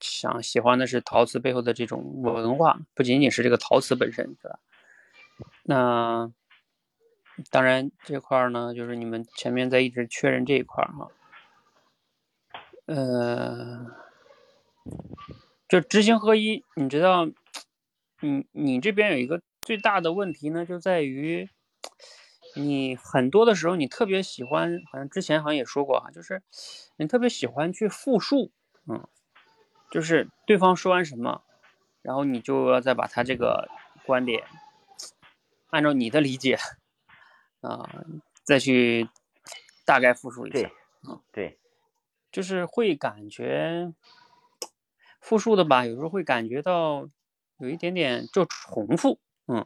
[0.00, 4.58] 想喜欢的是陶瓷背后的这种文化，不仅仅是这个陶瓷本身，对吧？
[5.64, 6.32] 那
[7.50, 11.10] 当然这块呢，就是你们前面在一直确认这一块儿哈，
[12.86, 13.86] 呃，
[15.68, 17.26] 就知行合一，你知道？
[18.20, 21.50] 你你这边有一个最大的问题呢，就在于
[22.56, 26.42] 你很多的时候，你特别喜欢，好像之前好像也说过哈，就是
[26.96, 28.52] 你特别喜欢去复述，
[28.86, 29.06] 嗯，
[29.90, 31.42] 就是对方说完什么，
[32.02, 33.68] 然后你就要再把他这个
[34.06, 34.44] 观点
[35.70, 36.58] 按照你的理解
[37.60, 37.88] 啊，
[38.42, 39.08] 再去
[39.84, 40.70] 大概复述一下，
[41.08, 41.58] 嗯，对，
[42.30, 43.92] 就是会感觉
[45.20, 47.08] 复述的吧，有时候会感觉到。
[47.58, 49.64] 有一点点就重复，嗯，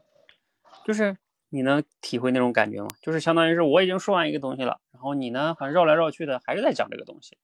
[0.84, 1.16] 就是
[1.50, 2.88] 你能体会那种感觉吗？
[3.00, 7.38] 就是相当于是我已经说完一个东西了，然后你呢，好像绕来绕去的还是在讲这个东西，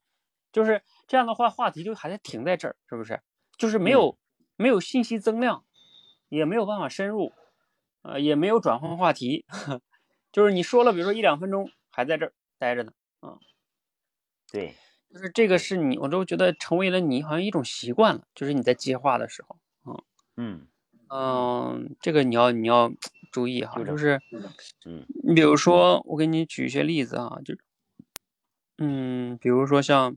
[0.52, 3.20] 就是这样的话，话题就还在停在这儿，是不是？
[3.57, 4.18] 就是没有
[4.57, 5.64] 没有信息增量，
[6.28, 7.32] 也没有办法深入，
[8.02, 9.44] 呃，也没有转换话题，
[10.32, 12.92] 就是你说了，比如说一两分钟还在这儿待着呢，
[13.22, 13.38] 嗯，
[14.52, 14.74] 对，
[15.12, 19.57] 就是这个是你，我都觉得成为了你好像一种习惯了，就是你在接话的时候。
[20.36, 20.66] 嗯
[21.09, 22.90] 嗯，这个你要你要
[23.35, 24.20] 注意哈，就是，
[24.87, 27.57] 嗯，你比如说我给你举一些例子啊，就，
[28.78, 30.16] 嗯，比如说像，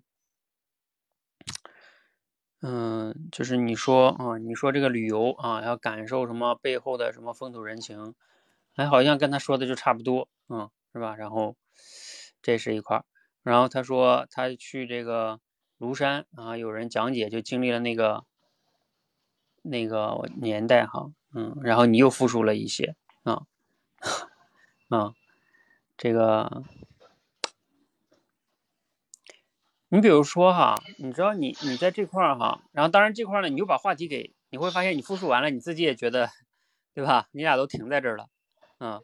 [2.62, 8.14] 嗯，就是你说啊，你说这个旅游啊，要感受什么背后的什么风土人情，
[8.76, 11.16] 哎好像跟他说的就差不多，嗯，是吧？
[11.16, 11.56] 然后
[12.44, 13.06] 这是一块儿，
[13.42, 15.40] 然后他说他去这个
[15.80, 18.26] 庐山啊，有人讲解就经历了那个。
[19.70, 22.96] 那个年代哈，嗯，然后你又复述了一些
[23.28, 23.44] 啊，
[24.88, 25.14] 啊，
[25.98, 26.64] 这个，
[29.90, 36.30] 你比如说哈，你知道你你在这块儿哈，然后当然这块儿呢，你又把话题给，你会发现你复述完了，你自己也觉得，
[36.94, 37.28] 对吧？
[37.34, 38.30] 你俩都停在这儿了，
[38.80, 39.04] 嗯，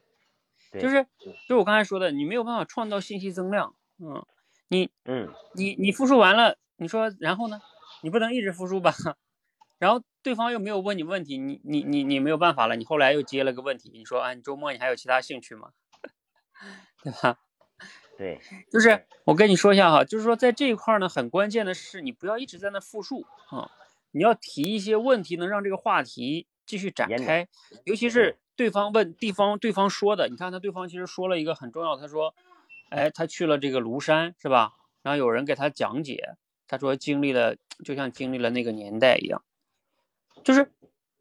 [0.80, 1.05] 就是，
[1.49, 4.26] 就我刚才说的，你没有办法创造信息增量，嗯，
[4.69, 7.59] 你，嗯，你你复述完了，你说然后呢？
[8.01, 8.93] 你不能一直复述吧？
[9.80, 12.76] 然后对方又没有问你问题，你你你你没有办法了。
[12.78, 15.71] 你后来又接了个问题，你说啊，你周末你还有其他兴趣吗？
[17.03, 17.38] 对吧？
[18.17, 18.39] 对，
[18.71, 23.69] 就是我跟你说一下哈，就是说在这一块呢，很关键的是你不要一直在那复述啊，
[24.11, 27.47] 你要提一些问题，能让这个话题继续展开。
[27.84, 32.34] 尤其是对方问地方，对方说的，你看他对方其实说了一个很重要，他说，
[32.89, 34.74] 哎，他去了这个庐山是吧？
[35.01, 36.36] 然后有人给他讲解，
[36.67, 39.43] 他说经历了，就像经历了那个年代一样。
[40.44, 40.72] 就是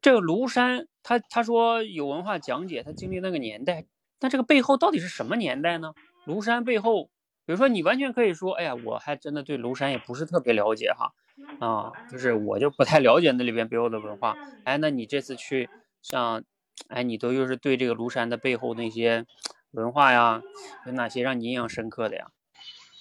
[0.01, 3.87] 这个庐山，他他说有文化讲解，他经历那个年代，
[4.19, 5.95] 但这个背后到底是什么年代呢？
[6.25, 7.07] 庐山背后，
[7.47, 11.13] 比如说你完全可以说，哎呀，我还真的对庐山也不是特别了解哈，
[11.59, 14.39] 啊，就是我就不太了解那里边背后的文化。
[14.65, 15.71] 哎，那你这次去，
[16.03, 16.45] 像，
[16.89, 19.27] 哎，你都又是对这个庐山的背后那些
[19.71, 20.43] 文化呀，
[20.87, 22.27] 有哪些让你印象深刻的呀？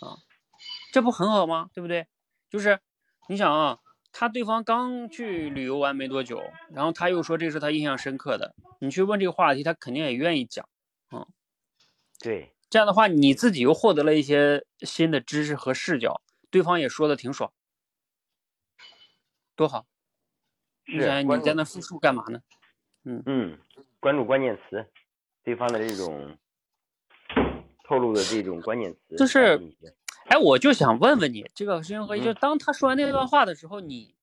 [0.01, 0.17] 啊，
[0.91, 1.69] 这不很好吗？
[1.73, 2.07] 对不对？
[2.49, 2.79] 就是
[3.27, 3.79] 你想啊。
[4.13, 10.67] 他对方刚去旅游完没多久，然后他又说这是他印象深刻的，你去问这个话题，他肯定也愿意讲，
[11.11, 11.25] 嗯，
[12.19, 17.51] 对，这样的话你自己又获得了一些新的知识和视角，对方也说的挺爽，
[19.55, 19.85] 多好。
[20.85, 22.41] 是，你在那复述干嘛呢？
[23.05, 23.59] 嗯嗯，
[23.99, 24.85] 关注关键词，
[25.43, 26.37] 对方的这种
[27.85, 29.59] 透露的这种关键词，就是。
[30.31, 34.15] 哎，我就想问问你，这个知行合一，就当他说完那段话的时候，你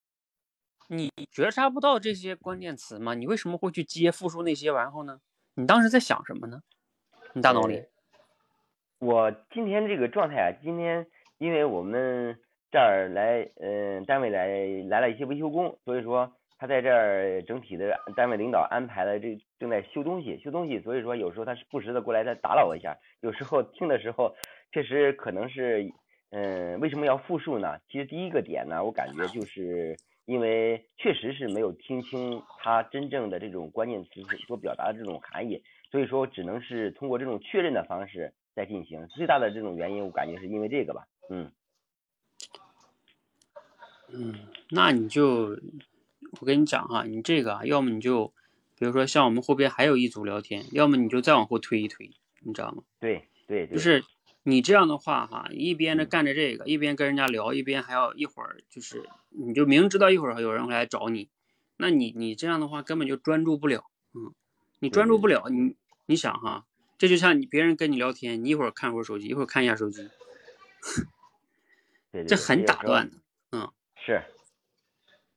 [0.89, 3.13] 你觉察不到这些关键词吗？
[3.13, 5.21] 你为什么会去接复述那些然后呢？
[5.53, 6.63] 你当时在想什么呢？
[7.35, 7.85] 你大脑里？
[9.01, 11.07] 我今天这个状态啊，今天
[11.37, 12.41] 因为我们
[12.71, 14.49] 这儿来，嗯，单位来
[14.89, 22.99] 来了一些维修工，所以说他在这儿整体的单位领导安排了这正在修东西，修东西，所以说有时候他是不时的过来再打扰我一下。
[23.21, 24.35] 有时候听的时候，
[24.73, 25.89] 确实可能是，
[26.31, 27.79] 嗯，为什么要复述呢？
[27.89, 29.97] 其实第一个点呢，我感觉就是
[30.27, 39.07] 因为确实是没有听清他真正的这种关键词所表达的这种含义，所以说只能是通过这种确认的方式在进行。
[39.09, 41.53] 最大的这种原因，我感觉是因为这个吧，嗯。
[44.11, 44.35] 嗯，
[44.71, 45.55] 那你就，
[46.41, 48.32] 我跟你讲哈，你这个要么你就，
[48.78, 52.11] 比如说像我们后边还有一组聊天，要么你就再往后推一推，
[52.41, 52.82] 你知道吗？
[53.01, 54.05] 对对，就是
[54.45, 61.28] 你这样的话哈，一边的干着这个，一边跟人家聊，一边还要一会儿就是，你就明知道一会儿有人会来找你，
[61.76, 63.84] 那你你这样的话根本就专注不了，
[64.14, 64.32] 嗯，
[64.78, 65.74] 你专注不了，你
[66.07, 66.66] 你想哈，
[66.97, 70.09] 这就像你别人跟你聊天，你一会儿看会儿手机，一会儿看一下手机，
[72.26, 73.16] 这很打断的，
[73.53, 73.70] 嗯。
[73.97, 74.22] 是，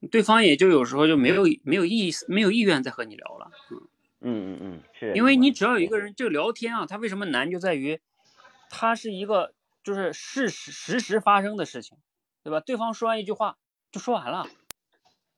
[0.09, 3.51] 对方也就有时候就没有没有意思，没有意愿再和你聊了。
[3.69, 3.87] 嗯
[4.21, 7.99] 嗯嗯嗯，是因为你只要有一个人，就聊天啊，他为什么难就在于，
[8.69, 11.97] 他是一个就是事实实时发生的事情，
[12.43, 12.59] 对吧？
[12.59, 13.57] 对方说完一句话
[13.91, 14.47] 就说完了，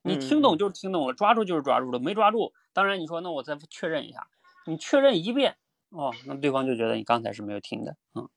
[0.02, 4.28] 你听懂就是听懂了，抓住就是抓住了，没抓住，当然你说那我再确认一下，
[4.66, 5.58] 你确认一遍
[5.90, 8.30] 哦，那对方就觉得你刚才是没有听的，嗯，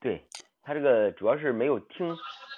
[0.00, 0.26] 对。
[0.66, 2.16] 他这个主要是没有听，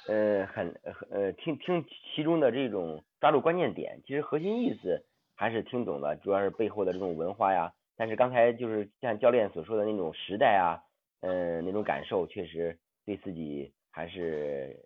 [0.08, 0.80] 呃，很
[1.10, 1.84] 呃听听
[2.14, 5.04] 其中的这种抓住关键点，其实核心意思
[5.34, 7.72] 还是听懂了，主要是背后的这种文化呀。
[7.96, 10.78] 但是刚才就是像教练所说的那种时代啊，
[11.20, 14.78] 嗯，那种感受，确实对自己还是，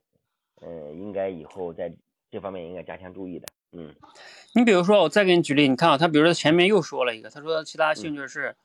[0.63, 1.93] 嗯，应该以后在
[2.31, 3.49] 这方面应该加强注意的。
[3.73, 3.95] 嗯，
[4.55, 8.57] 你比如说，我再给你举例，你看啊，他比如说前面又说了一个，他说其他兴趣是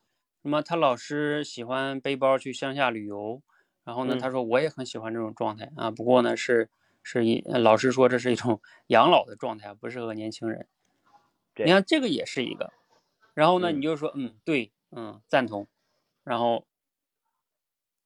[0.41, 0.61] 什么？
[0.61, 3.41] 他老师喜欢背包去乡下旅游。
[3.85, 6.69] 然后呢，他说我也很喜欢这种状态啊，不过呢是
[7.03, 10.67] 是一老师说这是一种 养老的状态，不适合年轻人。
[11.57, 12.73] 你看这个也是一个，
[13.33, 15.67] 然后呢你就说嗯对嗯赞同，
[16.23, 16.65] 然后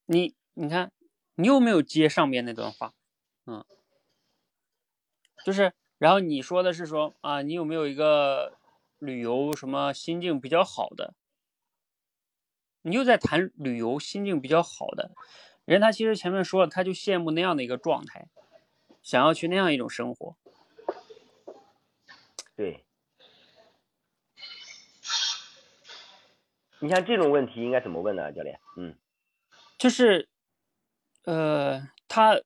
[0.05, 0.91] 你你看
[1.35, 2.93] 你有没有接上边那段话？
[3.47, 3.65] 嗯，
[5.45, 8.57] 就是然后你说的是说啊你有没有一个
[8.99, 11.15] 旅游什么心境比较好的？
[12.81, 15.11] 你又在谈旅游心境比较好的。
[15.69, 18.27] 人他其实前面说了，他就羡慕那样的一个状态，
[19.03, 20.35] 想要去那样一种生活。
[22.55, 22.83] 对，
[26.81, 28.59] 你像这种问题应该怎么问呢，教练？
[28.77, 28.97] 嗯，
[29.77, 30.27] 就是，
[31.25, 32.41] 呃，他，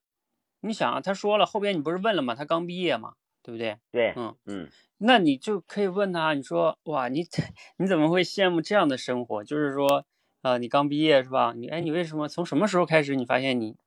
[0.60, 2.36] 你想啊，他说了后边你不是问了吗？
[2.36, 3.80] 他刚毕业嘛，对不对？
[3.90, 7.26] 对，嗯嗯，那你就可以问他，你说哇，你
[7.80, 9.42] 你怎么会羡慕这样的生活？
[9.46, 10.06] 就是说。
[10.44, 11.54] 啊，你刚毕业是吧？
[11.56, 13.78] 你哎，你为什么从什么时候开始，你发现你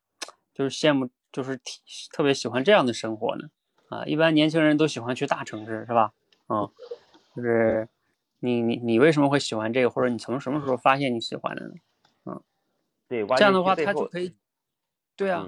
[0.55, 1.61] 就是羡慕，就是
[2.11, 3.51] 特别喜欢这样的生活呢？
[3.91, 6.15] 啊，一般年轻人都喜欢去大城市是吧？
[6.49, 6.73] 嗯，
[7.37, 7.89] 就是
[8.41, 11.75] 你你你为什么会喜欢这个，或者你从什么时候发现你喜欢的呢？
[12.25, 12.43] 嗯，
[13.07, 14.35] 对，这样的话他就可以，
[15.15, 15.47] 对啊，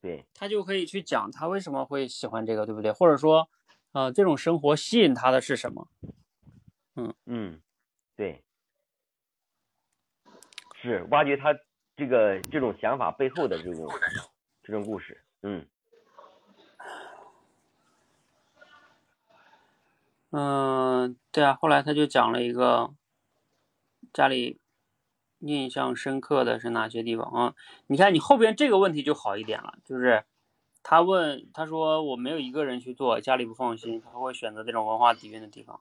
[0.00, 2.92] 对，他就可以去讲他为什么会喜欢这个，对不对？
[2.92, 3.48] 或者说，
[3.90, 5.88] 啊，这种生活吸引他的是什么？
[6.94, 7.60] 嗯嗯，
[8.14, 8.44] 对。
[10.84, 11.54] 是挖掘他
[11.96, 13.88] 这个这种想法背后的这种
[14.62, 15.66] 这种故事，嗯，
[20.30, 22.92] 嗯，对啊，后来他就讲了一个
[24.12, 24.58] 家里
[25.38, 27.54] 印象深刻的是哪些地方啊？
[27.86, 30.24] 你看你后边这个问题就好一点了，就是
[30.82, 35.80] 他问他说我没有一个人去做，家里不放心，他会选择这种文化底蕴的地方。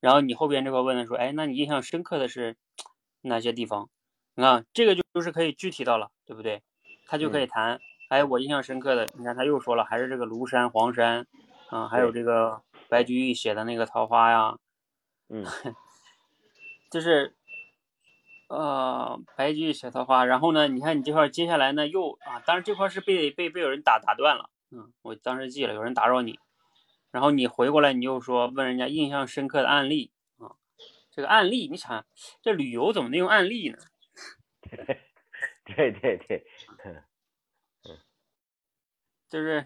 [0.00, 2.56] 然后你后边这个问的说，哎，那你印象深刻的是
[3.20, 3.88] 哪些地方？
[4.40, 6.62] 你看，这个就就是可以具体到了，对不对？
[7.06, 7.78] 他就可以谈。
[8.08, 11.26] 哎，我印象深刻的，你看他又说了，还是这个庐山、黄山，
[11.68, 14.56] 啊，还有这个白居易写的那个桃花呀，
[15.28, 15.44] 嗯，
[16.90, 17.34] 就是，
[18.48, 20.24] 呃，白居易写桃花。
[20.24, 26.38] 然后呢，你看你这块接下来呢又啊，当然这块是被被被有人打打断了，嗯，我当时记了，有人打扰你，
[27.10, 30.56] 然后你回过来你又说问人家印象深刻的案例啊，
[31.10, 32.06] 这个案例，你想
[32.40, 33.76] 这旅游怎么能用案例呢？
[35.64, 36.46] 对对对，
[36.84, 37.02] 嗯
[37.88, 37.98] 嗯，
[39.28, 39.64] 就是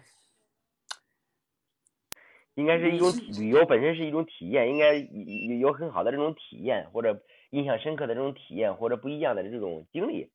[2.53, 10.31] 应该是一种旅游本身是一种体验，应该有有很好的这种体验，或者印象深刻的这种体验，或者不一样的这种经历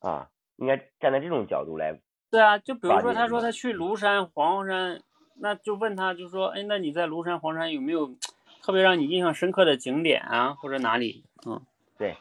[0.00, 2.00] 啊，应该站在这种角度来。
[2.30, 5.02] 对啊，就比如说他说他去庐山、黄山，
[5.36, 8.16] 那就问他就说，哎，那你在庐山、黄山有没有
[8.62, 11.24] 特别让你印象深刻的景点啊，或者哪里？
[11.46, 11.60] 嗯，
[11.98, 12.16] 对。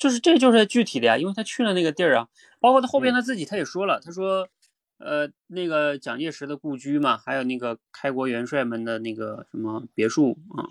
[0.00, 2.26] 就是这就是具体的呀，因为他去了那个地儿啊，
[2.58, 4.48] 包括他后边他自己他也说了，他说，
[4.96, 10.64] 呃，那个蒋介石的故居嘛，还有那个开国元帅们的那个什么别墅啊，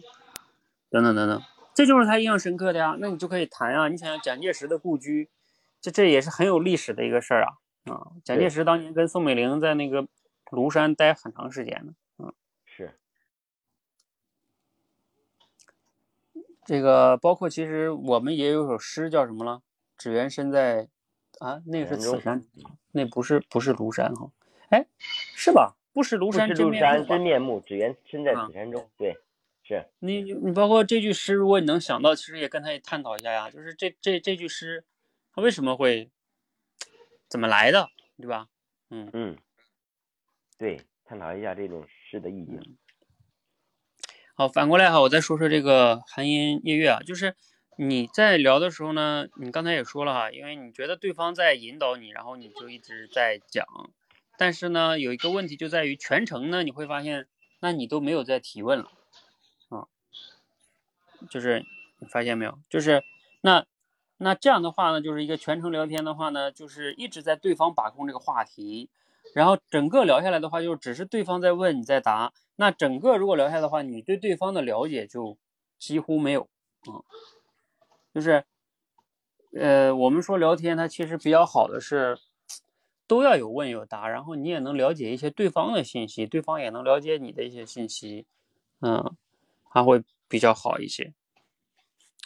[0.90, 1.42] 等等等等，
[1.76, 2.98] 这就是他印象深刻的呀。
[3.00, 5.30] 那你就可以谈啊，你想想蒋介石的故居，
[5.80, 7.54] 这这也是很有历史的一个事儿啊
[7.94, 8.08] 啊！
[8.24, 10.08] 蒋介石当年跟宋美龄在那个
[10.52, 12.34] 庐山待很长时间呢，嗯，
[12.66, 12.98] 是。
[16.70, 19.64] 这个包括其实我们也有首诗叫什么了？
[19.98, 20.88] 只缘身在
[21.40, 22.46] 啊，那个是此山，
[22.92, 24.30] 那不是不是庐山哈？
[24.70, 24.86] 哎，
[25.36, 25.76] 是吧？
[25.94, 28.88] 不识庐山真面目，只缘身在此山中。
[28.98, 29.18] 对，
[29.64, 33.50] 是你你包括这句诗，如果你能想到，其实也跟他也探讨一下呀。
[33.50, 34.86] 就是这这这句诗，
[35.34, 36.12] 它为什么会
[37.28, 38.48] 怎么来的，对吧？
[38.92, 39.36] 嗯嗯，
[40.60, 42.78] 对，探讨一下这种诗的意境。
[44.40, 47.36] 好，反过来哈，我再说说这个寒烟夜月啊，就是
[47.76, 53.66] 你在聊的时候呢，你刚才也说了哈，因为你觉得对方在引导你，然后你就一直在讲，
[54.38, 57.28] 但是呢，有一个问题就在于全程呢，你会发现，
[57.60, 58.90] 那你都没有在提问了，
[59.68, 59.88] 啊，
[61.30, 61.66] 就是
[61.98, 63.04] 你发现没有，就是
[63.42, 63.66] 那
[64.16, 68.90] 那这样的话呢，就是一个全程聊天的话呢，就是一直在对方把控这个话题，
[69.34, 72.34] 然后整个聊下来的话，就只是对方在问，你在答。
[72.56, 75.38] 那整个如果聊下来的话，你对对方的了解就
[75.78, 76.50] 几乎没有，
[76.88, 77.04] 嗯，
[78.14, 78.44] 就是，
[79.58, 82.18] 呃，我们说聊天，它其实比较好的是
[83.08, 88.26] 都要有问有答，然后你也能了解一些对方的信息，对方也能了解你的一些信息，
[88.82, 89.16] 嗯，
[89.70, 91.14] 它会比较好一些，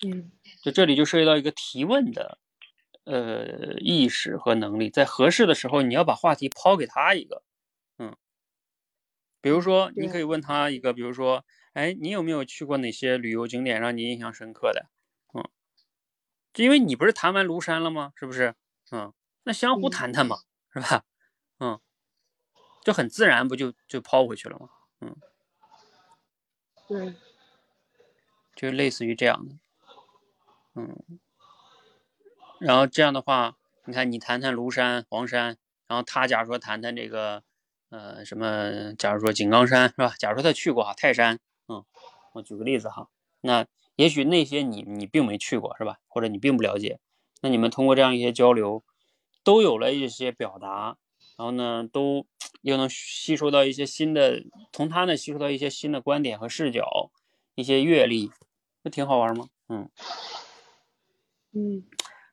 [0.06, 0.32] 嗯，
[0.64, 2.40] 就这里就涉及到一个提问的，
[3.06, 7.44] 呃，意识和能力，在合适的时候，你要把话题抛给他一个。
[7.98, 8.16] 嗯
[9.42, 11.44] 比如说，你可以问他一个，比如说，
[11.74, 14.86] 哎，你有没有去过哪些旅游景点让你印象深刻的？
[15.34, 15.44] 嗯，
[16.54, 18.14] 就因为你不是谈完庐山了吗？
[18.16, 18.56] 是不是？
[18.92, 19.12] 嗯，
[19.44, 20.38] 那相互谈谈嘛，
[20.72, 21.04] 是吧？
[21.60, 21.78] 嗯，
[22.86, 24.70] 就很自然，不就就抛回去了吗？
[25.02, 25.18] 嗯，
[26.88, 27.16] 对，
[28.56, 29.56] 就类似于这样的，
[30.76, 31.20] 嗯，
[32.64, 35.58] 然后这样的话，你看你谈谈庐山、黄山，
[35.88, 37.44] 然后他假如说谈谈这个。
[37.90, 38.96] 呃，什么？
[38.96, 40.16] 假如说井冈山是吧？
[40.18, 41.38] 假如说他去过哈泰山，
[41.68, 41.86] 嗯，
[42.34, 43.08] 我举个例子哈，
[43.42, 46.00] 那也许那些你你并没去过是吧？
[46.08, 47.00] 或者你并不了解，
[47.42, 48.84] 那你们通过这样一些交流，
[49.44, 50.98] 都有了一些表达，
[51.38, 52.26] 然后呢，都
[52.64, 57.12] 又能吸收到一些新的，从他那吸收到一些新的观点和视角，
[57.54, 58.32] 一些阅历，
[58.82, 59.50] 不挺好玩吗？
[59.70, 59.88] 嗯
[61.52, 61.84] 嗯，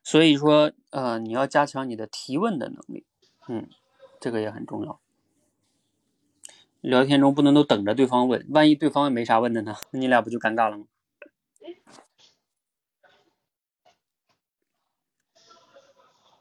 [0.03, 3.05] 所以说呃，你要加强你的提问的能力，
[3.47, 3.69] 嗯，
[4.19, 4.99] 这个也很重要。
[6.81, 9.75] 聊天中不能都等着对方问，万一对方也没啥问的呢？
[9.91, 10.87] 那 你俩不就尴尬了吗？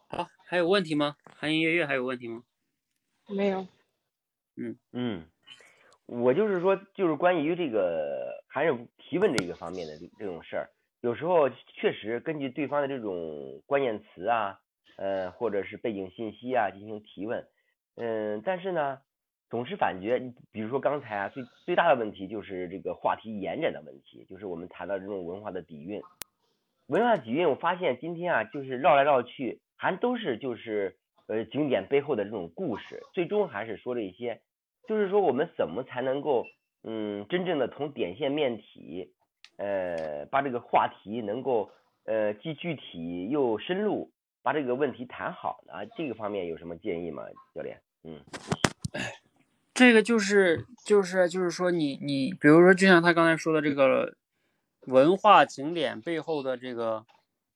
[0.08, 1.16] 好，还有问题吗？
[1.36, 2.42] 寒烟月月还有问题吗？
[3.28, 3.66] 没有。
[4.56, 5.26] 嗯嗯，
[6.06, 14.58] 我就是说，就是关于这个还有提问这个方面的这种事儿，有时候确实根据对方的这种关键词啊，
[14.96, 17.46] 呃，或者是背景信息啊进行提问，
[17.96, 18.98] 嗯，但是呢。
[19.50, 26.00] 总是感觉，比如说刚才啊，最最大的问题就是这个话题延展的问题，就是我们谈到这种文化的底蕴。
[26.86, 30.94] 文化底蕴，我发现今天啊，就是绕来绕去，还都是就是
[31.26, 34.40] 呃景点背后的这种故事，最终还是说了一些，
[34.86, 36.46] 就是说我们怎么才能够
[36.84, 39.12] 嗯真正的从点线面体，
[39.56, 41.70] 呃把这个话题能够
[42.04, 44.10] 呃既具体又深入，
[44.42, 45.84] 把这个问题谈好啊？
[45.96, 47.24] 这个方面有什么建议吗，
[47.54, 47.80] 教练？
[48.04, 48.20] 嗯。
[49.72, 54.14] 这个就是就是就是说，你你比如说，就像他刚才说的这个
[54.86, 57.06] 文化景点背后的这个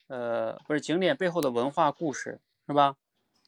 [0.09, 2.97] 呃，不是景点背后的文化故事，是吧？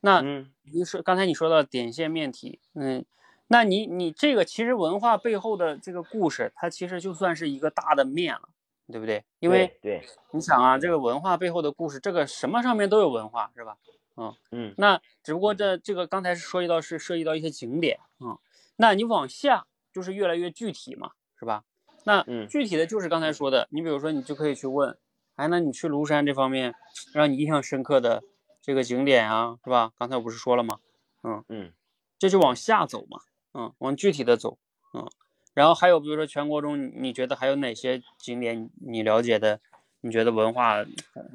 [0.03, 3.03] 那你说刚才你说到点线面体，嗯，
[3.49, 8.49] 那你你这个其实文化背后的这个故事，它其实就算是一个大的面了，
[8.89, 9.25] 对不对？
[9.39, 13.77] 因为对，你想啊，这个文化背后的故事，这个什么上面都有文化，是吧？
[14.17, 18.39] 嗯嗯，那只不过这这个刚才是涉及到是涉及到一些景点，嗯。
[18.77, 21.65] 那你往下就是越来越具体嘛，是吧？
[22.05, 24.99] 那具体的就是刚才说的，你比如说你就可以去问，
[25.37, 26.75] 哎，那你去庐山这方面
[27.13, 28.23] 让你印象深刻的
[28.61, 29.93] 这个景点啊，是吧？
[29.99, 30.79] 刚才我不是说了吗？
[31.23, 31.73] 嗯嗯，
[32.19, 33.21] 这就往下走嘛，
[33.57, 34.59] 嗯，往具体的走，
[34.93, 35.09] 嗯，
[35.55, 39.61] 然后还有比如说全国中你觉得还有哪些景点你了解的，
[40.03, 40.85] 你觉得文化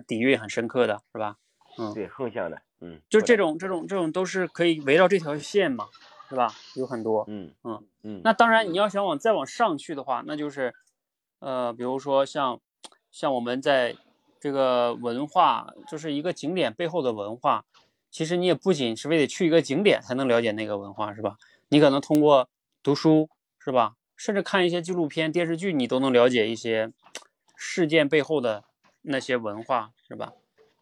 [0.07, 1.37] 底蕴很深刻的是吧？
[1.77, 5.87] 嗯，对，横向的，嗯，就这种这种这种都是可以围绕这条线嘛。
[6.29, 6.47] 是吧？
[6.75, 8.21] 有很多，嗯嗯嗯。
[8.23, 10.73] 那当然，你要想往再往上去的话，那就是，
[11.39, 12.61] 呃，比如说像，
[13.11, 13.97] 像我们在
[14.39, 17.65] 这个文化，就是一个景点背后的文化，
[18.09, 21.35] 其实你也不仅是非得去一个景点才能了解那个文化，是吧？
[21.71, 22.49] 你可能通过
[22.83, 23.95] 读书，是吧？
[24.17, 26.91] 甚至看一些纪录片、电视剧，你都能了解一些
[27.55, 28.65] 事件背后的
[29.03, 30.33] 那些文化，是吧？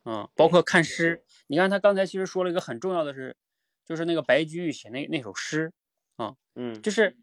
[0.04, 3.38] 嗯，包括看诗，你看他刚才其实说了一个很重要的是，
[3.86, 5.72] 就是那个白居易写那那首诗
[6.16, 7.16] 啊，嗯，就是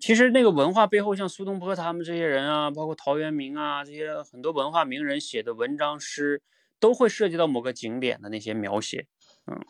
[0.00, 6.40] 其实那个文化背后，像苏东坡他们这些人啊，包括陶渊明啊这些很多文化名人写的文章诗，
[6.80, 9.06] 都会涉及到某个景点的那些描写，
[9.46, 9.60] 嗯，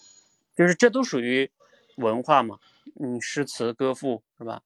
[0.54, 1.50] 就是这都属于
[1.96, 2.60] 文化嘛，
[2.94, 4.62] 嗯，诗词歌赋是吧？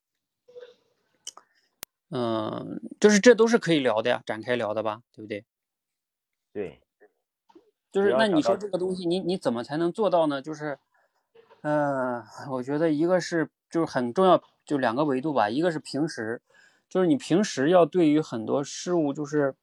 [2.10, 5.44] 嗯，就是这都是可以聊的呀，展开聊的吧，对不对？
[6.52, 6.80] 对，
[7.92, 10.42] 就是那你说这个东西，你你怎么才能做到呢？
[10.42, 10.78] 就是，
[11.62, 15.48] 呃，我觉得一个是就是很重要，就两个维度吧。
[15.48, 16.42] 一个是平时，
[16.88, 19.54] 就是你平时要对于很多事物，就是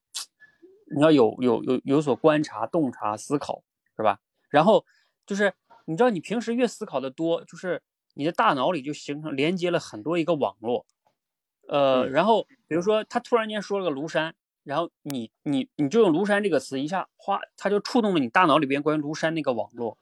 [0.95, 3.61] 你要有有有有所观察、洞察、思考，
[3.97, 4.21] 是吧？
[4.47, 4.85] 然后
[5.25, 5.53] 就是
[5.83, 7.83] 你知道，你平时越思考的多，就是
[8.17, 10.85] 你的大脑里就形成连接了很多一个网络。
[11.69, 19.97] 呃，嗯然后比如说他突然间说了个庐山，然后你你你就用庐山这个词一下，哗，他就触动了你大脑里边关于庐山那个网络，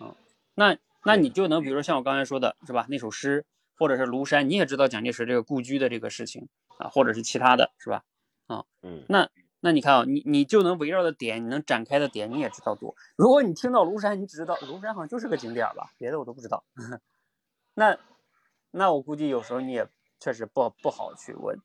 [0.00, 0.16] 啊，
[0.54, 3.44] 那那你就能比如说像我刚才说的是吧，那首诗，
[3.78, 6.48] 或者是庐山，你也知道蒋介石这个故居的这个事情
[6.78, 8.02] 啊，或者是其他的是吧？
[8.46, 9.28] 啊嗯，那
[9.60, 12.94] 那你看啊，你你就能围绕的点，你能展开的点，你也知道多。
[13.16, 16.64] 如果你听到庐山，你只知道庐山好像就是个景点吧，别的我都不知道。
[17.74, 17.98] 那
[18.70, 21.60] 那我估计有时候你也确实不不好去问。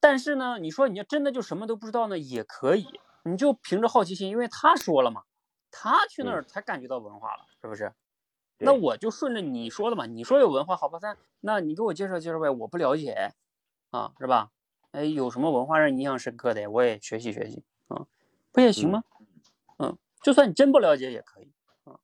[0.00, 2.86] 但是呢，你说你要真的就什么都不知道呢，也可以，
[3.24, 5.24] 你就凭着好奇心，因为他说了嘛，
[5.70, 7.92] 他去那儿才感觉到文化了，是不是？
[8.58, 13.32] 那我就顺着你说的嘛，你说有文化，好吧，那那你给我介绍介绍呗，我不了解，
[13.90, 14.50] 啊，是吧？
[14.90, 18.06] 哎，有什么文化让你印象深刻的，我也学习学习啊，
[18.50, 19.04] 不也行吗？
[19.78, 21.52] 嗯，就算你真不了解也可以
[21.84, 22.00] 啊，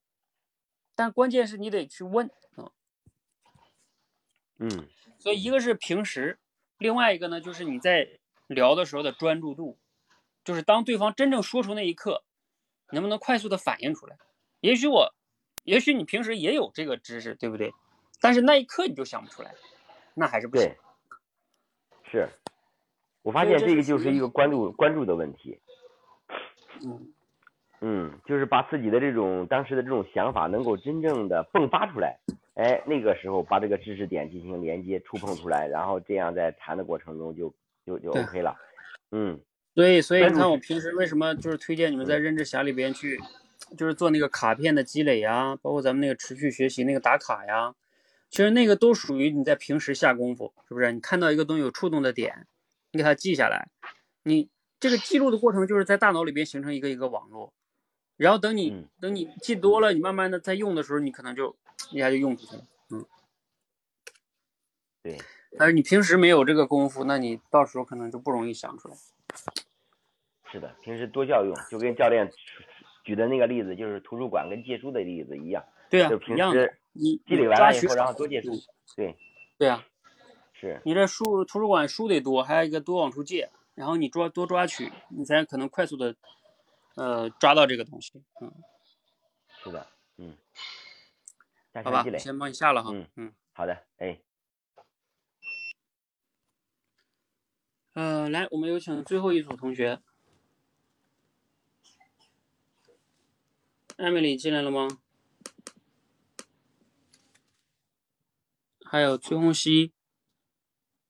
[0.94, 2.70] 但关键是你得去问啊。
[4.58, 4.88] 嗯，
[5.18, 6.38] 所以一个是平时，
[6.78, 9.78] 另外一个呢就是你在聊的时候的专注度，
[10.44, 12.22] 就是当对方真正说出那一刻，
[12.92, 14.16] 能不能快速的反应出来？
[14.60, 15.14] 也许我，
[15.64, 17.72] 也许你平时也有这个知识，对不对？
[18.20, 19.54] 但是那一刻你就想不出来，
[20.14, 22.28] 那还是不行对。，是，
[23.22, 25.60] 我发现这这个就是一个关注关注的问题。
[26.86, 27.12] 嗯，
[27.86, 32.18] 嗯，就是把自己的这种当时的这种想法能够真正的迸发出来，
[32.54, 37.54] 哎，那个时候把这个知识点进行连接、触碰出来，然后这样在谈的过程中就
[37.84, 38.56] 就就 OK 了。
[39.10, 39.38] 嗯，
[39.74, 43.20] 所以所以你看我平时为什么就是推荐你们在认知侠里边去，
[43.76, 47.74] 就是做那个卡片的积累呀，包括咱们那个持续学习那个打卡呀，
[48.30, 50.90] 其实那个都属于你在平时下功夫，是不是？
[50.90, 52.46] 你看到一个东西有触动的点，
[52.92, 53.68] 你给它记下来，
[54.22, 54.48] 你
[54.80, 57.52] 这个记录的过程就是在大脑里边形成一个一个网络，
[58.16, 61.56] 然后等你、嗯等你记多了，你慢慢的在用的时候，你可能就
[61.90, 62.62] 一下就用出去了。
[62.90, 63.04] 嗯
[65.02, 65.18] 对，
[65.58, 68.96] 但是你平时没有这个功夫，那你到时候可能就不容易想出来。
[70.50, 72.30] 是的，平时多教用，就跟教练
[73.02, 78.60] 举的那个例子，就是图书馆跟借书的例子一样，对啊就，平时，你积累完了以后，然后多借书嗯。
[78.96, 79.16] 对，
[79.58, 79.84] 对啊，
[80.52, 86.14] 是，你这书图书馆书得多，还有一个多往出借，然后你抓多抓取，你才可能快速的
[86.94, 88.22] 呃抓到这个东西。
[88.40, 88.52] 嗯，
[89.62, 90.36] 是的，嗯，
[91.84, 92.90] 好吧，先帮你下了哈。
[92.92, 94.20] 嗯嗯好的，哎，
[97.94, 100.00] 呃，来，我们有请最后一组同学。
[103.96, 104.88] 艾米丽进来了吗？
[108.84, 109.92] 还有崔红熙，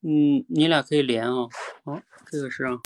[0.02, 1.48] 嗯，你俩可以连啊。
[1.84, 2.80] 好、这个是啊。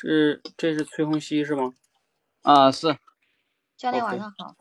[0.00, 1.74] 是，这是崔红熙是吗？
[2.42, 2.96] 啊，是
[3.76, 4.54] 教练晚上好。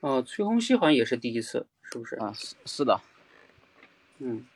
[0.00, 2.16] 哦，崔红熙好像也是第一次，是不是？
[2.16, 3.02] 啊，是是的，
[4.16, 4.46] 嗯，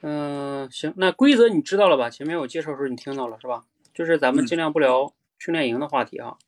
[0.00, 2.08] 嗯、行，那规则你知道了吧？
[2.08, 3.66] 前面我介绍的时候你听到了是吧？
[3.92, 6.38] 就是咱们嗯尽量不聊训练营的话题啊。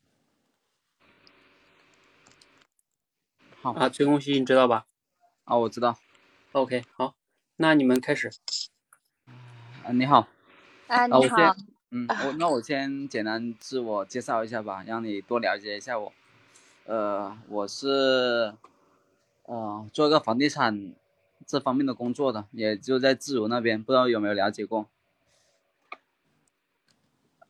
[3.61, 4.87] 好啊，崔红熙你知道吧
[5.43, 5.99] 啊，我知道。
[6.53, 7.13] ？OK，好，
[7.57, 8.31] 那你们开始。
[9.83, 10.27] 啊，你好，
[10.87, 11.55] 啊，啊，我你好先，，
[11.91, 16.11] 嗯，我那我先简单自我介绍一下吧，让你多了解一下我。
[16.85, 18.53] 呃，我是
[19.43, 20.93] 呃做一个房地产
[21.45, 24.87] 这方面的工作的，也就在自如那边，不知道有没有了解过？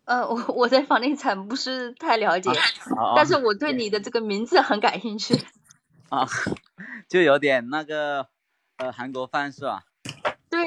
[0.05, 5.35] 呃，我我对房地产不是太了解，啊但是我对你的这个名字很感兴趣。
[6.09, 6.25] 啊，
[7.09, 8.27] 就有点那个
[8.77, 9.83] 呃韩国范是吧？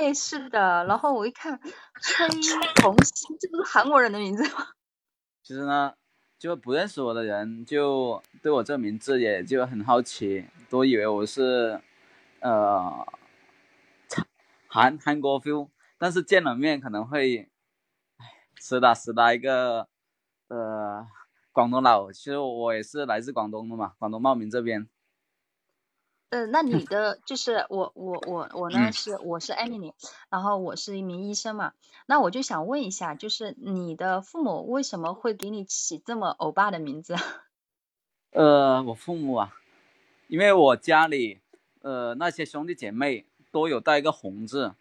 [0.00, 0.84] 对对，是的。
[0.86, 1.60] 然后我一看，
[2.00, 2.26] 崔
[2.82, 4.68] 红熙，这不是韩国人的名字吗？
[5.44, 5.92] 其实呢，
[6.38, 11.80] 就不认识我的人就对我这名字也就很好奇，都以为我是
[12.40, 13.06] 呃
[14.68, 15.68] 韩韩国 feel，
[15.98, 17.50] 但是见了面可能会，
[18.16, 18.24] 哎，
[18.58, 19.86] 实打实打一个
[20.48, 21.06] 呃
[21.52, 22.10] 广东佬。
[22.10, 24.88] 其实我也是来自广东的嘛，广东茂名这边。
[26.30, 29.92] 呃，那你的就是我我我我呢是我是 Emily，
[30.28, 31.72] 然后我是一名医生嘛，
[32.06, 37.16] 那我就想问一下，就是你的父母为什么会给你起这么欧巴的名字？
[38.30, 39.56] 呃，我父母啊，
[40.28, 41.40] 因为我家里
[41.82, 44.74] 呃那些兄弟姐妹都有带一个红字，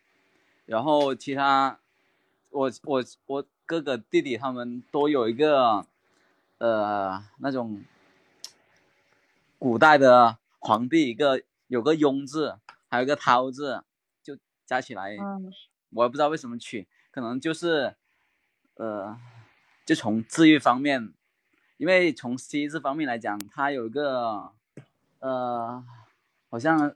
[0.68, 1.80] 然后其他
[2.52, 5.84] 我我我哥哥弟弟他们都有一个
[6.60, 7.84] 呃那种
[9.58, 10.38] 古代的。
[10.60, 13.84] 皇帝一个有个雍字，还有个涛字，
[14.22, 15.18] 就加起来，
[15.92, 17.96] 我也不知道为什么取，可能就是，
[18.76, 19.18] 呃，
[19.86, 21.14] 就从字义方面，
[21.78, 24.52] 因为从西字方面来讲，它有一个，
[25.20, 25.84] 呃，
[26.50, 26.96] 好像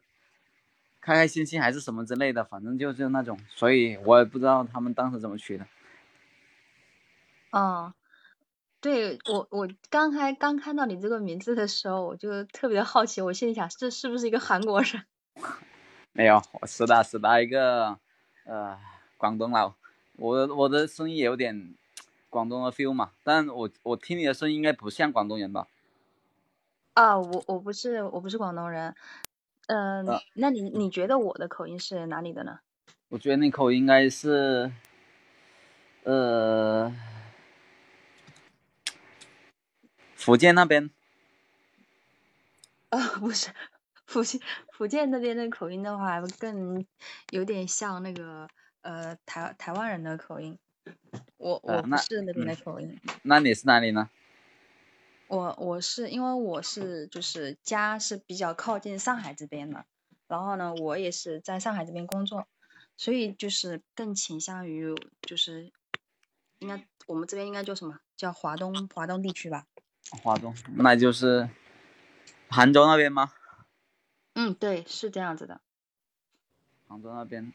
[0.99, 5.65] 开开心心还是什么之类的，反正就是那种，所以我也不知道他们当时怎么取的。
[7.51, 7.93] 哦。
[8.83, 15.05] 对我，我刚开刚看到你这个名字的时候，我就特别好奇，我心里想，这是不是一个韩国人？
[16.11, 17.97] 没有，我是的，是的，一个
[18.43, 18.77] 呃
[19.15, 19.73] 广东佬。
[20.17, 21.73] 我我的声音也有点
[22.29, 25.67] 广东的 feel 嘛，但我我听你的声音应该不像广东人吧？
[26.95, 28.93] 啊，我我不是我不是广东人，
[29.67, 32.59] 嗯，那你你觉得我的口音是哪里的呢？
[33.07, 34.69] 我觉得那口音应该是，
[36.03, 36.93] 呃。
[40.23, 40.89] 福建那边，
[42.87, 43.49] 啊，不是，
[44.05, 44.39] 福建
[44.71, 46.85] 福建那边的口音的话，更
[47.31, 48.47] 有点像那个
[48.83, 50.57] 呃台台湾人的口音。
[51.35, 52.97] 我我不是那边的口音。
[53.23, 54.09] 那你是哪里呢？
[55.27, 59.85] 我我是因为我是就是家是比较靠近上海这边的，
[60.29, 62.47] 然后呢，我也是在上海这边工作，
[62.95, 65.73] 所以就是更倾向于就是
[66.59, 69.67] 应该我们这边应该叫什么叫华东华东地区吧。
[70.11, 71.49] 华东，那就是
[72.49, 73.31] 杭州那边吗？
[74.35, 75.61] 嗯，对，是这样子的。
[76.87, 77.51] 杭州那边，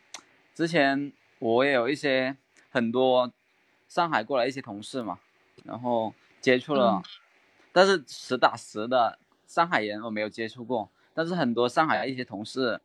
[0.54, 2.36] 之前我也有一些
[2.70, 3.32] 很多
[3.86, 5.18] 上海过来一些同事嘛，
[5.64, 7.02] 然后接触了，
[7.72, 12.80] 但是实打实的上海人我没有接触过，但是很多上海的一些同事，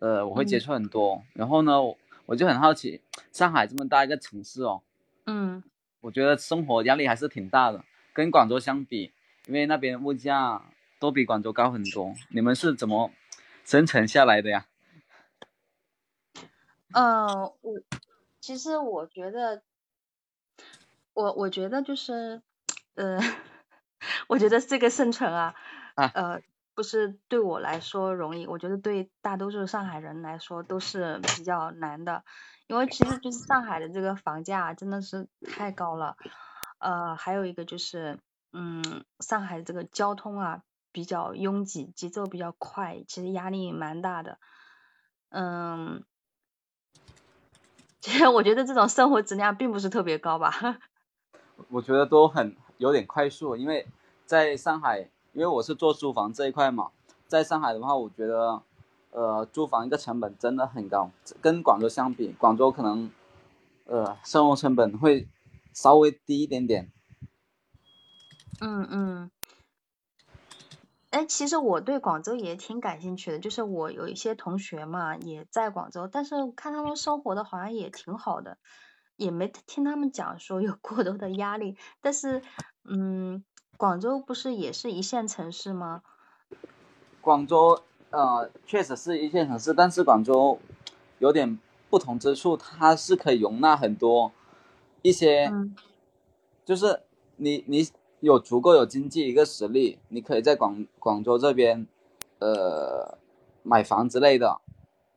[0.00, 1.22] 呃，我会接触很多。
[1.34, 1.80] 然后呢，
[2.26, 3.00] 我就很好奇，
[3.30, 4.82] 上海这么大一个城市哦，
[5.26, 5.62] 嗯，
[6.00, 7.84] 我觉得生活压力还是挺大的。
[8.14, 9.12] 跟广州相比，
[9.46, 10.62] 因为那边物价
[11.00, 13.10] 都比广州高很多，你们是怎么
[13.64, 14.66] 生存下来的呀？
[16.92, 17.80] 呃，我
[18.40, 19.64] 其实我觉得，
[21.12, 22.40] 我我觉得就是，
[22.94, 23.18] 呃，
[24.28, 25.56] 我觉得这个生存啊，
[25.96, 26.40] 呃，
[26.76, 32.22] 不是对我来说容易，我觉得对大多数上海人来说都是比较难的，
[32.68, 36.16] 因为其实就是上海的这个房价真的是太高了。
[36.84, 38.18] 呃，还有一个就是，
[38.52, 40.62] 嗯，上海这个交通啊
[40.92, 44.38] 比较拥挤，节奏比较快，其实压力蛮大的。
[45.30, 46.04] 嗯，
[48.02, 50.52] 其 实我觉得这种生活质量并不是特别高吧。
[51.72, 53.86] 我觉得都很有点快速，因为
[54.26, 56.90] 在上海，因为我是做租房这一块嘛，
[57.26, 58.60] 在上海的话，我觉得，
[59.12, 63.10] 呃，租房一个成本真的很高，跟广州相比，广州可能，
[63.86, 65.26] 呃，生活成本会。
[65.74, 66.90] 稍微低一点点。
[68.60, 69.30] 嗯嗯。
[71.10, 78.58] 哎，其实我对广州也挺感兴趣的，就是我有一些同学嘛也在广州，但是看他们生活的好像也挺好的，
[79.16, 81.76] 也没听他们讲说有过多的压力。
[82.00, 82.42] 但是，
[82.82, 83.44] 嗯，
[83.76, 86.02] 广州不是也是一线城市吗？
[87.20, 87.80] 广州
[88.10, 90.58] 呃确实是一线城市，但是广州
[91.20, 94.32] 有点不同之处，它是可以容纳很多。
[95.04, 95.52] 一些，
[96.64, 97.02] 就是
[97.36, 97.86] 你你
[98.20, 101.86] 有足够有经济一个实力，你可以在广广州这边，
[102.38, 103.18] 呃，
[103.62, 104.62] 买房之类的，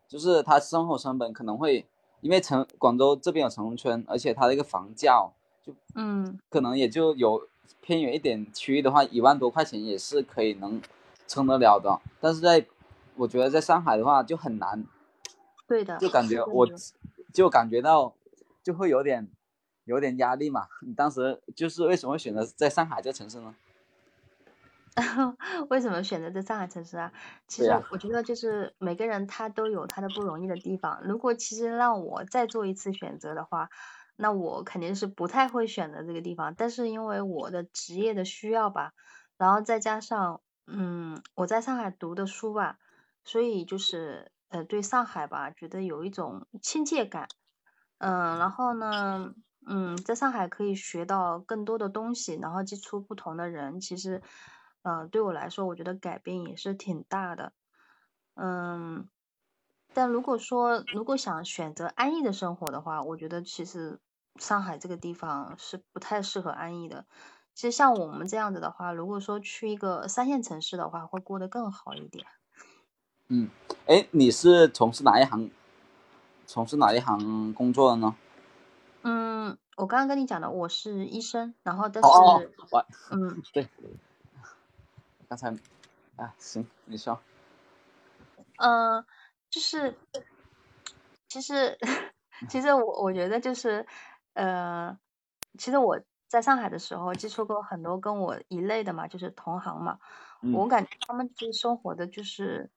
[0.06, 1.86] 就是他生活成本可能会，
[2.20, 5.26] 因为城广州这边有城中村，而且它的一个房价
[5.66, 7.48] 就，嗯，可能也就有
[7.80, 10.82] 偏远一点区域的话，一万多块钱也是可以能
[11.30, 12.66] 撑得了的，但是在
[13.16, 14.86] 我觉得在上海的话就很难，
[15.66, 16.68] 对的，就感觉我
[17.34, 18.14] 就感觉到
[18.62, 19.30] 就会有点。
[19.88, 20.68] 有点压力嘛？
[20.86, 23.56] 你当时就是为什么选择在上海这城市呢？
[25.70, 27.12] 为什么选择在上海城市啊？
[27.48, 31.00] 其实我觉得就是每个人他都有他的不容易的地方。
[31.04, 33.70] 如果其实让我再做一次选择的话，
[34.16, 36.56] 那我肯定是不太会选择这个地方。
[36.56, 38.94] 但是因为我的职业的需要吧，
[39.38, 42.80] 然后再加上嗯我在上海读的书吧，
[43.24, 47.28] 所以就是呃对上海吧觉得有一种亲切感。
[48.00, 49.36] 嗯，然后呢？
[49.70, 54.22] 嗯，在上海可以学到更多的东西，然后接触不同的人，其实，
[54.84, 57.52] 嗯，对我来说，我觉得改变也是挺大的。
[58.36, 59.10] 嗯，
[59.94, 64.00] 但如果说如果想选择安逸的生活的话，我觉得其实
[64.40, 67.06] 上海这个地方是不太适合安逸的。
[67.54, 72.26] 其实像我们这样子的话，如果说去一个三线城市的话，会过得更好一点。
[73.28, 73.50] 嗯，
[73.88, 75.52] 哎，你是从事哪一行？
[76.46, 78.16] 从事哪一行工作的呢？
[79.10, 82.52] 嗯，我刚刚跟你讲的，我是医生，然后但是，
[83.10, 83.70] 嗯，对，
[85.30, 85.48] 刚才，
[86.18, 87.18] 啊，行，你说，
[88.58, 89.06] 嗯，
[89.50, 89.98] 就是，
[91.30, 91.78] 其实，
[92.50, 93.88] 其实我我觉得就是，
[94.34, 95.00] 呃，
[95.58, 100.00] 其实我在上海的时候接触过很多跟我一类的嘛，就是同行嘛，
[100.54, 102.70] 我感觉他们其实生活的就是，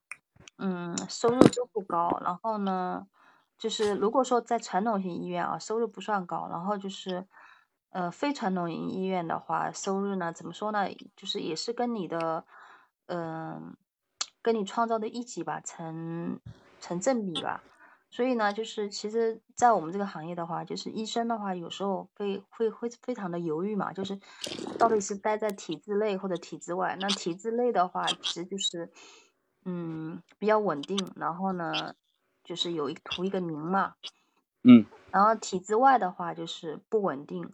[0.58, 3.08] 嗯，收入都不高，然后呢。
[3.60, 7.26] 就是如果说在传统型医院啊，收入不算高，然后就是，
[7.90, 10.88] 呃，非传统型医院的话，收入呢，怎么说呢？
[11.14, 12.46] 就是也是跟你的，
[13.04, 13.76] 嗯，
[14.40, 16.40] 跟你创造的一级吧，成
[16.80, 17.62] 成正比吧。
[18.08, 24.18] 所以呢，就是其实，在我们这个行业的话，就是医生的话，有时候会会会非常的犹豫嘛，就是
[24.78, 26.96] 到底是待在体制内或者体制外。
[26.98, 28.90] 那体制内的话，其实就是，
[29.66, 31.94] 嗯，比较稳定，然后呢。
[32.42, 33.94] 就是有一图一个名嘛，
[34.62, 37.52] 嗯，然后体制外的话就是不稳定，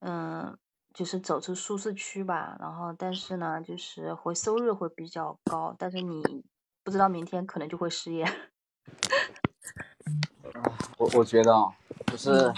[0.00, 0.56] 嗯，
[0.94, 6.44] 就是走出舒适区吧，然后但是呢，就是会收入会比较高，但是你
[6.84, 8.24] 不知道明天可能就会失业。
[10.98, 11.74] 我我觉得啊，
[12.06, 12.52] 就是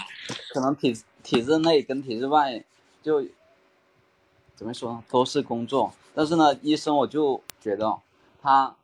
[0.53, 2.63] 可能体体制内跟体制外
[3.01, 3.25] 就
[4.55, 7.99] 怎么说都是工作，但是呢，医生我就觉得
[8.41, 8.75] 他，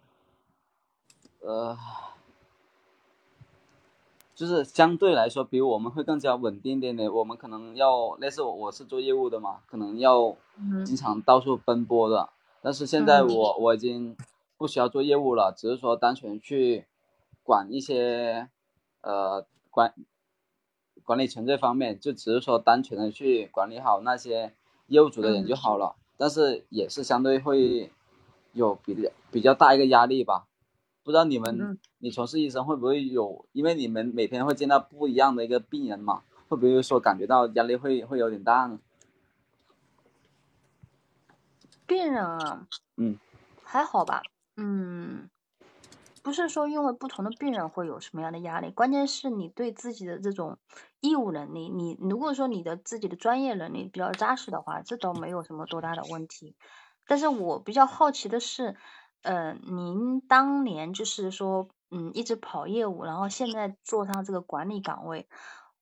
[1.42, 1.78] 呃。
[4.42, 7.14] 就是相对来说，比我们会更加稳定一点点。
[7.14, 10.36] 我们可能要类似我，我是做业务的嘛，可能要
[10.84, 12.28] 经常到处奔波的。
[12.60, 14.18] 但是现在我我已经
[14.58, 16.88] 不需要做业务了，只是说单纯去
[17.44, 18.50] 管一些
[19.02, 19.94] 呃管
[21.04, 24.56] 管理层这方面，就只是说单纯的去管理好那些
[24.88, 25.96] 业务组的人就好了。
[26.18, 27.92] 但是也是相对会
[28.54, 30.48] 有比较比较大一个压力吧。
[31.12, 33.46] 不知道你们，你从事医生会不会有？
[33.52, 38.80] 因为你们每天会见到不一样的一个病人嘛，会不会说感觉到压力会会有点大呢？
[41.86, 42.66] 病人啊，
[42.96, 43.20] 嗯，
[43.62, 44.22] 还好吧，
[44.56, 45.30] 嗯，
[46.24, 50.60] 不是说因为不同的病人会有什么样的压力，关键是你对自己的这种
[51.02, 56.56] 义务能力，你如果说你的自己的专业能力比较扎实的话，这都没有什么多大的问题。
[57.06, 58.78] 但是我比较好奇的是。
[59.24, 65.28] 呃，您当年就是说，嗯，一直跑业务，然后现在坐上这个管理岗位，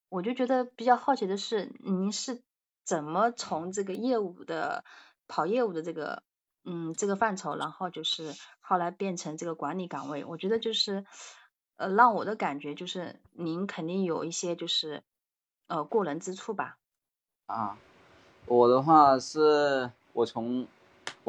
[0.09, 2.41] 我就觉得比较好奇的是，您是
[2.83, 4.83] 怎么从这个业务的
[5.29, 6.21] 跑业务的这个，
[6.65, 10.25] 嗯，这个范畴，然后就是后来变成这个管理岗位？
[10.25, 11.05] 我觉得就是，
[11.77, 15.01] 呃，让我的感觉就是您肯定有一些就是，
[15.67, 16.77] 呃，过人之处吧？
[17.45, 17.77] 啊，
[18.47, 20.67] 我的话是我从。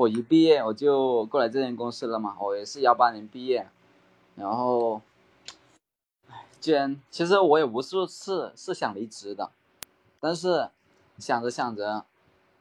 [0.00, 3.68] 我一毕业我就过来这间公司了嘛，我也是幺八年毕业，
[4.34, 5.02] 然后，
[6.58, 9.50] 既然其实我也无数次是想离职的，
[10.18, 10.70] 但是
[11.18, 12.06] 想着想着，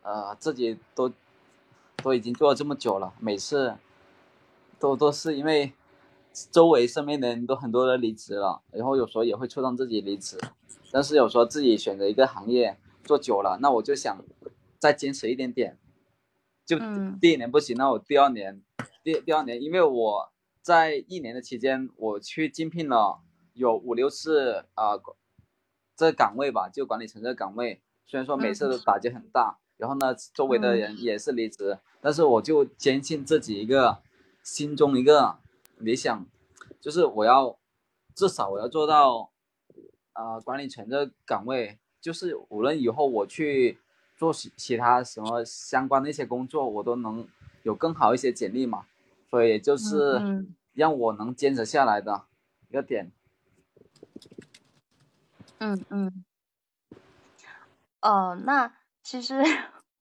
[0.01, 1.09] 呃，自己都
[2.03, 3.75] 都已经做了这么久了，每次
[4.77, 5.71] 都都是因为
[6.51, 10.37] 周围身边的人都很多人离职了，然后有时候也会触动自己离职，
[10.91, 14.21] 但是有时候自己选择一个行业做久了，那我就想
[14.77, 15.77] 再坚持一点点。
[16.69, 16.77] 就
[17.19, 18.61] 第一年不行，那我第二年，
[19.03, 20.31] 第第二年，因为我
[20.61, 23.21] 在一年的期间，我去竞聘了
[23.55, 24.91] 有五六次啊，
[25.95, 34.03] 这岗位吧，就管理层这岗位，虽然说每次都打击很大，然后呢，周围的人也是离职，但是我就坚信自己一个
[34.43, 35.39] 心中一个
[35.77, 36.23] 理想，
[36.79, 37.57] 就是我要
[38.13, 39.31] 至少我要做到
[40.13, 43.79] 啊管理层这岗位，就是无论以后我去。
[44.19, 47.25] 做其其他什么相关的一些工作，我都能
[47.63, 48.85] 有更好一些简历嘛，
[49.29, 52.25] 所以就是让我能坚持下来的
[52.67, 53.13] 一个点。
[55.59, 56.25] 嗯嗯。
[58.01, 59.41] 哦，那其实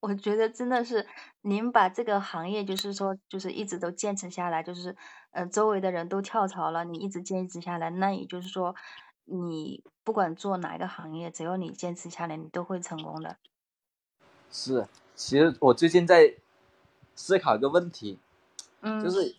[0.01, 1.07] 我觉得真的是
[1.43, 4.97] 您把这个行业，就是说，就是一直都坚持下来，就是
[5.31, 8.75] 呃，周围的人都跳槽了，你一直坚持下来，那也就是说，
[9.27, 13.37] 你不管做哪一个行业，只要你坚持下来，你都会成功的。
[14.51, 16.35] 是，其实我最近在
[17.15, 18.19] 思考一个问题，
[18.81, 19.37] 嗯，就是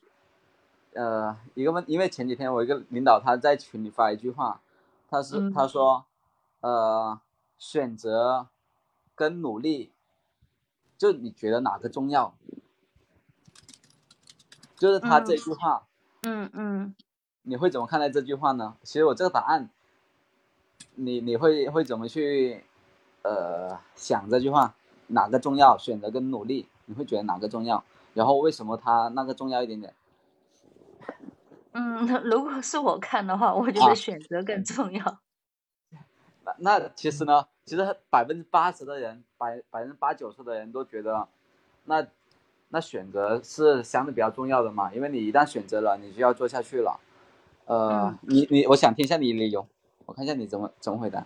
[0.93, 4.61] 呃一个问，因为前几天我一个领导他在群里发一句话，
[5.09, 6.05] 他是他说，
[6.61, 7.19] 呃，
[7.57, 8.47] 选择
[9.15, 9.91] 跟努力。
[10.97, 12.35] 就你觉得哪个重要？
[14.75, 15.87] 就是他这句话，
[16.23, 16.93] 嗯嗯，
[17.43, 18.75] 你会怎么看待这句话呢？
[18.83, 19.69] 其实我这个答案，
[20.95, 22.65] 你你会会怎么去
[23.21, 24.75] 呃想这句话
[25.09, 25.77] 哪个重要？
[25.77, 27.83] 选择跟努力，你会觉得哪个重要？
[28.15, 29.93] 然后为什么他那个重要一点点？
[31.73, 35.19] 嗯，如果是我看的话，我觉得选择更重要。
[36.43, 37.45] 那那其实呢？
[37.65, 41.27] 其实百分之八十的人，百百分之八九十的人都觉得，
[41.85, 42.03] 那
[42.69, 46.99] 那选择是相对比较重要的嘛，因为你一旦选择了，你就要做下去了。
[47.65, 49.67] 呃，你你，我想听一下你理由，
[50.07, 51.23] 我看一下你怎么怎么回答。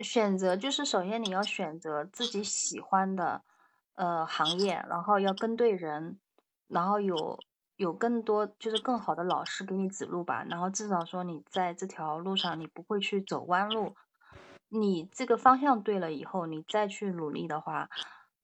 [0.00, 3.42] 选择就是首先你要选择自己喜欢的
[3.94, 6.18] 呃行业，然后要跟对人，
[6.68, 7.38] 然后有
[7.76, 13.94] 有更多就是更好的老师给你指路吧，然后至少说你在这条路上你不会去走弯路。
[14.68, 17.88] 你这个方向对了以后，你再去努力的话，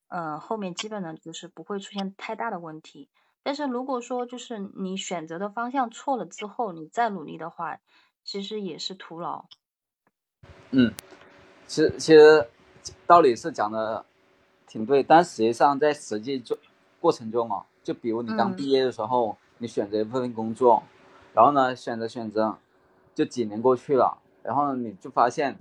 [0.07, 3.11] 嗯，后面基本上就是不会出现太大的问题。
[3.43, 7.81] 但是如果说就是你选择的方向错了之后，你再努力的话，
[8.23, 9.47] 其实也是徒劳。
[10.71, 10.93] 嗯，
[11.71, 12.49] 其实其实
[13.07, 14.05] 道理是讲的
[14.67, 16.59] 挺对，但实际上在实际做
[17.01, 20.83] 过程中啊，就比如你刚毕业的时候，你选择一份工作，
[21.33, 22.59] 然后呢选择选择，
[23.15, 25.57] 就几年过去了，然后你就发现。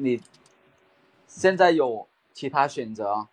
[0.00, 0.20] 你
[1.26, 3.26] 现在有其他选择，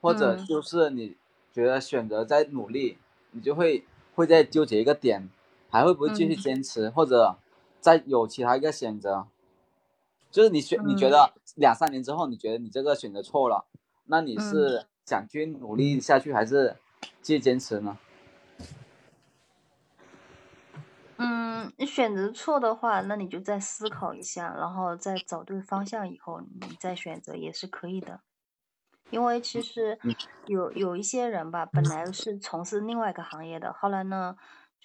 [0.00, 1.16] 或者就是你
[1.52, 2.98] 觉得选择在努力，
[3.30, 3.84] 你就会
[4.16, 5.28] 会在纠结一个点，
[5.68, 7.36] 还会不会继续坚持，或者
[7.80, 9.26] 再有其他一个选择，
[10.36, 13.64] 就是你选你觉得两三年之后，你觉得你这个选择错了，
[14.04, 16.76] 那你是想去努力下去，还是
[17.22, 17.96] 继续坚持呢？
[21.16, 28.20] 嗯，你选择错的话，那你就再思考一下，然后再找对方向以后，你再选择也是可以的。
[29.08, 29.98] 因为其实
[30.44, 34.36] 有有一些人吧，本来是从事另外一个行业的，后来呢，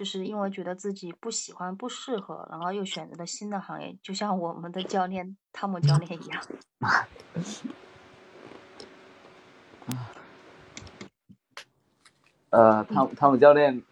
[0.02, 6.44] 就是因为觉得自己不喜欢、不适合，然后又选择了新的行业，就像我们的教练汤姆教练一样。
[12.50, 13.84] 呃，汤汤姆教练，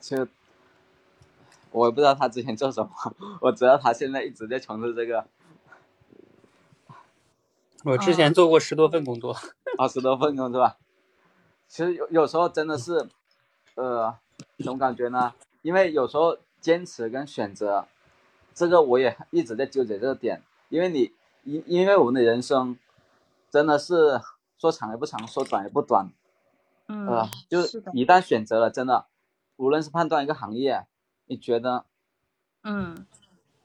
[0.00, 0.26] 就。
[1.70, 2.90] 我也不知道他之前做什么，
[3.42, 5.26] 我知道他现在一直在从事这个。
[7.84, 9.36] 我之前做过十多份工作，
[9.76, 10.78] 啊， 十多份工作吧。
[11.68, 13.06] 其实有有时候真的是，
[13.74, 14.16] 呃，
[14.58, 15.32] 怎么感觉呢？
[15.62, 17.86] 因为有时候坚持跟选择，
[18.54, 20.42] 这个我也一直在纠结这个点。
[20.68, 21.12] 因为你，
[21.44, 22.78] 因因为我们的人生，
[23.50, 24.20] 真的是
[24.58, 26.10] 说长也不长，说短也不短。
[26.88, 27.06] 嗯。
[27.06, 29.06] 呃，就是一旦选择了，真的，
[29.56, 30.86] 无论是判断一个行业。
[31.26, 31.86] 你觉得，
[32.62, 33.06] 嗯，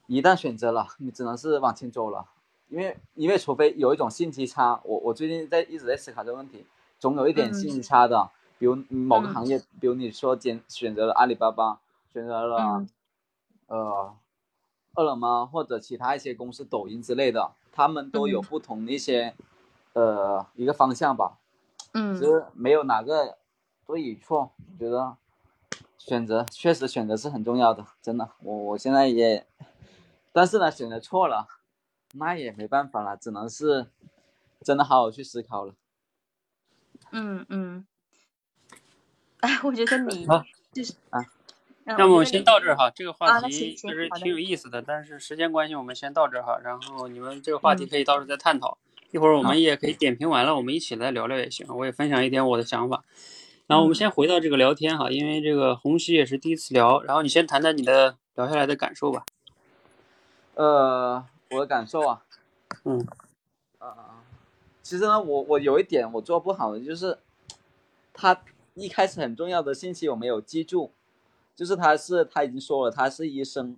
[0.06, 2.28] 一旦选择了，你只能是往前走了，
[2.70, 6.66] 因为因为除非有一种信息差，我我最近在一直在思考这个问题，
[6.98, 11.80] 总有一点信息差的，比如某个行业，比如你说选选择了阿里巴巴，
[12.12, 12.86] 选择了
[13.68, 14.16] 呃
[14.96, 19.36] 饿了么或者其他一些公司，抖音之类的，他们都有不同的一些
[19.94, 21.38] 呃一个方向吧，
[21.94, 23.38] 嗯，其实没有哪个
[23.86, 25.18] 对与错，我觉得。
[26.00, 29.46] 选择确实选择是很重要的，真的，我我现在也，
[30.32, 31.48] 但是呢，选择错了，
[32.14, 33.88] 那也没办法了，只能是
[34.62, 35.74] 真的好好去思考了。
[37.12, 37.86] 嗯嗯，
[39.40, 40.26] 哎， 我觉得你
[40.74, 41.24] 就是啊，
[41.86, 48.78] 那么我们先到这儿哈，这个话题其实挺有意思的，但是时间关系，我们先到这儿哈，然后你们这个话题可以到时候再探讨，
[49.12, 53.04] 一会儿我们也可以点评完了，我们一起来聊聊也行，我也分享一点我的想法。
[53.68, 59.26] 然后我们先回到这个聊天哈，因为这个红旗也是第一次聊，然后你先谈谈你的聊下来的感受吧。
[60.56, 62.22] 呃，我的感受啊，
[62.86, 63.06] 嗯，
[63.80, 64.24] 啊，
[64.82, 67.18] 其实呢，我我有一点我做不好的就是，
[68.14, 68.42] 他
[68.78, 70.92] 一开始很重要的信息我没有记住，
[71.56, 73.76] 就是他是他已经说了他是医生，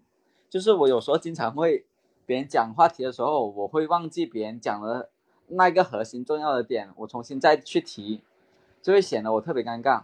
[0.50, 1.86] 就是我有时候经常会
[2.26, 5.10] 别人讲话题的时候，我会忘记别人讲的
[5.48, 8.22] 那个核心重要的点，我重新再去提。
[8.82, 10.04] 就会显得我特别尴尬，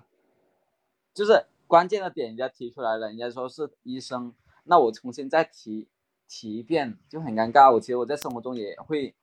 [1.13, 4.33] 就是关键的点人家提出来了，人家说是医生，
[4.65, 5.87] 那我重新再提
[6.27, 7.73] 提一遍就很尴尬。
[7.73, 9.15] 我其实我在生活中也会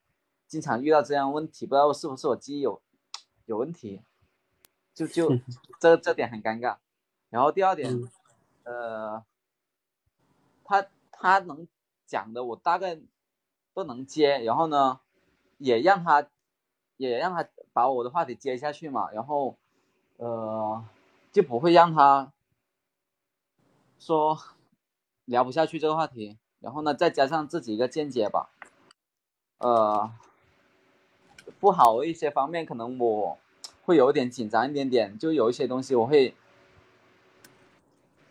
[0.47, 2.81] 经常遇到这样问题，不知道是不是我记忆有
[3.45, 4.01] 有问题，
[4.95, 5.29] 就就
[5.81, 6.77] 这这点很尴尬。
[7.31, 8.11] 然后第二点，
[8.65, 9.25] 呃，
[10.65, 11.67] 他他能
[12.07, 12.99] 讲的我大概
[13.75, 15.01] 都能接，然后呢，
[15.59, 16.27] 也让他
[16.97, 19.57] 也让他把我的话题接下去嘛，然后
[20.19, 20.85] 呃
[21.33, 22.33] 就不会让他
[23.99, 24.39] 说
[25.25, 26.39] 聊不下去这个话题。
[26.61, 28.51] 然后呢，再加上自己一个见解吧，
[29.59, 30.13] 呃，
[31.59, 33.37] 不好一些方面，可能我
[33.83, 36.35] 会有点紧张一点点，就有一些东西我会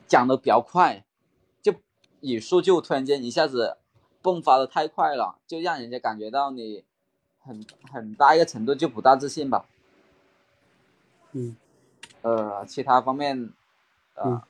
[0.08, 1.04] 讲的比较快，
[1.62, 1.74] 就
[2.22, 3.78] 语速就突然间一下子
[4.24, 6.84] 迸发的太快了，就让人家感觉到你
[7.40, 9.66] 很很大一个程度就不大自信吧。
[11.34, 11.56] 嗯，
[12.22, 13.52] 呃，其他方面，
[14.16, 14.42] 呃，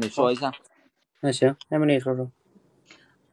[0.00, 0.52] 你说一下。
[1.20, 2.30] 那行，艾米丽说说。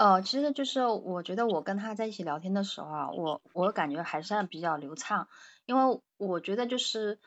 [0.01, 5.27] 呃，其实就是我觉得我跟他在一起聊天的时候啊，我我感觉还算比较流畅，
[5.67, 7.19] 因为我觉得就是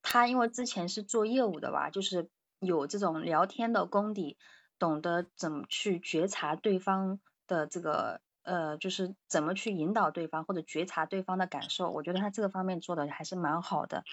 [0.00, 2.28] 他因为之前是做业务的吧，就是
[2.60, 4.36] 有这种聊天的功底，
[4.78, 14.04] 懂得怎么去觉察对方的这个呃，就是怎么去引导对方或者觉察对方的感受，我觉得他这个方面做的还是蛮好的。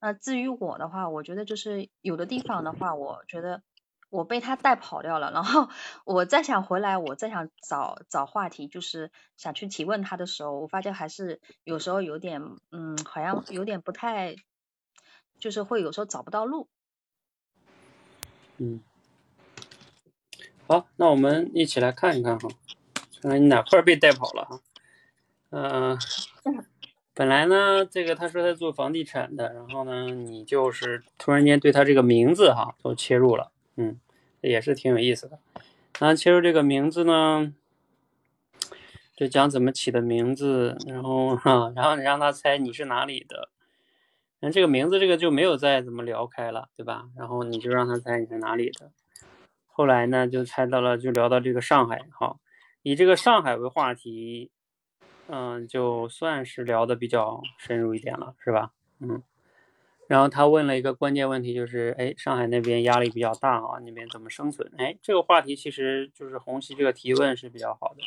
[0.00, 3.60] 那至于我的话，我觉得就是有的地方的话，我觉得。
[4.10, 5.68] 我被他带跑掉了，然后
[6.04, 14.36] 我再想回来，我再想找找话题，就是想去提问他的时候，我发现还是有时候有点，嗯，好像有点不太，
[15.38, 16.68] 就是会有时候找不到路。
[18.56, 18.80] 嗯，
[20.66, 22.48] 好，那我们一起来看一看哈，
[23.20, 24.60] 看看你哪块被带跑了哈。
[25.50, 25.98] 嗯，
[27.12, 33.52] 本来呢，这个他说他做房地产的，然后呢，你就是突然间对他这个名字哈都切入了。
[33.80, 34.00] 嗯，
[34.40, 35.38] 也是挺有意思的。
[36.00, 37.54] 那切入这个名字呢，
[39.16, 43.50] 就讲怎么起的名字，然后哈，然后你让他猜你是哪里的。
[44.40, 47.08] 那这个名字这个就没有再怎么聊开了，对吧？
[47.16, 48.90] 然后你就让他猜你是哪里的。
[49.66, 52.36] 后来呢，就猜到了，就聊到这个上海，哈，
[52.82, 54.50] 以这个上海为话题，
[55.28, 58.72] 嗯，就算是聊的比较深入一点了，是吧？
[58.98, 59.22] 嗯。
[60.08, 64.72] 然后他问了一个关键问题，就是，哎，上海那边压力比较大啊，那边怎么生存？
[64.78, 68.00] 哎，这个话题其实就是红旗这个提问是比较好的，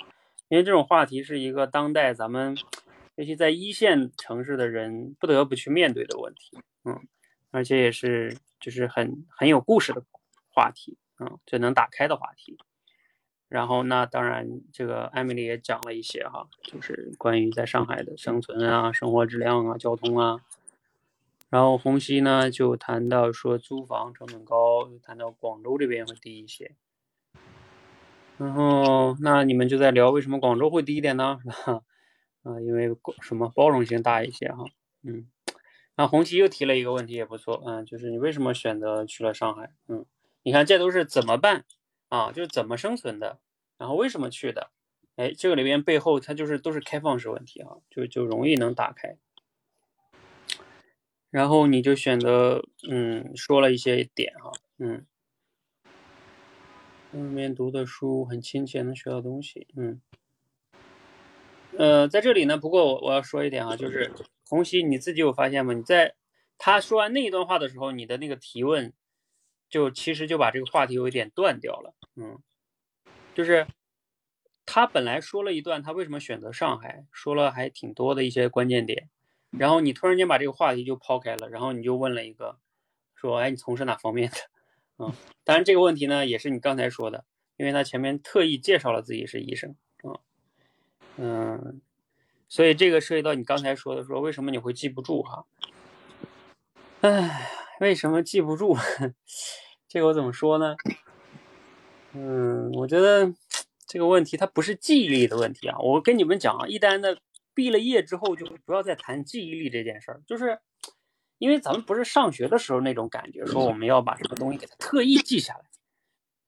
[0.49, 2.57] 因为这种话题是一个当代咱们，
[3.13, 6.99] 尤其在一线城市的人不得不去面对的问题，嗯，
[7.51, 10.01] 而且也是就是很很有故事的
[10.49, 12.57] 话题，嗯，就能打开的话题。
[13.47, 20.41] 然后那当然，这个艾米丽也讲了一些哈，就是关于在上海的生存啊、生活质量啊、交通啊。
[21.51, 26.71] 然后红熙呢就谈到说租房成本高，谈到广州这边会低一些。
[28.37, 31.39] 然后那你们就在聊为什么广州会低一点呢？
[32.43, 34.63] 啊，因为什么包容性大一些哈。
[35.03, 35.29] 嗯，
[35.97, 39.73] 那红熙又提了一个问题也不错，嗯，就是你为什么选择去了上海？
[39.89, 40.05] 嗯，
[40.43, 41.65] 你看这都是怎么办
[42.07, 42.31] 啊？
[42.31, 43.39] 就是怎么生存的，
[43.77, 44.71] 然后为什么去的？
[45.17, 49.17] 哎，这个里边背后它就是都是开放式问题啊，就就容易能打开。
[51.31, 55.05] 然后你就选择，嗯，说了一些点哈，嗯，
[57.13, 60.01] 外面读的书很亲切，能学到东西，嗯，
[61.77, 64.11] 呃，在这里呢，不过我我要说一点啊，就是
[64.49, 65.71] 红熙你自己有发现吗？
[65.71, 66.15] 你在
[66.57, 68.91] 他说完那一段话的时候，你的那个提问，
[69.69, 72.39] 就其实就把这个话题有一点断掉了，嗯，
[73.33, 73.67] 就是
[74.65, 79.09] 他本来说了一段他为什么选择上海，说了还挺多的一些关键点。
[79.51, 82.57] 然后你突然间把这个话题就抛开了，然后你就问了一个，
[83.15, 84.37] 说，哎，你从事哪方面的？
[84.97, 85.13] 嗯，
[85.43, 87.25] 当然这个问题呢，也是你刚才说的，
[87.57, 90.19] 因为他前面特意介绍了自己是医生，嗯，
[91.17, 91.81] 嗯，
[92.47, 95.45] 所以这个涉及到你刚才说的，说为什么你会记不住哈？
[97.01, 97.49] 哎，
[97.81, 98.77] 为什么记不住？
[99.89, 100.75] 这个我怎么说呢？
[102.13, 103.33] 嗯，我觉得
[103.85, 107.19] 这个问题它不是记忆力的问题啊，我跟你们讲啊，一单的。
[107.61, 110.59] 毕了业之后就不要再谈记忆力这件事儿，就是
[111.37, 115.61] 因为咱们不是上学的时候那种感觉，说我们要把什么东西给它特意记下来。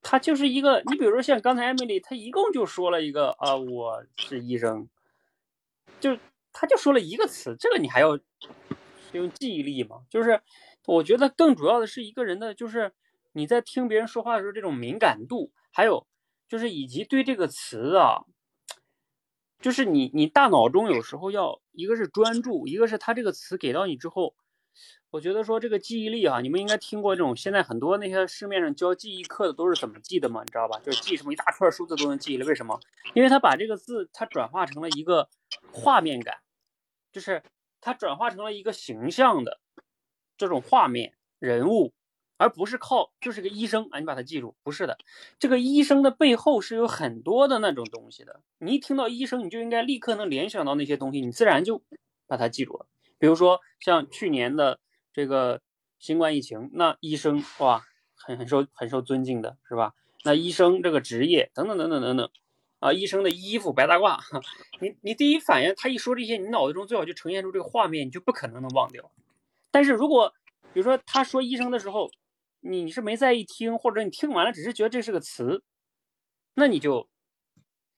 [0.02, 4.88] 他就是一个，你比如说像刚才艾米丽，他一共就说了一个啊，我是医生，
[6.00, 6.18] 就
[6.52, 8.18] 他就说了一个词，这个你还要
[9.12, 10.02] 用记忆力吗？
[10.10, 10.40] 就是
[10.84, 12.92] 我觉得更主要的是一个人的，就是
[13.34, 16.08] 你在听别人说话的时候这种敏感度，还有
[16.48, 18.24] 就是以及对这个词啊。
[19.64, 24.34] 就是你，你大脑中有时候要一个是专注，一个是他这个词给到你之后，
[25.08, 30.78] 我觉得说这个记忆力啊，你们应该听过这种，现在很多那些市面上教记忆课的都是怎么记的嘛，你知道吧？
[30.80, 32.78] 就是记什么一大串数字都能记了，为什么？
[33.14, 35.30] 因为他把这个字它转化成了一个
[35.72, 36.40] 画面感，
[37.10, 37.42] 就是
[37.80, 39.60] 它转化成了一个形象的
[40.36, 41.94] 这种画面人物，
[42.36, 44.98] 而不是靠就是个医生啊，你把它记住，不是的，
[45.38, 48.40] 这个医生的背后是有很多的那种东西的。
[48.58, 51.82] 你一听到医生，你就应该立刻能联想到那些东西，你自然就
[52.26, 52.86] 把它记住了。
[53.18, 54.80] 比如说像去年的
[55.12, 55.60] 这个
[55.98, 57.84] 新冠疫情，那医生哇，
[58.14, 59.94] 很很受很受尊敬的是吧？
[60.24, 62.30] 那医生这个职业等等等等等等。
[62.80, 64.18] 啊，医生的衣服白大褂，
[64.78, 69.10] 你你第一反应，他一说这些，你脑子中最好就呈现出这个画面，你就不可能能忘掉。
[69.70, 70.34] 但是如果
[70.74, 72.10] 比如说他说医生的时候，
[72.64, 75.62] 你是没在意听，或者你听完了只是觉得这是个词，
[76.54, 77.08] 那你就，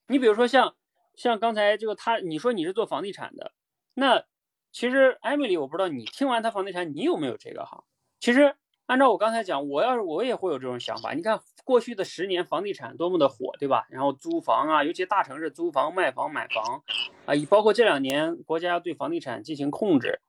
[0.08, 0.74] 你比如说像
[1.14, 3.52] 像刚才这个他，你说你是做房地产的，
[3.94, 4.24] 那
[4.72, 7.84] 其实艾米丽，我不知道你听完他房地产，你有没有这个哈？
[8.20, 8.56] 其实。
[8.88, 11.12] 按照我刚才讲，我要是我也会有这种想法。
[11.12, 13.84] 你看过去的十年房地产多么的火，对吧？
[13.90, 16.84] 然后租房啊，尤其大城市租房、卖房、买房
[17.26, 20.20] 啊，以包括这两年国家对房地产进行控制，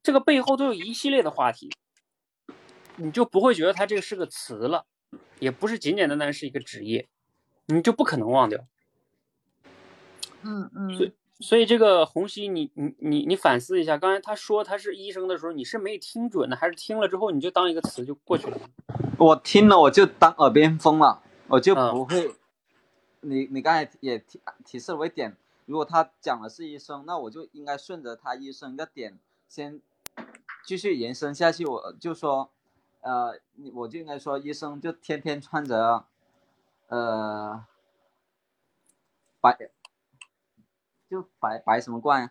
[0.00, 1.70] 这个背后都有一系列的话题，
[2.98, 4.84] 你就不会觉得它这个是个词了，
[5.38, 7.08] 也不是简简单单是一个职业，
[7.66, 8.64] 你就不可能忘掉。
[10.42, 10.96] 嗯嗯。
[10.96, 18.58] 所以所以这个红熙，你你你你反思一下，刚才他说他是医生的时候，你是没听准呢，还是听了之后你就当一个词就过去了？
[19.18, 22.34] 我听了我就当耳边风了，我就不会。
[23.20, 29.18] 你你刚才也提提示了我一点，如果他讲的是医生，那我就应该顺着他医生的点
[29.48, 29.80] 先
[30.64, 31.66] 继续延伸下去。
[31.66, 32.50] 我就说，
[33.08, 33.40] 呃，
[33.72, 36.04] 我就应该说医生就天天穿着，
[36.88, 37.64] 呃，
[39.40, 39.56] 白。
[41.08, 42.30] 就白白什么褂呀？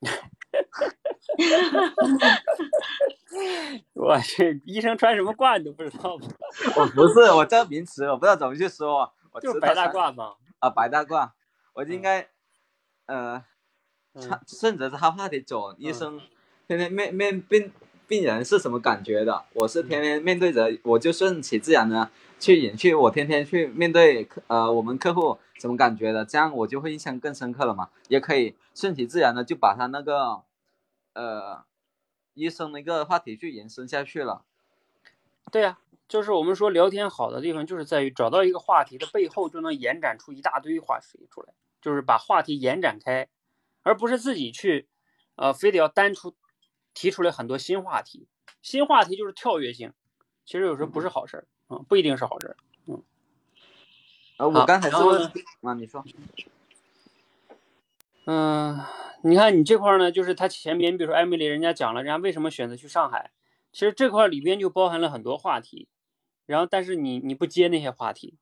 [3.92, 6.26] 我去，医生穿什么褂你都不知道吗？
[6.78, 9.12] 我不是，我这个名词我不知道怎么去说。
[9.32, 10.36] 我就是白大褂嘛？
[10.60, 11.30] 啊，白大褂，
[11.74, 12.30] 我就应该，
[13.04, 13.44] 呃，
[14.18, 15.74] 穿顺着他话题走。
[15.76, 16.18] 医生
[16.66, 17.70] 天天面面病
[18.06, 19.44] 病人是什么感觉的？
[19.54, 22.94] 我是天天面对着，我就顺其自然的去演去。
[22.94, 25.38] 我天天去面对客呃我们客户。
[25.60, 26.24] 什么感觉的？
[26.26, 27.88] 这样我就会印象更深刻了嘛？
[28.08, 30.42] 也可以顺其自然的就把他那个，
[31.14, 31.64] 呃，
[32.34, 34.42] 医生的一个话题去延伸下去了。
[35.50, 43.28] 对呀，就是我们说聊天好的地方，就是在于找到一个话题的背后，就能延展出一大堆话题出来，就是把话题延展开，
[43.82, 44.88] 而不是自己去，
[45.36, 46.34] 呃，非得要单出
[46.94, 48.26] 提出来很多新话题。
[48.62, 49.92] 新话题就是跳跃性，
[50.46, 52.56] 其实有时候不是好事儿啊，不一定是好事儿。
[54.38, 55.30] 呃，我刚才说
[55.60, 56.02] 啊，你说，
[58.24, 58.80] 嗯，
[59.22, 63.30] 你看你这块呢，就是他前面，比如说艾米丽，人家讲了，人家为什么选择去上海，
[63.72, 65.86] 其实这块里边就包含了很多话题，
[66.46, 68.34] 然后但是你你不接那些话题，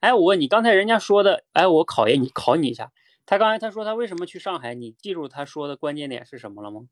[0.00, 2.92] 哎，我问你，刚才人家说的，哎，我考验你，考你一下，
[3.26, 6.88] 他刚才他说他为什么去上海，你记住他说的关键点是什么了吗？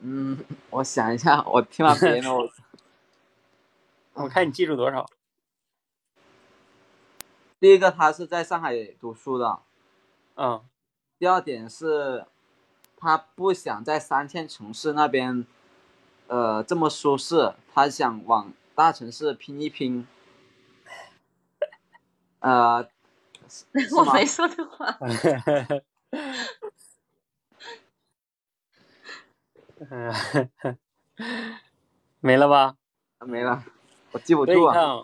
[0.00, 0.38] 嗯，
[0.70, 2.48] 我想一下，我听到别人的，我
[4.24, 5.08] 我看你记住多少。
[7.60, 9.60] 第一个，他是在上海读书的，
[10.36, 10.62] 嗯。
[11.18, 12.24] 第二点是，
[12.96, 15.44] 他不想在三线城市那边，
[16.28, 20.06] 呃，这么舒适，他想往大城市拼一拼。
[22.38, 22.88] 呃，
[23.98, 24.96] 我没说的话。
[32.20, 32.76] 没了吧？
[33.26, 33.64] 没了，
[34.12, 35.02] 我记不住啊。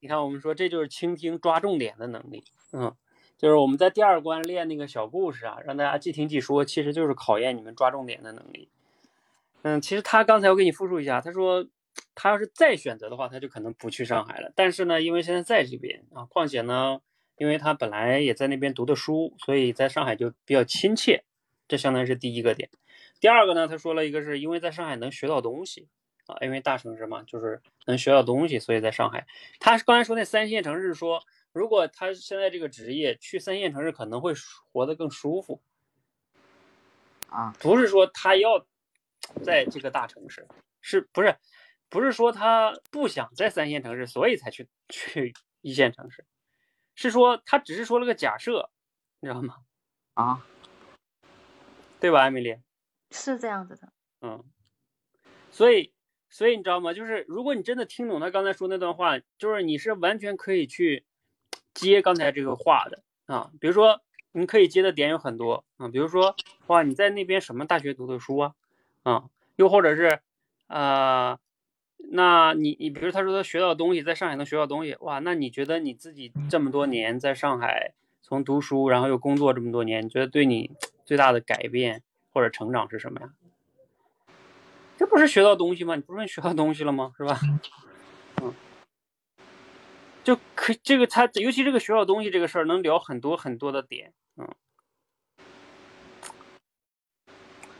[0.00, 2.94] 你看，我们说这就是倾听抓重点的能力，嗯，
[3.36, 8.70] 就是我们在第二关练那个小故事啊，让大家即听即说，其实就是考验你们抓重点的能力。
[9.62, 11.66] 嗯，其实他刚才我给你复述一下，他说
[12.14, 14.50] 他要是再选择的话，他就可能不去上海了。
[14.56, 17.00] 但是呢，因为现在在这边啊，况且呢，
[17.36, 21.24] 因为他本来也在那边读的书，所以在上海就比较亲切，
[21.68, 22.70] 这相当于是第一个点。
[23.20, 25.88] 第二个呢，他说了一个是因为在上海能学到东西。
[26.26, 29.26] 啊，因为大城市嘛，就是能学到东西，所以在上海。
[29.58, 34.32] 他刚才说那三线城市，说如果他现在这个职业去三线城市，可能会
[34.72, 35.60] 活得更舒服。
[37.28, 38.64] 啊，不是说他要
[39.42, 40.46] 在这个大城市，
[40.80, 41.36] 是不是？
[41.88, 46.24] 不是说他不想在三线城市，所以才去去一线城市，
[46.94, 48.70] 是说他只是说了个假设，
[49.18, 49.56] 你知道吗？
[50.14, 50.46] 啊，
[51.98, 52.56] 对吧，艾米丽？
[53.10, 53.92] 是这样子的。
[54.22, 54.44] 嗯，
[55.50, 55.92] 所以。
[56.32, 56.94] 所以你知道吗？
[56.94, 61.04] 就是如果你真的听懂他刚才说那段话，就是你是完全可以去
[61.74, 63.50] 接刚才这个话的啊。
[63.58, 64.00] 比如说，
[64.30, 65.88] 你可以接的点有很多啊。
[65.88, 66.36] 比如说，
[66.68, 68.54] 哇，你在那边什么大学读的书啊？
[69.02, 69.24] 啊，
[69.56, 70.20] 又或者是，
[70.68, 71.36] 呃，
[71.96, 77.92] 那你你比如他说他学到东西，在上海能学到东西，哇，那你觉得你自己这么多年在上海？
[78.22, 80.70] 从读书然后又工作这么多年，你觉得对你
[81.04, 83.30] 最大的改变或者成长是什么呀？
[84.96, 85.96] 这不是学到东西吗？
[85.96, 87.12] 你不是学到东西了吗？
[87.16, 87.40] 是吧？
[88.42, 88.54] 嗯，
[90.22, 94.46] 就可这个他尤其这个学到东西这个事儿能聊很多很多的点，嗯。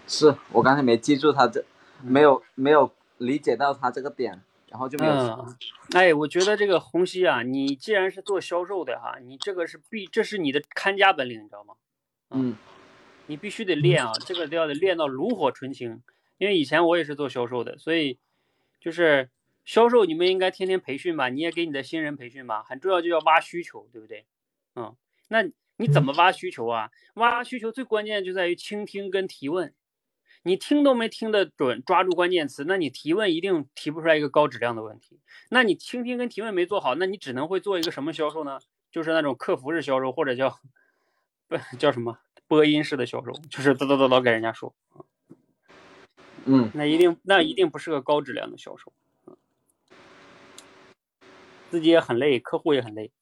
[0.06, 1.64] 是我刚才没记住他这，
[2.02, 5.12] 没有没有理解到他这个点，然后就没有。
[5.12, 5.56] 嗯，
[5.92, 11.74] 哎，我觉得这个红熙啊，你既然是做销售的哈，你这个是必，这是你的看家本领，你知道吗？
[12.30, 12.56] 嗯，
[13.30, 16.02] 你必须得练啊，这个都要得练到炉火纯青。
[16.36, 18.18] 因为以前我也是做销售的，所以
[18.80, 19.30] 就是
[19.64, 21.28] 销售，你们应该天天培训吧？
[21.28, 22.64] 你也给你的新人培训吧？
[22.64, 24.26] 很重要，就要挖需求，对不对？
[24.74, 24.96] 嗯，
[25.28, 25.44] 那
[25.76, 26.90] 你怎么挖需求啊？
[27.14, 29.72] 挖需求最关键就在于倾听跟提问。
[30.42, 35.20] 你听都没听得准，抓住关键词，那你提问一定提不出来一个高质量的问题。
[35.50, 38.58] 那你倾听跟提问没做好，那你只能会做一个什么销售呢？
[38.90, 40.58] 就是那种客服式销售，或者叫
[41.46, 42.18] 不叫什么
[42.50, 44.74] 播音式的销售，就是叨叨叨叨给人家说。
[46.46, 48.92] 嗯，那一定那一定不是个高质量的销售，
[51.70, 53.12] 自己也很累，客户也很累。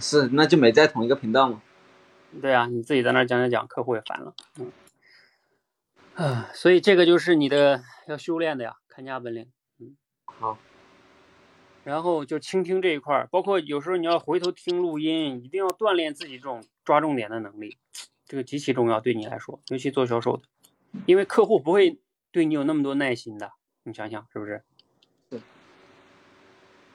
[0.00, 1.62] 是，那就没在同一个频道嘛？
[2.40, 4.34] 对啊，你自己在那讲讲讲，客户也烦了。
[4.58, 4.72] 嗯，
[6.16, 9.46] 啊，所以这个就是你的要修炼的呀，看家本领。
[9.78, 10.58] 嗯，好。
[11.84, 17.78] 然后就倾听这一块儿，包括有时候你要回头听录音，一定要锻炼自己这种抓重点的能力，
[18.26, 20.42] 这个极其重要，对你来说，尤其做销售的。
[21.06, 22.00] 因为客户不会
[22.30, 23.52] 对你有那么多耐心的，
[23.84, 24.62] 你想想是不是？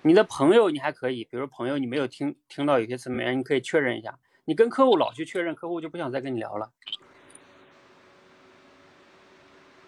[0.03, 4.19] 你的朋友你还可以，比如朋友你没有听听到有些词没，你可以确认一下。
[4.45, 6.72] 你跟客户老去确认，客户就不想再跟你聊了。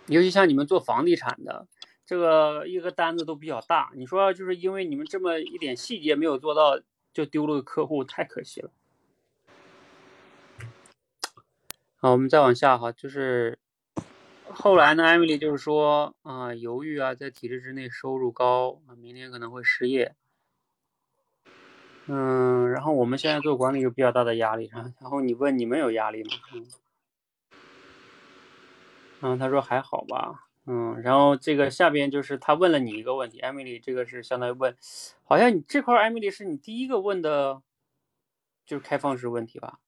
[0.07, 1.67] 尤其像你们做房地产的，
[2.05, 6.81] 这个一个单子都比较大，你说就是因为你们这么一点细节没有做到，
[7.13, 8.71] 就丢了个客户，太可惜了。
[12.01, 13.59] 好，我们再往下哈，就是。
[14.51, 20.15] 后来呢，艾米丽就是说啊，犹豫啊，在体制之内收入高，明年可能会失业。
[22.07, 24.91] 嗯，然后我们现在做管理有比较大的压力啊。
[24.99, 26.29] 然后你问你们有压力吗？
[26.53, 26.67] 嗯，
[29.21, 30.47] 嗯，他说还好吧。
[30.65, 34.75] 嗯，然后这个下边就是他问了你一个问题，艾米丽，这个是相当于问，
[35.25, 37.61] 好像你这块艾米丽是你第一个问的，
[38.65, 39.79] 就是开放式问题吧？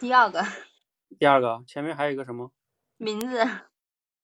[0.00, 0.44] 第二个。
[1.16, 2.50] 第二个，前面还有一个什么？
[2.96, 3.38] 名字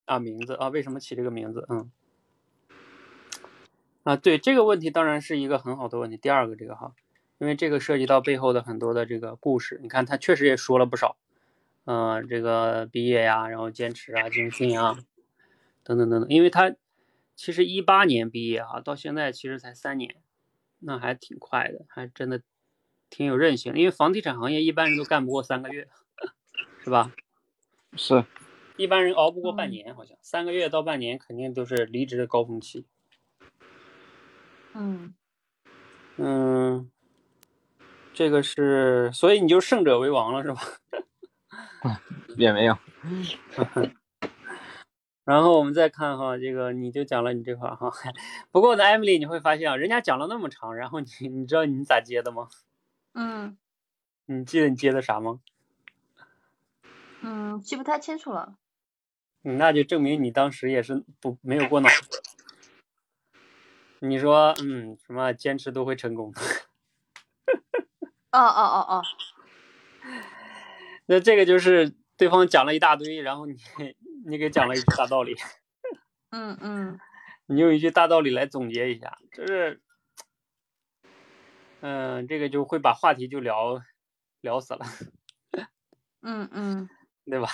[0.06, 1.64] 啊，名字啊，为什么起这个名字？
[1.68, 1.92] 嗯，
[4.02, 6.16] 啊，对这个问题当然是一个很好的问题。
[6.16, 6.94] 第二个这个哈，
[7.38, 9.78] 因为这个涉及到背后的很多的这个故事。
[9.82, 11.16] 你看他确实也说了不少，
[11.84, 14.98] 嗯，这个毕业呀，然后坚持啊，精进啊，
[15.84, 16.28] 等等等等。
[16.28, 16.74] 因为他
[17.36, 20.16] 其实一八年毕业啊，到现在其实才三年，
[20.80, 22.42] 那还挺快的，还真的
[23.11, 23.74] 挺有韧性。
[23.74, 25.89] 因为房地产行业一般人都干不过三个月，
[26.82, 27.12] 是吧？
[27.97, 28.24] 是。
[28.77, 32.87] 一般人熬不过半年，好像三个月到半年肯定都是离职的高峰期。
[34.73, 35.12] 嗯
[36.16, 36.91] 嗯，
[38.15, 40.62] 这个是，所以你就胜者为王了，是吧？
[42.39, 42.78] 也没有。
[45.24, 47.93] 然后我们再看哈，这个你就讲了你这块哈。
[48.51, 52.49] 不过呢，艾米丽，你会发现啊，人家讲了那么长，然后你你知道你咋接的吗？
[53.15, 53.57] 嗯。
[54.27, 55.41] 你记得你接的啥吗？
[57.23, 58.57] 嗯，记不太清楚了。
[59.43, 62.23] 那就证明你当时也是不没有过脑子。
[64.01, 66.32] 你说，嗯，什么坚持都会成功？
[68.32, 69.03] 哦哦哦哦。
[71.07, 73.57] 那这个就是对方讲了一大堆，然后你
[74.24, 75.35] 你给讲了一句大道理。
[76.31, 76.99] 嗯嗯。
[77.47, 79.82] 你用一句大道理来总结一下，就是，
[81.81, 83.82] 嗯，这个就会把话题就聊
[84.40, 84.86] 聊死了。
[86.23, 86.89] 嗯嗯。
[87.27, 87.48] 对吧？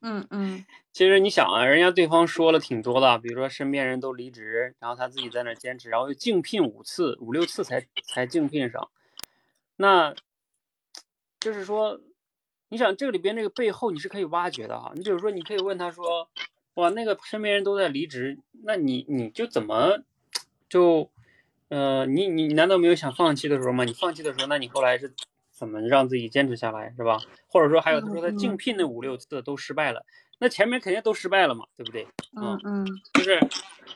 [0.00, 8.88] 嗯嗯， 其实你想啊，人家对方说了挺多的，比如说身边人都离职，然后他自己在那坚持，然后又竞聘五次、五六次才才竞聘上。
[9.76, 10.14] 那
[11.38, 12.00] 就是说，
[12.70, 14.92] 你想这个里边这个背后你是可以挖掘的哈。
[14.94, 16.30] 你比如说，你可以问他说，
[16.74, 19.98] 哇，那个身边人都在离职，那你你就怎么
[20.66, 21.10] 就
[21.70, 23.84] 呃，你你难道没有想放弃的时候吗？
[23.84, 25.14] 你放弃的时候，那你后来是？
[25.52, 27.18] 怎么让自己坚持下来，是吧？
[27.46, 30.02] 或者说还有他说他竞聘那五六次都失败了，
[30.38, 32.06] 那前面肯定都失败了嘛，对不对？
[32.34, 33.38] 嗯嗯，就是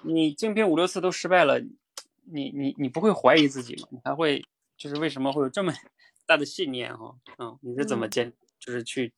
[0.02, 1.58] 你竞聘五六次都失败了，
[2.24, 3.88] 你你你不会怀疑自己吗？
[3.92, 4.44] 你还会
[4.76, 5.72] 就是为什么会有这么
[6.26, 7.14] 大的信念哈？
[7.38, 8.30] 嗯，你是怎么坚
[8.60, 9.14] 就是去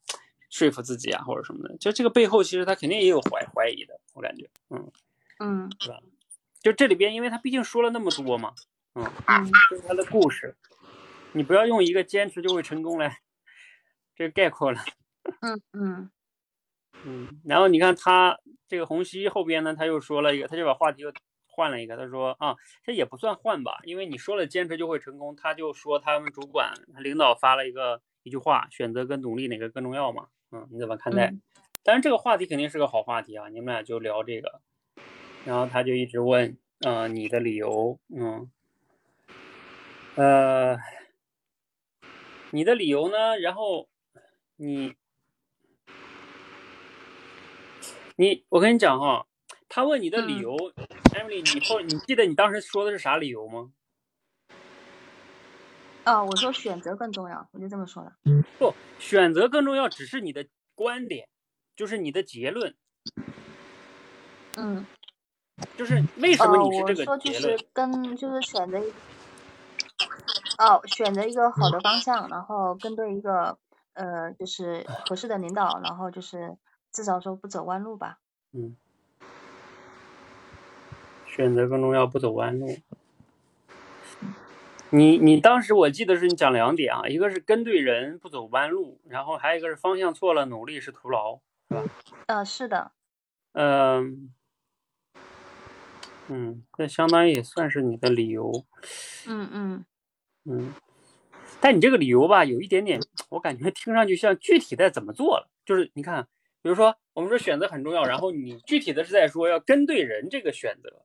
[0.48, 1.76] 说服自己啊，或者什么的？
[1.78, 4.88] 就这个背后其实他肯定也有怀怀疑的，我感觉，嗯
[5.40, 5.98] 嗯，是吧？
[6.66, 8.52] 就这里边，因为他毕竟说了那么多嘛，
[8.96, 9.04] 嗯，
[9.70, 10.56] 这是他的故事。
[11.30, 13.20] 你不要用一个坚持就会成功来
[14.16, 14.80] 这个概括了。
[15.42, 16.10] 嗯嗯
[17.06, 21.12] 嗯，然后你看他这个洪熙后边呢，他又说了一个，他就把话题又
[21.46, 30.26] 换了一个，他说啊，这也不算换吧，因为你说了坚持就会成功，他就说他们主管他领导发了一个一句话，选择跟努力哪个更重要嘛？
[30.50, 31.32] 嗯，你怎么看待？
[31.84, 34.60] 当然这个话题肯定是个好话题啊，你们俩就聊这个，
[35.46, 38.50] 然后他就一直问，嗯，你的理由，嗯，
[40.16, 40.76] 呃，
[42.50, 43.38] 你的理由呢？
[43.38, 43.88] 然后
[44.56, 44.94] 你。
[48.18, 49.26] 你，我跟你讲哈，
[49.68, 50.56] 他问你的理由
[51.12, 53.70] ，Emily，你后你记得你当时说的是啥理由吗？
[56.04, 58.12] 啊，我说选择更重要，我就这么说的。
[58.58, 61.28] 不，选择更重要只是你的观点，
[61.76, 62.74] 就是你的结论。
[64.56, 64.86] 嗯。
[65.76, 68.78] 就是为什么你是这个说就是跟就是选择，
[70.58, 73.58] 哦，选择一个好的方向，然后跟对一个
[73.94, 76.56] 呃就是合适的领导，然后就是。
[76.92, 78.20] 至少说不走弯路吧。
[78.52, 78.74] 嗯，
[81.26, 82.78] 选择更重要，不走弯路。
[84.88, 91.38] 你你当时我记得是你讲两点啊，一个是跟对人不走弯路，然后还有一个是方向错了，努力是徒劳，
[91.68, 91.84] 是吧？
[92.28, 92.92] 呃，是的。
[93.52, 94.32] 嗯
[96.28, 98.64] 嗯，这相当于也算是你的理由。
[99.26, 99.84] 嗯嗯
[100.44, 100.74] 嗯，
[101.60, 103.00] 但你这个理由吧，有一点点，
[103.30, 106.28] 我感觉听上去像具体在怎么做了，就是你看。
[106.62, 111.04] 比如说，我们说选择很重要，然后你具体的是在说要跟对人这个选择，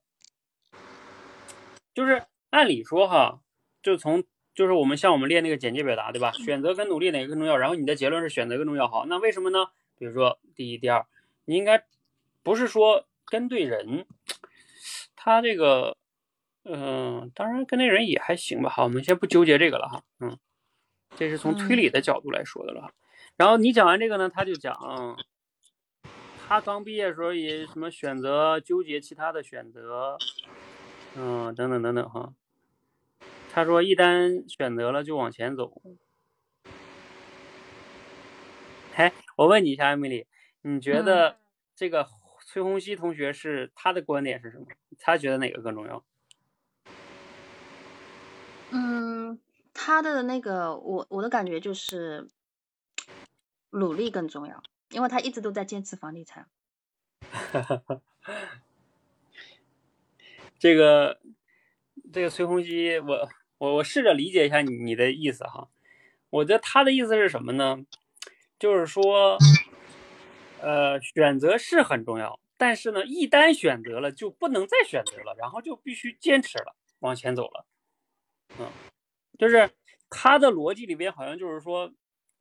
[1.93, 3.41] 就是按理说哈，
[3.83, 4.23] 就从
[4.55, 6.31] 就是我们像我们练那个简介表达，对吧？
[6.31, 7.57] 选择跟努力哪个更重要？
[7.57, 9.67] 然后你的结论是选择更重要，好，那为什么呢？
[9.99, 11.05] 比如说第一、第二，
[11.45, 11.85] 你应该
[12.41, 14.07] 不是说跟对人，
[15.23, 15.95] 他这个，
[16.63, 20.35] 嗯，当然跟那人也还行吧，好，我们先不纠结这个了哈，嗯，
[21.15, 22.91] 这是从推理的角度来说的了。
[23.37, 24.75] 然后你讲完这个呢，他就讲。
[26.47, 30.17] 他刚毕业的时候也什么选择纠结其他的选择，
[31.15, 32.33] 嗯，等等等等哈。
[33.53, 35.81] 他说一旦选择了就往前走。
[38.95, 40.25] 哎，我问你一下，艾米丽，
[40.63, 41.37] 你觉得
[41.75, 42.07] 这个
[42.51, 44.65] 崔洪熙同学是他的观点是什么？
[44.99, 46.03] 他觉得哪个更重要？
[48.71, 49.39] 嗯，
[49.73, 52.27] 他的那个我我的感觉就是
[53.69, 54.61] 努力更重要。
[54.89, 56.49] 因为他一直都在坚持房地产，
[60.59, 61.21] 这个
[62.11, 63.29] 这个崔洪熙，我
[63.59, 65.69] 我我试着理解一下你你的意思哈。
[66.29, 67.85] 我觉得他的意思是什么呢？
[68.59, 69.37] 就是说，
[70.61, 77.65] 呃，选择是很重要，但是呢，一旦选择了就不能再选择了，然后就必须坚持了，往前走了。
[78.59, 78.69] 嗯，
[79.37, 79.69] 就是
[80.09, 81.91] 他的逻辑里边好像就是说。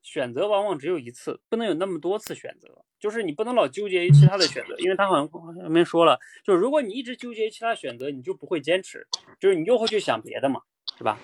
[0.02, 2.86] 选择往往只有一次，不能有那么多次选择。
[2.98, 9.06] 就是你不能老纠结于其他的选择，因为他好像上面说了，就是如果你一直纠结于其他选择，你就不会坚持，
[9.38, 10.62] 就是你又会去想别的嘛，
[10.96, 11.18] 是吧？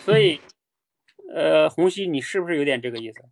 [0.00, 0.40] 所以，
[1.32, 3.22] 呃，红熙，你是不是有点这个意思？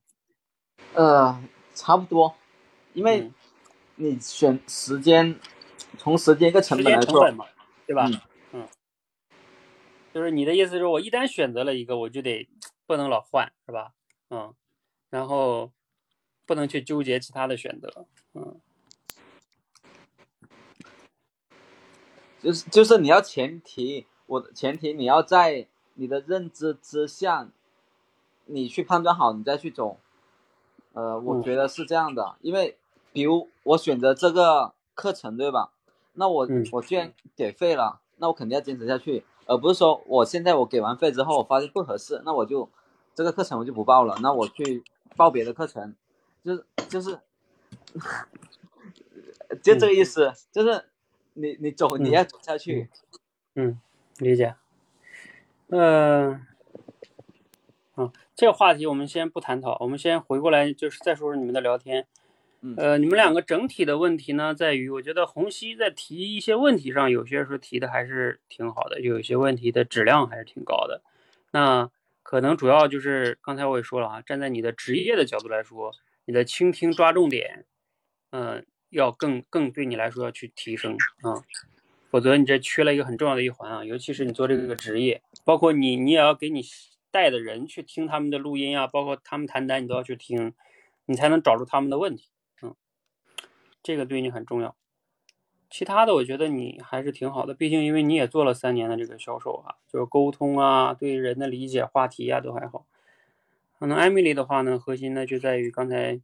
[0.95, 1.43] 呃，
[1.77, 2.35] 差不多，
[2.95, 3.31] 因为
[3.97, 5.39] 你选时间，
[5.99, 7.45] 从时间一个成本来说，嘛，
[7.87, 8.09] 对吧？
[8.53, 8.67] 嗯，
[10.15, 12.49] 就是你的意思是我一旦选择了一个，我就得
[12.87, 13.93] 不能老换，是吧？
[14.31, 14.55] 嗯，
[15.11, 15.71] 然后
[16.47, 18.59] 不能去纠结其他的选择，嗯，
[22.43, 27.49] 就是就是你要前提，我的前提你要在你的认知之下，
[28.47, 30.01] 你去判断好，你再去走，
[30.97, 32.77] 呃，我觉得是这样的，因为
[33.13, 35.71] 比如我选择这个课程，对吧？
[36.15, 42.69] 那我我既然给费了，那我肯定要坚持下去，而不是说我现在我给完费之后，我发现不合适，那我就。
[43.15, 44.85] 这个课程我就不报了，那我去
[45.17, 45.95] 报别的课程，
[46.45, 47.19] 就是就是，
[49.63, 50.85] 就这个意思，就是
[51.33, 52.91] 你你走你要走下去，
[53.55, 53.81] 嗯，
[54.19, 54.55] 理解，
[55.69, 56.47] 嗯，
[57.95, 62.07] 好，这个话题我们先不探讨，我们先回过来就是再说说你们的聊天，
[62.77, 71.03] 呃，你们两个整体的问题呢，在于我觉得红熙在提一些问题上，有些时候提的还是挺好的，有一些问题的质量还是挺高的，
[71.51, 71.91] 那。
[72.29, 75.93] 可能主要就是刚才我也说了啊，站在你的职业的角度来说，
[76.25, 77.65] 你的倾听抓重点，
[78.33, 81.45] 嗯，要更更对你来说要去提升啊，
[82.11, 86.65] 否则你这缺了一个很重要的一环啊，尤其是你做这个职业，包括你你也要给你
[87.11, 90.53] 带的人去听他们的录音啊，包括他们谈单你都要去听，
[91.07, 92.29] 你才能找出他们的问题，
[92.63, 92.75] 嗯，
[93.83, 94.77] 这个对你很重要。
[95.69, 102.87] 其他的我觉得你还是挺好的，毕竟因为你也做了三年的这个销售啊，就是沟通啊，对人的理解、话题啊都还好。
[103.79, 106.21] 可能艾米丽的话呢，核心呢就在于刚才，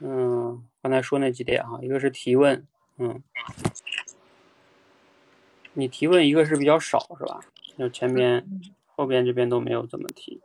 [0.00, 2.66] 嗯，刚才说那几点哈，一个是提问，
[2.96, 3.22] 嗯，
[5.74, 7.40] 你提问一个是比较少是吧？
[7.78, 8.44] 就前边、
[8.96, 10.40] 后边这边都没有怎么提，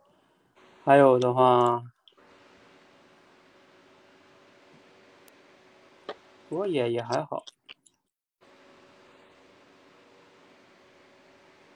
[0.84, 1.84] 还有的话。
[6.48, 7.44] 不过也也还好，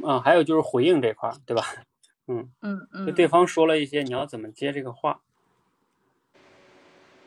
[0.03, 1.63] 啊，还有就是回应这块儿，对吧？
[2.27, 5.21] 嗯嗯嗯，就对方说了一些，你要怎么接这个话？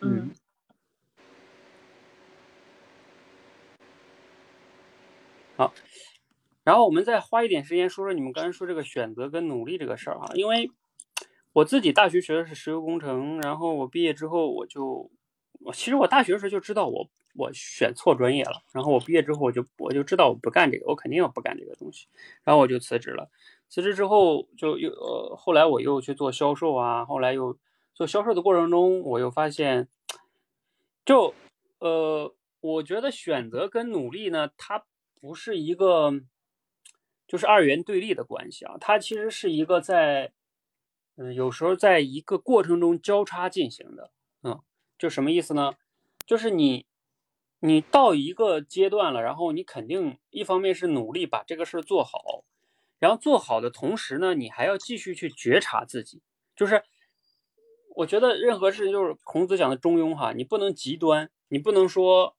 [0.02, 0.32] 嗯。
[5.56, 5.74] 好，
[6.68, 10.69] 然后我们再花一点时间说说你们刚才说这个选择跟努力这个事儿啊，因为
[11.53, 15.10] 我自己大学学的是石油工程，然后我毕业之后我就，
[15.61, 17.10] 我其实我大学时候就知道我。
[17.39, 22.07] 我选错专业了，然后我毕业之后我就我就知道我不干这个，我肯定要不干这个东西，
[22.44, 23.30] 然后我就辞职了。
[23.69, 27.56] 辞职之后就又呃，后来我又去做销售啊，后来又
[27.94, 29.88] 做销售的过程中，我又发现，
[31.06, 31.35] 就
[31.77, 34.85] 呃，我觉得选择跟努力呢，它
[35.22, 36.11] 不是一个
[37.28, 40.32] 就是二元对立的关系啊，它其实是一个在
[41.18, 44.12] 嗯，有时候在一个过程中交叉进行的，
[44.44, 44.62] 嗯，
[44.98, 45.74] 就什么意思呢？
[46.26, 46.86] 就是你。
[47.60, 52.45] 你到一个阶段了，然后你肯定一方面是努力把这个事儿做好，
[52.99, 56.22] 然后做好的同时呢，你还要继续去觉察自己。
[56.56, 56.84] 就是
[57.95, 62.38] 我觉得任何事情就是孔子讲的中庸哈，你不能极端，你不能说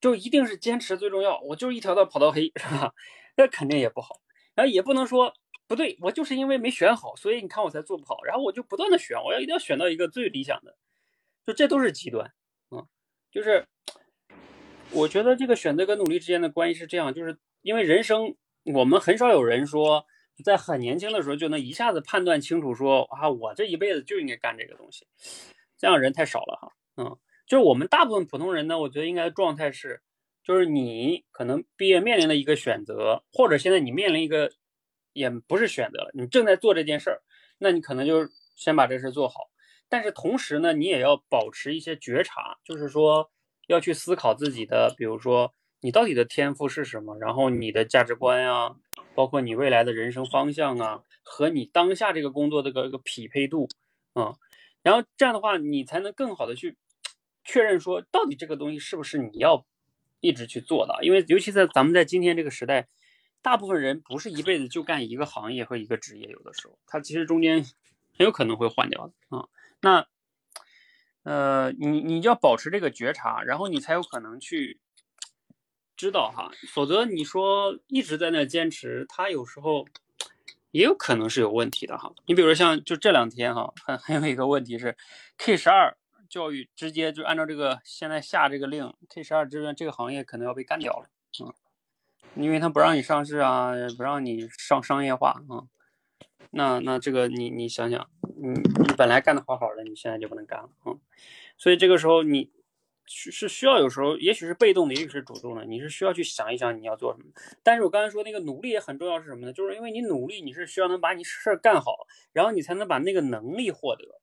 [0.00, 2.94] 就一定是坚持最重要，我就一条道跑到黑是吧？
[3.36, 4.22] 那肯定也不好。
[4.54, 5.32] 然后也不能说
[5.66, 8.22] 不对，我就是因为没选好，所以你看我才做不好。
[8.24, 10.76] 然后我就不断的选，我要一定要选到一个最理想的，
[11.44, 12.32] 就这都是极端，
[12.70, 12.86] 嗯，
[13.30, 13.66] 就是。
[14.90, 20.06] 我觉得这个选择跟努力之间的关系是这样，就是因为人生，我们很少有人说
[20.44, 25.08] 在很年轻的时候就能一下子判断清楚，说啊，我这一辈子就应该干这个东西，
[25.78, 26.72] 这样人太少了哈。
[26.96, 30.00] 嗯，就是我们大部分普通人呢，我觉得应该状态是，
[30.44, 34.52] 就是你可能毕业面临的一个选择，或者现在你面临一个
[35.12, 37.22] 也不是选择了，你正在做这件事儿，
[37.58, 39.50] 那你可能就先把这事做好，
[39.88, 43.30] 但是同时呢，你也要保持一些觉察，就是说。
[43.66, 48.76] 要去思考自己的，比如说你到底的天赋是什么，然后你的价值观呀，
[49.14, 53.66] 包括你未来的人生方向啊，和你当下这个工作的个一个匹配度
[54.12, 54.36] 啊，
[54.82, 56.76] 然后这样的话，你才能更好的去
[57.42, 59.64] 确认说，到底这个东西是不是你要
[60.24, 60.98] 一直去做的？
[61.02, 62.88] 因为尤其在咱们在今天这个时代，
[63.42, 67.62] 大部分人不是一辈子就干一个行业和一个职业，有的时候他其实中间
[68.16, 69.48] 很有可能会换掉的啊。
[69.80, 70.06] 那。
[71.26, 74.78] 呃，你你要保持这个觉察，然后你才有可能去
[75.96, 79.86] 知道哈，否则你说一直在那坚持，他有时候
[80.70, 82.12] 也有可能是有问题的哈。
[82.26, 84.98] 你比如说像就这两天哈，还还有一个问题是
[85.38, 85.96] ，K 十二
[86.34, 91.06] 教育直接就按照这个现在下这个令，K 十二这边这个行业可能要被干掉了，
[91.40, 91.54] 嗯，
[92.34, 95.70] 因为他不让你上市啊，不让你上商业化啊。
[96.50, 100.98] 那那这个你你想想，你你本来干的好好的，你现在就不能干了啊，
[101.56, 102.50] 所以这个时候你
[103.06, 107.30] 是需要有时候，也许是被动的，也许是主动的，你是需要去想一想你要做什么。
[107.62, 109.52] 但是我刚才说那个努力也很重要，是什么呢？
[109.52, 114.20] 就是因为你努力，你是需要能把你事儿干好，然后你才能把那个能力获得，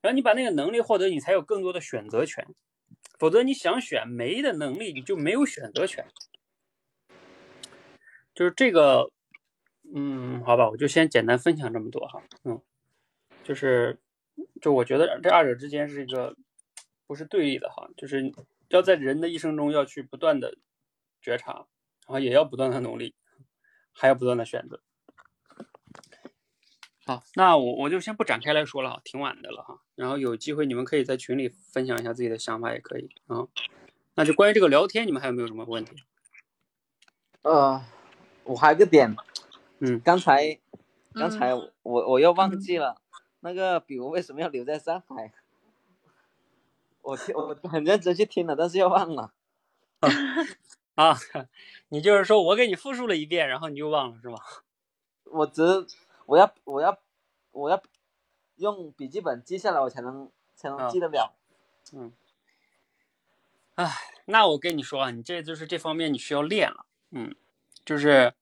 [0.00, 2.46] 然后你把那个能力获得，你才有更多的选择权，
[3.18, 6.06] 否则你想选没的能力，你就没有选择权，
[8.34, 9.10] 就是这个。
[9.92, 12.22] 嗯，好吧，我就先简单分享这么多哈。
[12.44, 12.62] 嗯，
[13.42, 13.98] 就是，
[14.62, 16.36] 就我觉得这二者之间是一个
[17.08, 18.32] 不是对立的哈，就是
[18.68, 20.54] 要在人的一生中要去不断的
[21.20, 21.66] 觉察，
[22.06, 23.16] 然后也要不断的努力，
[23.90, 24.80] 还要不断的选择。
[27.10, 29.80] 好，那我我就先不展开来说了哈，挺晚的了哈。
[29.96, 33.48] 然后有机会你们可以在群里分享一下自己的想法也可以啊。
[34.14, 35.96] 那就关于这个聊天，你们还有没有什么问题？
[37.42, 37.84] 呃，
[38.44, 39.16] 我还有个点。
[39.80, 40.60] 嗯，刚才，
[41.12, 43.02] 刚才我我又忘记了，
[43.40, 45.32] 那个比如为什么要留在上海？
[47.02, 49.32] 我听我很认真去听了，但是又忘了。
[50.94, 51.16] 啊，
[51.88, 54.36] 你就是说我给你复述了一遍，然后你就忘了是吧？
[55.24, 55.62] 我只
[56.30, 56.96] 我要我要
[57.50, 57.82] 我要
[58.54, 61.34] 用笔记本记下来，我才能才能记得了。
[61.92, 62.12] 嗯。
[63.74, 63.90] 哎，
[64.26, 66.86] 那我跟你说啊，你这就是这方面你需要练了。
[67.10, 67.34] 嗯，
[67.84, 68.32] 就是。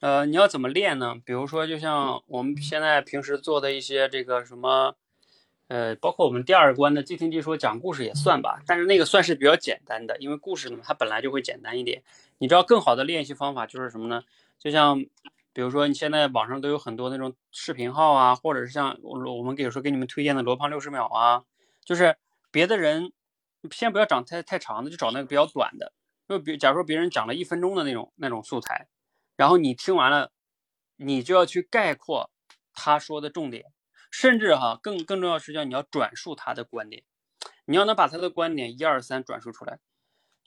[0.00, 1.16] 呃，你要怎么练呢？
[1.24, 4.94] 比如说，就像我们现在平时做的一些这个什么，
[5.66, 12.04] 呃，包括我们第二关的即听即说讲故事也算吧，但是那个算是比较简单的，因为故事呢它本来就会简单一点。
[12.38, 14.22] 你知道更好的练习方法就是什么呢？
[14.60, 15.04] 就像
[15.58, 21.42] 比如说你现在网上都有很多那种视频号啊，或者是像我我们给说给你们推荐的罗胖六十秒啊，
[21.84, 22.16] 就是
[22.52, 23.12] 别的人
[23.72, 25.92] 先不要讲太太长的，就找那个比较短的。
[26.28, 28.86] 就比假如说别人讲了一分钟的那种那种素材，
[29.36, 30.30] 然后你听完了，
[30.94, 32.30] 你就要去概括
[32.72, 33.64] 他说的重点。
[34.12, 37.02] 甚至哈，更更重要是叫你要转述他的观点，
[37.64, 39.80] 你要能把他的观点一二三转述出来，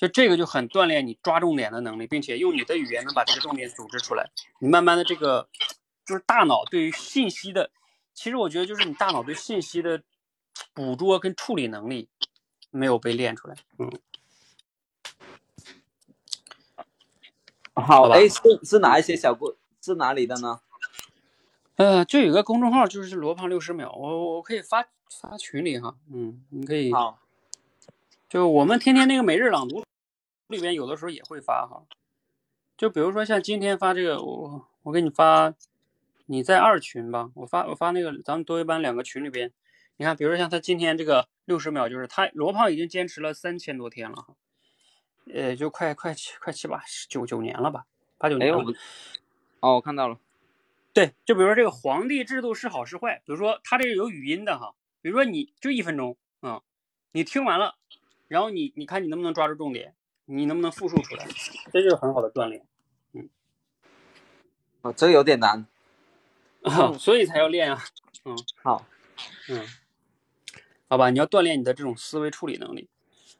[0.01, 4.31] 就这个就很锻炼你抓重点的能力，并且用你的语言能把这个重点组织出来。
[4.57, 5.47] 你慢慢的这个
[6.03, 7.69] 就是大脑对于信息的，
[8.15, 10.01] 其实我觉得就是你大脑对信息的
[10.73, 12.09] 捕捉跟处理能力
[12.71, 13.55] 没有被练出来。
[13.77, 13.91] 嗯，
[17.75, 20.61] 好，哎，是是哪一些小故是哪里的呢？
[21.75, 24.83] 呃，就有个公众号，就是罗胖六十秒，我我可以发
[25.21, 27.19] 发群里哈，嗯，你可以，好，
[28.27, 29.83] 就我们天天那个每日朗读
[30.51, 31.83] 里边，有的时候也会发哈，
[32.77, 35.53] 就比如说像今天发这个，我我给你发，
[36.25, 39.51] 你在二群吧，我发我发那个咱们多一班两个群里边，
[39.97, 44.35] 你看，比如说像他今天这个六十秒，就是他罗胖已经坚持了三千多天了哈，
[45.33, 47.85] 呃，就快快七快七八九九年了吧，
[48.17, 48.63] 八九年了，
[49.59, 50.19] 哦，我看到了。
[50.93, 56.63] 对，就比如说这个皇帝制度是好是坏，比如说他这个有语音的哈，比如说你就一分钟啊，
[57.13, 57.75] 你听完了，
[58.27, 59.95] 然后你你看你能不能抓住重点，
[60.33, 61.27] 你能不能复述出来，
[61.73, 62.65] 这就是很好的锻炼。
[63.13, 63.29] 嗯，
[64.81, 65.65] 啊，这个有点难，
[66.63, 67.83] 啊，所以才要练啊。
[68.23, 68.85] 嗯，好，
[69.49, 69.67] 嗯，
[70.87, 72.87] 好吧，你要锻炼你的这种思维处理能力。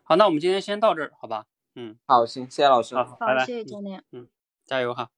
[0.04, 1.46] 好，那我们今天先到这儿，好吧？
[1.76, 4.28] 嗯，好，行，谢谢老师，好，拜拜，谢谢教练，嗯，
[4.66, 5.10] 加油哈。